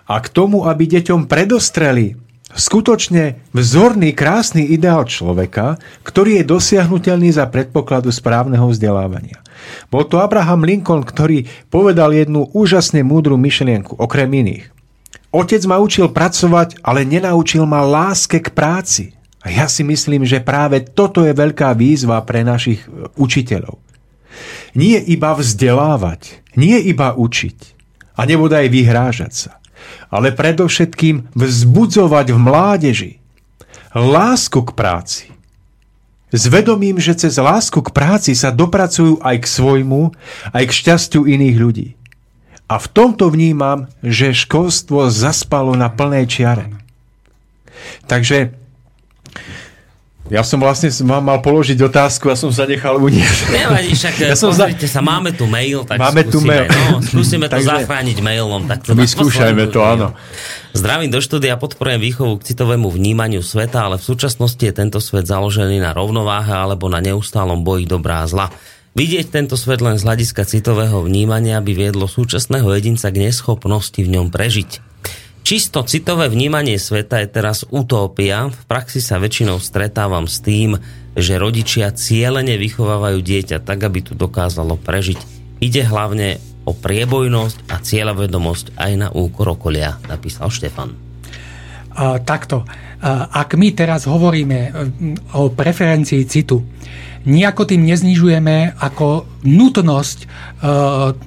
[0.05, 2.15] a k tomu, aby deťom predostreli
[2.55, 5.77] skutočne vzorný, krásny ideál človeka,
[6.07, 9.43] ktorý je dosiahnutelný za predpokladu správneho vzdelávania.
[9.91, 14.71] Bol to Abraham Lincoln, ktorý povedal jednu úžasne múdru myšlienku, okrem iných.
[15.35, 19.19] Otec ma učil pracovať, ale nenaučil ma láske k práci.
[19.43, 23.77] A ja si myslím, že práve toto je veľká výzva pre našich e, učiteľov.
[24.73, 27.59] Nie iba vzdelávať, nie iba učiť
[28.15, 29.53] a nebodaj vyhrážať sa,
[30.09, 33.13] ale predovšetkým vzbudzovať v mládeži
[33.95, 35.25] lásku k práci.
[36.35, 40.11] S vedomím, že cez lásku k práci sa dopracujú aj k svojmu,
[40.51, 41.89] aj k šťastiu iných ľudí.
[42.67, 46.75] A v tomto vnímam, že školstvo zaspalo na plnej čiare.
[48.11, 48.64] Takže
[50.33, 53.53] ja som vlastne mal položiť otázku a som sa nechal uniesť.
[53.53, 54.73] Nevadí, však ja som za...
[54.73, 56.65] sa, máme tu mail, tak máme skúsime, tu mail.
[56.65, 57.69] No, skúsime to Takže...
[57.69, 58.65] zachrániť mailom.
[58.65, 60.17] Tak to Vyskúšajme to, áno.
[60.73, 65.29] Zdravím do štúdia, podporujem výchovu k citovému vnímaniu sveta, ale v súčasnosti je tento svet
[65.29, 68.49] založený na rovnováhe alebo na neustálom boji dobrá a zla.
[68.97, 74.09] Vidieť tento svet len z hľadiska citového vnímania by viedlo súčasného jedinca k neschopnosti v
[74.09, 74.95] ňom prežiť.
[75.45, 78.49] Čisto citové vnímanie sveta je teraz utópia.
[78.49, 80.81] V praxi sa väčšinou stretávam s tým,
[81.13, 85.21] že rodičia cieľene vychovávajú dieťa tak, aby tu dokázalo prežiť.
[85.61, 90.97] Ide hlavne o priebojnosť a cieľavedomosť aj na úkor okolia, napísal Štefan.
[92.25, 92.65] Takto.
[93.05, 94.73] Ak my teraz hovoríme
[95.37, 96.65] o preferencii citu,
[97.25, 100.27] nejako tým neznižujeme ako nutnosť e,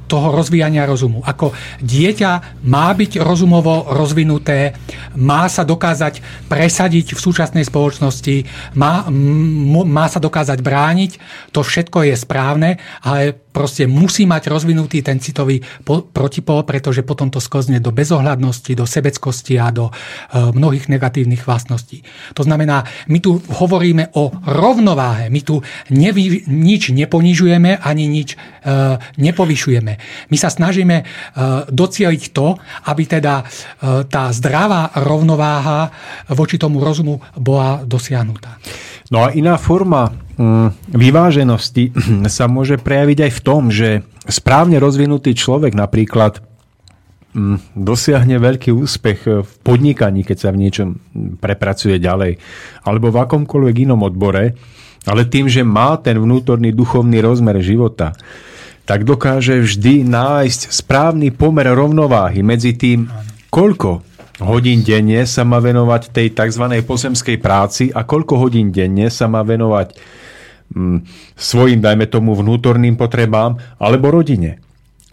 [0.09, 1.21] toho rozvíjania rozumu.
[1.25, 4.77] Ako dieťa má byť rozumovo rozvinuté,
[5.17, 8.45] má sa dokázať presadiť v súčasnej spoločnosti,
[8.77, 11.11] má, m, má sa dokázať brániť,
[11.53, 12.69] to všetko je správne,
[13.01, 18.69] ale proste musí mať rozvinutý ten citový po, protipol, pretože potom to skozne do bezohľadnosti,
[18.77, 19.93] do sebeckosti a do e,
[20.53, 22.05] mnohých negatívnych vlastností.
[22.37, 28.37] To znamená, my tu hovoríme o rovnováhe, my tu nevy, nič neponižujeme, ani nič e,
[29.17, 29.93] nepovyšujeme.
[30.29, 31.03] My sa snažíme e,
[31.65, 32.61] docieliť to,
[32.93, 33.45] aby teda e,
[34.05, 35.89] tá zdravá rovnováha
[36.29, 38.61] voči tomu rozumu bola dosiahnutá.
[39.09, 40.26] No a iná forma
[40.93, 41.91] vyváženosti
[42.37, 46.45] sa môže prejaviť aj v tom, že správne rozvinutý človek napríklad
[47.33, 51.01] mm, dosiahne veľký úspech v podnikaní, keď sa v niečom
[51.41, 52.37] prepracuje ďalej,
[52.85, 54.53] alebo v akomkoľvek inom odbore,
[55.07, 58.13] ale tým, že má ten vnútorný duchovný rozmer života,
[58.87, 63.09] tak dokáže vždy nájsť správny pomer rovnováhy medzi tým,
[63.51, 64.05] koľko
[64.43, 66.63] hodín denne sa má venovať tej tzv.
[66.85, 70.26] pozemskej práci a koľko hodín denne sa má venovať mm,
[71.35, 74.59] svojim, dajme tomu, vnútorným potrebám alebo rodine.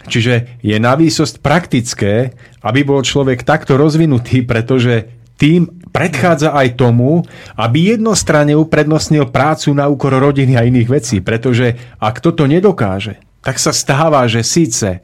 [0.04, 5.08] Čiže je na výsosť praktické, aby bol človek takto rozvinutý, pretože
[5.40, 7.24] tým predchádza aj tomu,
[7.56, 13.56] aby jednostranne uprednostnil prácu na úkor rodiny a iných vecí, pretože ak toto nedokáže, tak
[13.56, 15.00] sa stáva, že síce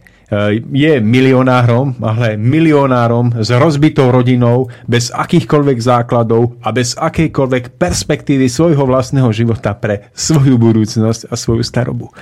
[0.70, 8.86] je milionárom, ale milionárom s rozbitou rodinou, bez akýchkoľvek základov a bez akejkoľvek perspektívy svojho
[8.86, 12.14] vlastného života pre svoju budúcnosť a svoju starobu.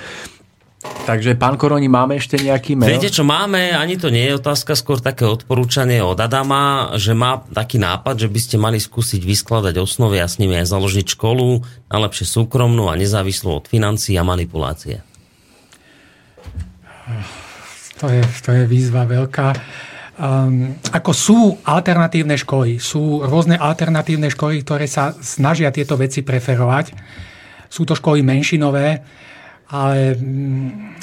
[0.78, 2.94] Takže, pán Koroni, máme ešte nejaký mail?
[2.94, 3.74] Viete, čo máme?
[3.74, 8.28] Ani to nie je otázka, skôr také odporúčanie od Adama, že má taký nápad, že
[8.30, 12.94] by ste mali skúsiť vyskladať osnovy a s nimi aj založiť školu, najlepšie súkromnú a
[12.94, 15.02] nezávislú od financií a manipulácie.
[17.99, 19.49] To je, to je výzva veľká.
[20.19, 26.91] Um, ako sú alternatívne školy, sú rôzne alternatívne školy, ktoré sa snažia tieto veci preferovať.
[27.70, 28.99] Sú to školy menšinové,
[29.70, 30.95] ale um,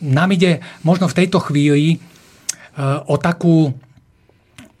[0.00, 3.68] nám ide možno v tejto chvíli uh, o takú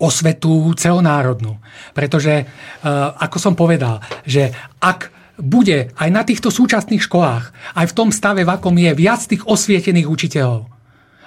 [0.00, 1.60] osvetu celonárodnú.
[1.92, 7.96] Pretože, uh, ako som povedal, že ak bude aj na týchto súčasných školách, aj v
[7.96, 10.79] tom stave, v akom je viac tých osvietených učiteľov,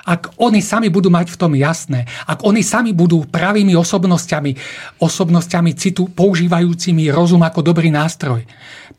[0.04, 4.52] Ak oni sami budú mať v tom jasné, ak oni sami budú pravými osobnosťami,
[5.00, 8.44] osobnosťami citu, používajúcimi rozum ako dobrý nástroj,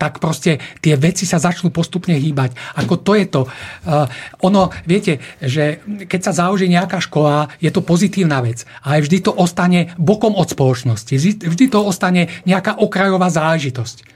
[0.01, 2.57] tak proste tie veci sa začnú postupne hýbať.
[2.81, 3.43] Ako to je to.
[3.85, 4.09] Uh,
[4.43, 9.33] ono, viete, že keď sa založí nejaká škola, je to pozitívna vec, ale vždy to
[9.37, 11.15] ostane bokom od spoločnosti.
[11.45, 14.14] Vždy to ostane nejaká okrajová záležitosť.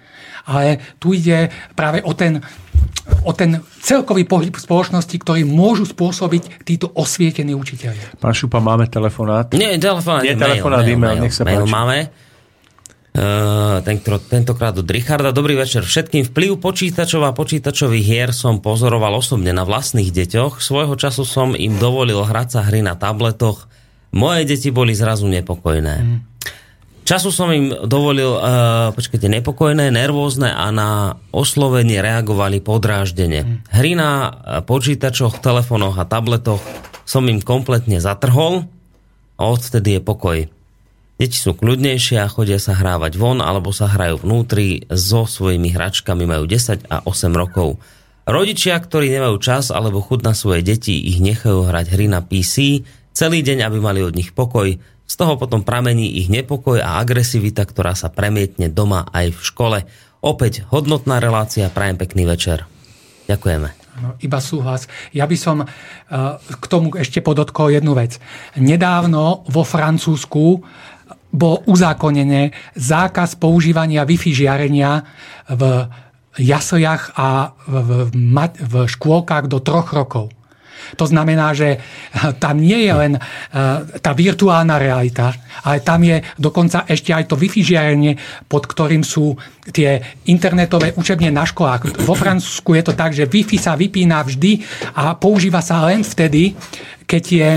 [0.48, 2.40] Ale tu ide práve o ten
[3.24, 8.20] o ten celkový pohyb spoločnosti, ktorý môžu spôsobiť títo osvietení učiteľia.
[8.20, 9.48] Pán Šupa, máme telefonát?
[9.56, 11.72] Nie, telefonát, Nie, telefonát, mail, e-mail, mail, nech sa mail páči.
[11.72, 11.98] máme.
[13.18, 15.34] Uh, tento, tentokrát od Richarda.
[15.34, 16.28] Dobrý večer všetkým.
[16.30, 20.62] Vplyv počítačov a počítačových hier som pozoroval osobne na vlastných deťoch.
[20.62, 23.66] Svojho času som im dovolil hrať sa hry na tabletoch.
[24.14, 25.96] Moje deti boli zrazu nepokojné.
[25.98, 26.18] Mm.
[27.08, 33.40] Času som im dovolil, uh, počkajte, nepokojné, nervózne a na oslovenie reagovali podráždene.
[33.48, 33.56] Mm.
[33.72, 34.30] Hry na eh,
[34.60, 36.60] počítačoch, telefónoch a tabletoch
[37.08, 38.68] som im kompletne zatrhol
[39.40, 40.38] a odtedy je pokoj.
[41.16, 46.28] Deti sú kľudnejšie a chodia sa hrávať von alebo sa hrajú vnútri so svojimi hračkami,
[46.28, 47.80] majú 10 a 8 rokov.
[48.28, 52.84] Rodičia, ktorí nemajú čas alebo chud na svoje deti, ich nechajú hrať hry na PC
[53.16, 54.76] celý deň, aby mali od nich pokoj.
[55.08, 59.78] Z toho potom pramení ich nepokoj a agresivita, ktorá sa premietne doma aj v škole.
[60.20, 62.68] Opäť hodnotná relácia, prajem pekný večer.
[63.24, 63.68] Ďakujeme.
[63.98, 64.86] No, iba súhlas.
[65.10, 65.68] Ja by som uh,
[66.38, 68.20] k tomu ešte podotkol jednu vec.
[68.54, 70.62] Nedávno vo Francúzsku
[71.28, 75.04] bol uzákonené zákaz používania Wi-Fi žiarenia
[75.50, 75.88] v
[76.38, 78.14] jasliach a v, v,
[78.54, 80.30] v škôlkach do troch rokov.
[80.96, 81.76] To znamená, že
[82.38, 83.12] tam nie je len
[84.00, 85.34] tá virtuálna realita,
[85.66, 88.12] ale tam je dokonca ešte aj to Wi-Fi žiarenie,
[88.46, 89.36] pod ktorým sú
[89.68, 90.00] tie
[90.30, 92.00] internetové učebne na školách.
[92.06, 94.64] Vo Francúzsku je to tak, že Wi-Fi sa vypína vždy
[94.96, 96.56] a používa sa len vtedy,
[97.04, 97.48] keď je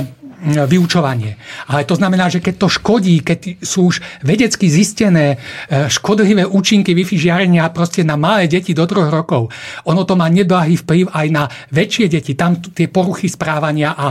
[0.42, 1.38] vyučovanie.
[1.70, 5.38] Ale to znamená, že keď to škodí, keď sú už vedecky zistené
[5.70, 9.54] e, škodlivé účinky Wi-Fi žiarenia proste na malé deti do troch rokov,
[9.86, 12.34] ono to má neblahý vplyv aj na väčšie deti.
[12.34, 14.10] Tam tie poruchy správania a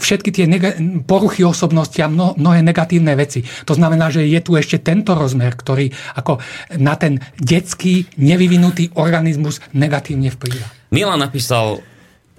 [0.00, 0.44] všetky tie
[1.04, 3.44] poruchy osobnosti a mno- mnohé negatívne veci.
[3.68, 6.40] To znamená, že je tu ešte tento rozmer, ktorý ako
[6.80, 10.66] na ten detský nevyvinutý organizmus negatívne vplýva.
[10.90, 11.84] Milan napísal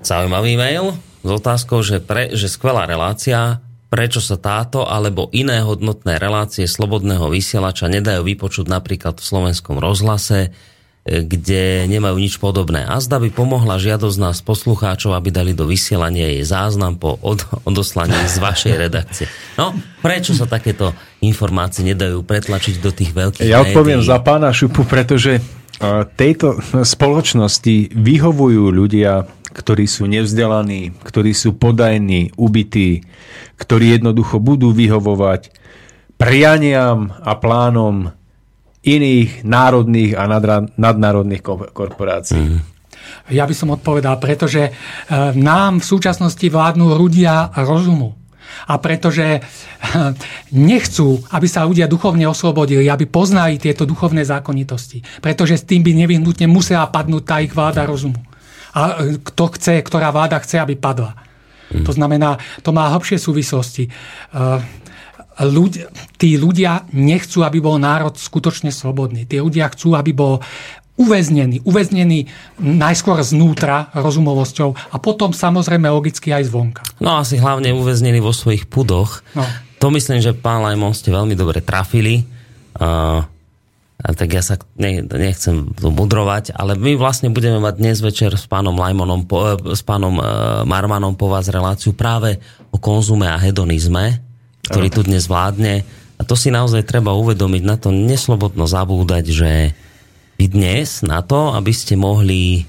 [0.02, 6.20] zaujímavý mail s otázkou, že, pre, že skvelá relácia, prečo sa táto alebo iné hodnotné
[6.20, 10.52] relácie slobodného vysielača nedajú vypočuť napríklad v slovenskom rozhlase,
[11.04, 12.88] kde nemajú nič podobné.
[12.88, 17.44] A zda by pomohla žiadosť nás poslucháčov, aby dali do vysielania jej záznam po od,
[17.68, 19.28] odoslaní z vašej redakcie.
[19.60, 24.12] No, prečo sa takéto informácie nedajú pretlačiť do tých veľkých Ja odpoviem médií?
[24.16, 32.34] za pána Šupu, pretože uh, tejto spoločnosti vyhovujú ľudia, ktorí sú nevzdelaní, ktorí sú podajní,
[32.36, 33.06] ubití,
[33.62, 35.54] ktorí jednoducho budú vyhovovať
[36.18, 38.10] prianiam a plánom
[38.84, 40.24] iných národných a
[40.76, 42.60] nadnárodných ko- korporácií.
[42.60, 42.60] Mm.
[43.32, 44.72] Ja by som odpovedal, pretože e,
[45.40, 48.20] nám v súčasnosti vládnu ľudia rozumu.
[48.68, 49.42] A pretože e,
[50.52, 55.24] nechcú, aby sa ľudia duchovne oslobodili, aby poznali tieto duchovné zákonitosti.
[55.24, 58.20] Pretože s tým by nevyhnutne musela padnúť tá ich vláda rozumu.
[58.74, 61.14] A e, kto chce, ktorá vláda chce, aby padla.
[61.74, 63.90] To znamená, to má hlbšie súvislosti.
[65.42, 65.90] Ľudia,
[66.22, 69.26] tí ľudia nechcú, aby bol národ skutočne slobodný.
[69.26, 70.38] Tí ľudia chcú, aby bol
[71.02, 71.66] uväznený.
[71.66, 72.30] Uväznený
[72.62, 76.86] najskôr znútra rozumovosťou a potom samozrejme logicky aj zvonka.
[77.02, 79.26] No asi hlavne uväznení vo svojich pudoch.
[79.34, 79.42] No.
[79.82, 82.22] To myslím, že pán Lajmon ste veľmi dobre trafili.
[82.78, 83.26] Uh,
[84.02, 88.50] a tak ja sa ne, nechcem mudrovať, ale my vlastne budeme mať dnes večer s
[88.50, 92.42] pánom Lajmonom, po, s pánom uh, Marmanom po vás reláciu práve
[92.74, 94.20] o konzume a hedonizme,
[94.66, 95.86] ktorý tu dnes vládne.
[96.18, 99.52] A to si naozaj treba uvedomiť, na to neslobodno zabúdať, že
[100.42, 102.66] vy dnes na to, aby ste mohli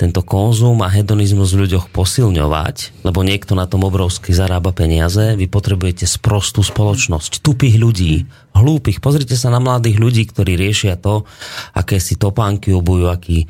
[0.00, 5.44] tento konzum a hedonizmus v ľuďoch posilňovať, lebo niekto na tom obrovsky zarába peniaze, vy
[5.44, 8.24] potrebujete sprostú spoločnosť, tupých ľudí,
[8.56, 9.04] hlúpych.
[9.04, 11.28] Pozrite sa na mladých ľudí, ktorí riešia to,
[11.76, 13.44] aké si topánky obujú, aký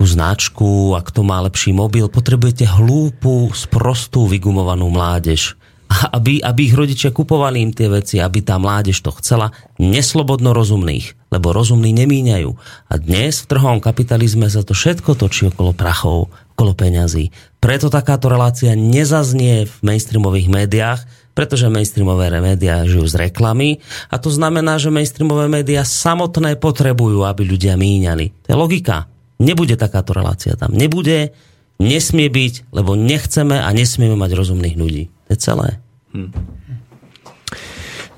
[0.00, 2.08] značku, a kto má lepší mobil.
[2.08, 5.59] Potrebujete hlúpu, sprostú, vygumovanú mládež
[5.90, 9.50] aby, aby ich rodičia kupovali im tie veci, aby tá mládež to chcela,
[9.82, 12.50] neslobodno rozumných, lebo rozumní nemíňajú.
[12.86, 17.34] A dnes v trhovom kapitalizme sa to všetko točí okolo prachov, okolo peňazí.
[17.58, 21.00] Preto takáto relácia nezaznie v mainstreamových médiách,
[21.34, 27.42] pretože mainstreamové médiá žijú z reklamy a to znamená, že mainstreamové médiá samotné potrebujú, aby
[27.46, 28.46] ľudia míňali.
[28.46, 29.10] To je logika.
[29.40, 30.76] Nebude takáto relácia tam.
[30.76, 31.32] Nebude,
[31.80, 35.04] nesmie byť, lebo nechceme a nesmieme mať rozumných ľudí.
[35.30, 35.78] Je celé.
[36.10, 36.34] Hm.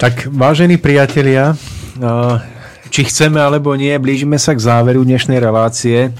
[0.00, 1.54] Tak vážení priatelia,
[2.88, 6.10] či chceme alebo nie, blížime sa k záveru dnešnej relácie.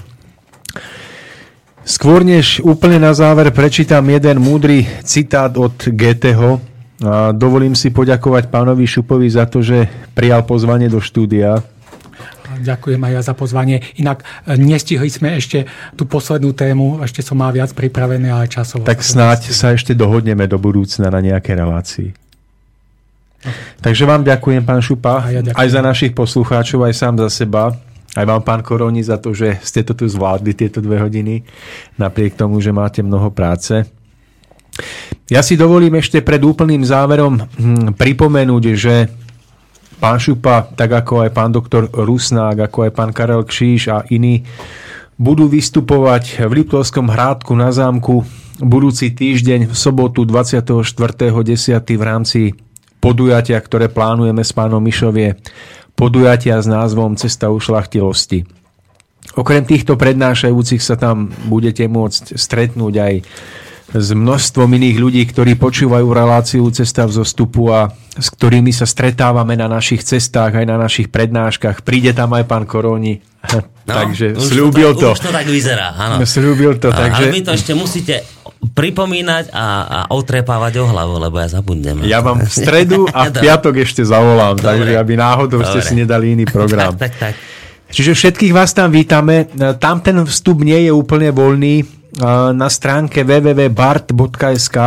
[1.83, 6.63] Skôr než úplne na záver prečítam jeden múdry citát od Goetheho.
[7.35, 11.59] Dovolím si poďakovať pánovi Šupovi za to, že prijal pozvanie do štúdia.
[12.63, 13.83] Ďakujem aj ja za pozvanie.
[13.99, 15.67] Inak e, nestihli sme ešte
[15.99, 18.87] tú poslednú tému, ešte som mal viac pripravené, ale časovo.
[18.87, 22.15] Tak snáď sa ešte dohodneme do budúcna na nejaké relácii.
[23.83, 25.59] Takže vám ďakujem, pán Šupa, ja ďakujem.
[25.59, 27.75] aj za našich poslucháčov, aj sám za seba.
[28.13, 31.41] Aj vám, pán Koroni, za to, že ste to tu zvládli tieto dve hodiny,
[31.97, 33.89] napriek tomu, že máte mnoho práce.
[35.33, 39.09] Ja si dovolím ešte pred úplným záverom hm, pripomenúť, že
[39.99, 44.45] pán Šupa, tak ako aj pán doktor Rusnák, ako aj pán Karel Kšíš a iní,
[45.17, 48.25] budú vystupovať v Liptovskom hrádku na zámku
[48.61, 50.83] budúci týždeň v sobotu 24.10.
[51.81, 52.39] v rámci
[53.03, 55.35] podujatia, ktoré plánujeme s pánom Mišovie
[55.93, 58.45] podujatia s názvom Cesta ušlachtilosti.
[59.33, 63.13] Okrem týchto prednášajúcich sa tam budete môcť stretnúť aj
[63.93, 69.53] s množstvom iných ľudí, ktorí počúvajú reláciu Cesta v zostupu a s ktorými sa stretávame
[69.53, 71.85] na našich cestách, aj na našich prednáškach.
[71.85, 73.21] Príde tam aj pán Koroni.
[73.83, 75.11] No, takže slúbil to.
[75.11, 76.23] Už to tak vyzerá, áno.
[76.23, 77.27] Slúbil to, takže...
[77.27, 78.23] Ale vy to ešte musíte
[78.71, 81.99] pripomínať a, a otrepávať o hlavu, lebo ja zabudnem.
[82.07, 84.67] Ja vám v stredu a v piatok ešte zavolám, Dobre.
[84.71, 85.67] takže aby náhodou Dobre.
[85.67, 86.95] ste si nedali iný program.
[87.03, 87.33] tak, tak, tak.
[87.91, 89.51] Čiže všetkých vás tam vítame.
[89.83, 91.83] Tam ten vstup nie je úplne voľný.
[92.21, 94.77] Na stránke www.bart.sk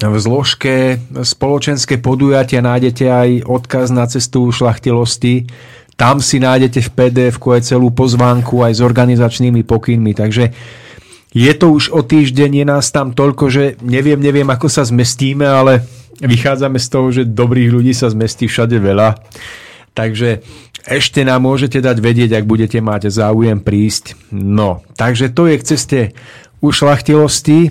[0.00, 5.50] v zložke spoločenské podujatia nájdete aj odkaz na cestu šlachtilosti.
[5.98, 10.14] Tam si nájdete v pdf aj celú pozvánku aj s organizačnými pokynmi.
[10.16, 10.54] Takže
[11.34, 15.44] je to už o týždeň, je nás tam toľko, že neviem, neviem, ako sa zmestíme,
[15.44, 15.84] ale
[16.22, 19.18] vychádzame z toho, že dobrých ľudí sa zmestí všade veľa.
[19.92, 20.40] Takže
[20.88, 24.16] ešte nám môžete dať vedieť, ak budete mať záujem prísť.
[24.32, 26.00] No, takže to je k ceste
[26.64, 27.60] ušlachtilosti.
[27.68, 27.70] E,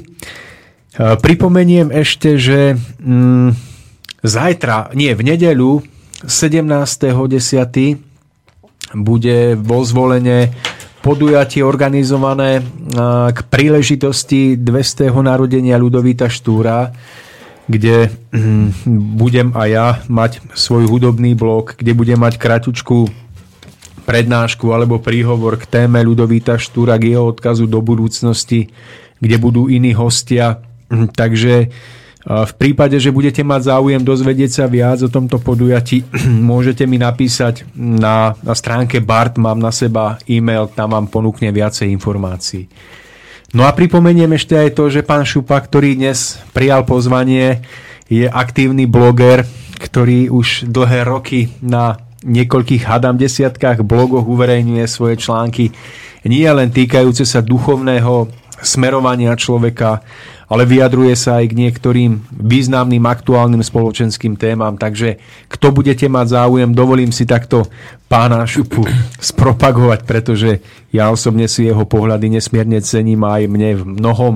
[1.17, 3.49] pripomeniem ešte, že mm,
[4.21, 5.81] zajtra, nie, v nedeľu
[6.25, 7.97] 17.10.
[8.93, 10.51] bude vo zvolenie
[10.99, 12.59] podujatie organizované
[13.31, 15.15] k príležitosti 200.
[15.23, 16.91] narodenia Ľudovita Štúra,
[17.69, 18.73] kde hm,
[19.13, 23.13] budem aj ja mať svoj hudobný blok, kde budem mať kratučku
[24.09, 28.73] prednášku alebo príhovor k téme Ľudovita Štúra, k jeho odkazu do budúcnosti,
[29.21, 30.65] kde budú iní hostia.
[30.89, 31.69] Hm, takže
[32.29, 36.03] v prípade, že budete mať záujem dozvedieť sa viac o tomto podujatí,
[36.51, 41.87] môžete mi napísať na, na stránke BART, mám na seba e-mail, tam vám ponúkne viacej
[41.93, 42.67] informácií.
[43.49, 47.65] No a pripomeniem ešte aj to, že pán Šupa, ktorý dnes prijal pozvanie,
[48.05, 49.41] je aktívny bloger,
[49.81, 55.73] ktorý už dlhé roky na niekoľkých hadám desiatkách blogoch uverejňuje svoje články,
[56.27, 58.29] nie len týkajúce sa duchovného
[58.61, 60.01] smerovania človeka,
[60.49, 64.75] ale vyjadruje sa aj k niektorým významným aktuálnym spoločenským témam.
[64.75, 67.69] Takže kto budete mať záujem, dovolím si takto
[68.09, 68.83] pána Šupu
[69.29, 74.35] spropagovať, pretože ja osobne si jeho pohľady nesmierne cením a aj mne v mnohom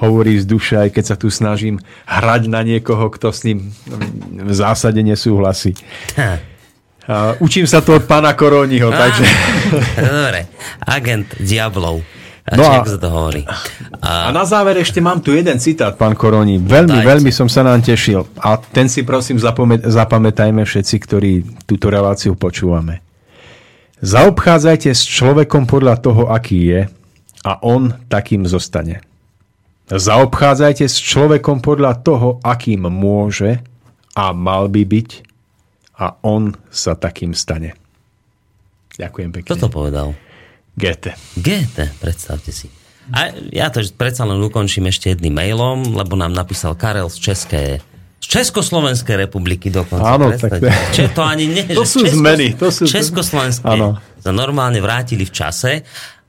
[0.00, 1.76] hovorí z duše, aj keď sa tu snažím
[2.08, 3.68] hrať na niekoho, kto s ním
[4.32, 5.76] v zásade nesúhlasí.
[6.16, 9.24] Uh, učím sa to od pána Koróniho, takže...
[10.00, 10.48] Dobre,
[10.88, 12.00] agent diablov.
[12.50, 13.46] No a, sa to hovorí.
[14.02, 14.28] A...
[14.28, 16.58] a na záver ešte mám tu jeden citát, pán Koroni.
[16.58, 17.10] Veľmi, Dajte.
[17.14, 18.26] veľmi som sa nám tešil.
[18.42, 21.32] A ten si prosím zapamät, zapamätajme všetci, ktorí
[21.68, 23.06] túto reláciu počúvame.
[24.02, 26.80] Zaobchádzajte s človekom podľa toho, aký je
[27.44, 29.04] a on takým zostane.
[29.90, 33.60] Zaobchádzajte s človekom podľa toho, akým môže
[34.16, 35.10] a mal by byť
[36.00, 37.76] a on sa takým stane.
[38.96, 39.46] Ďakujem pekne.
[39.46, 40.16] Kto to povedal?
[40.76, 41.14] Goethe.
[41.36, 42.70] Goethe, predstavte si.
[43.10, 47.62] A ja to predsa len ukončím ešte jedným mailom, lebo nám napísal Karel z České
[48.20, 50.20] z Československej republiky dokonca.
[50.20, 50.60] Áno, tak
[50.92, 52.46] Čiže to ani nie, to sú Česko, zmeny.
[52.60, 53.96] To sú Československé áno.
[54.20, 55.80] sa normálne vrátili v čase,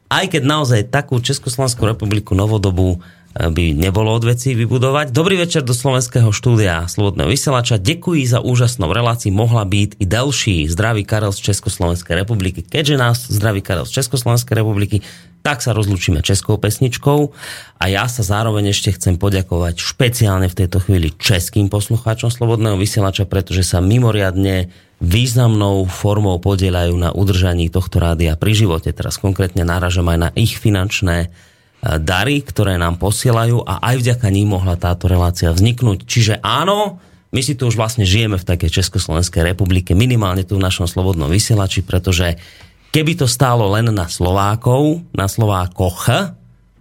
[0.07, 5.16] aj keď naozaj takú Československú republiku novodobú by nebolo od vecí vybudovať.
[5.16, 7.80] Dobrý večer do slovenského štúdia Slobodného vysielača.
[7.80, 9.32] Ďakujem za úžasnou reláciu.
[9.32, 10.58] Mohla byť i delší.
[10.68, 12.60] Zdraví Karel z Československej republiky.
[12.60, 14.99] Keďže nás zdraví Karel z Československej republiky,
[15.41, 17.32] tak sa rozlúčime českou pesničkou.
[17.80, 23.26] A ja sa zároveň ešte chcem poďakovať špeciálne v tejto chvíli českým poslucháčom Slobodného vysielača,
[23.26, 24.70] pretože sa mimoriadne
[25.02, 28.94] významnou formou podielajú na udržaní tohto rádia pri živote.
[28.94, 31.34] Teraz konkrétne náražam aj na ich finančné
[31.82, 36.06] dary, ktoré nám posielajú a aj vďaka ním mohla táto relácia vzniknúť.
[36.06, 37.02] Čiže áno,
[37.34, 41.32] my si tu už vlastne žijeme v takej Československej republike, minimálne tu v našom slobodnom
[41.32, 42.38] vysielači, pretože
[42.94, 45.99] keby to stálo len na Slovákov, na Slovákoch,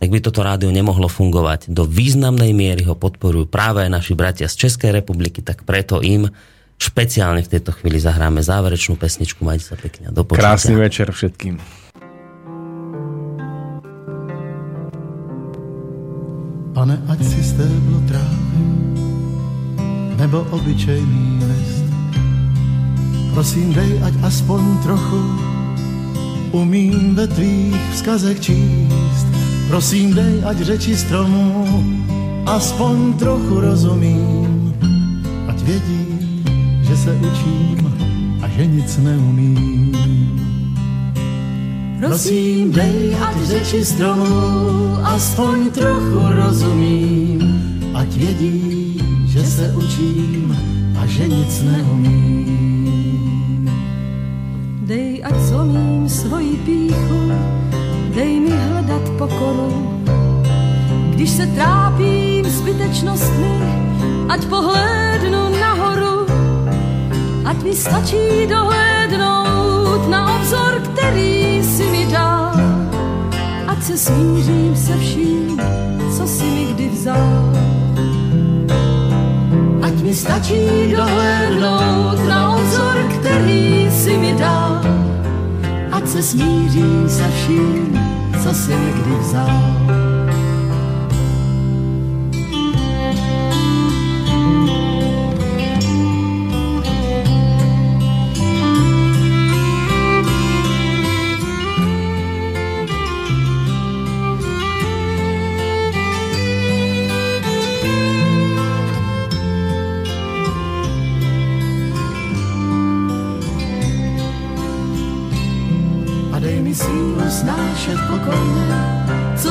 [0.01, 1.73] tak by toto rádio nemohlo fungovať.
[1.73, 6.29] Do významnej miery ho podporujú práve naši bratia z Českej republiky, tak preto im
[6.81, 9.45] špeciálne v tejto chvíli zahráme záverečnú pesničku.
[9.45, 10.25] Majte sa pekne do.
[10.25, 11.80] Krásny večer všetkým.
[16.81, 18.65] Pane, ať si stéblo trávy,
[20.17, 21.85] nebo obyčejný list.
[23.37, 25.21] Prosím, dej, ať aspoň trochu
[26.57, 29.29] umím ve tvých vzkazech číst.
[29.69, 31.69] Prosím, dej, ať řeči stromů
[32.49, 34.73] aspoň trochu rozumím.
[35.53, 36.05] Ať vědí,
[36.89, 37.93] že se učím
[38.41, 40.50] a že nic neumím.
[42.01, 47.41] Prosím, dej, ať řeči stromů aspoň trochu rozumím.
[47.95, 50.57] Ať vědí, že se učím
[51.03, 52.51] a že nic neumím.
[54.83, 57.33] Dej, ať zlomím svoji píchu,
[58.15, 60.01] dej mi hledat pokoru.
[61.11, 63.61] Když se trápím zbytečnostmi,
[64.29, 66.27] ať pohlédnu nahoru,
[67.45, 69.40] ať mi stačí dohlédnout
[70.09, 72.53] na obzor, který si mi dal.
[73.67, 75.61] Ať se smířím se vším,
[76.17, 77.53] co si mi kdy vzal.
[79.83, 84.81] Ať mi stačí dohlédnout na obzor, který si mi dal.
[85.93, 88.01] Ať se smířím se vším,
[88.43, 90.10] co si mi kdy vzal.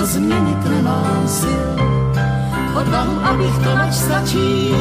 [0.10, 1.65] Změnit nemám sil.
[2.76, 4.73] Odvahu, abych to, nač stačí,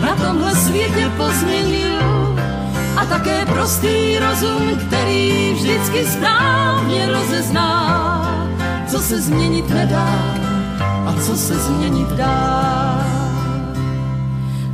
[0.00, 1.98] na tomhle světě pozměnil.
[2.96, 7.68] A také prostý rozum, který vždycky správně rozezná,
[8.86, 10.08] co se změnit nedá
[11.06, 13.04] a co se změnit dá.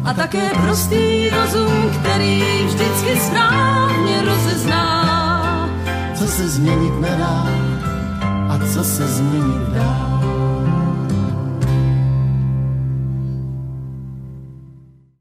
[0.04, 5.68] A také prostý rozum, který vždycky správně rozezná,
[6.14, 7.73] co se změnit nedá
[8.54, 10.03] a co se změnit dá.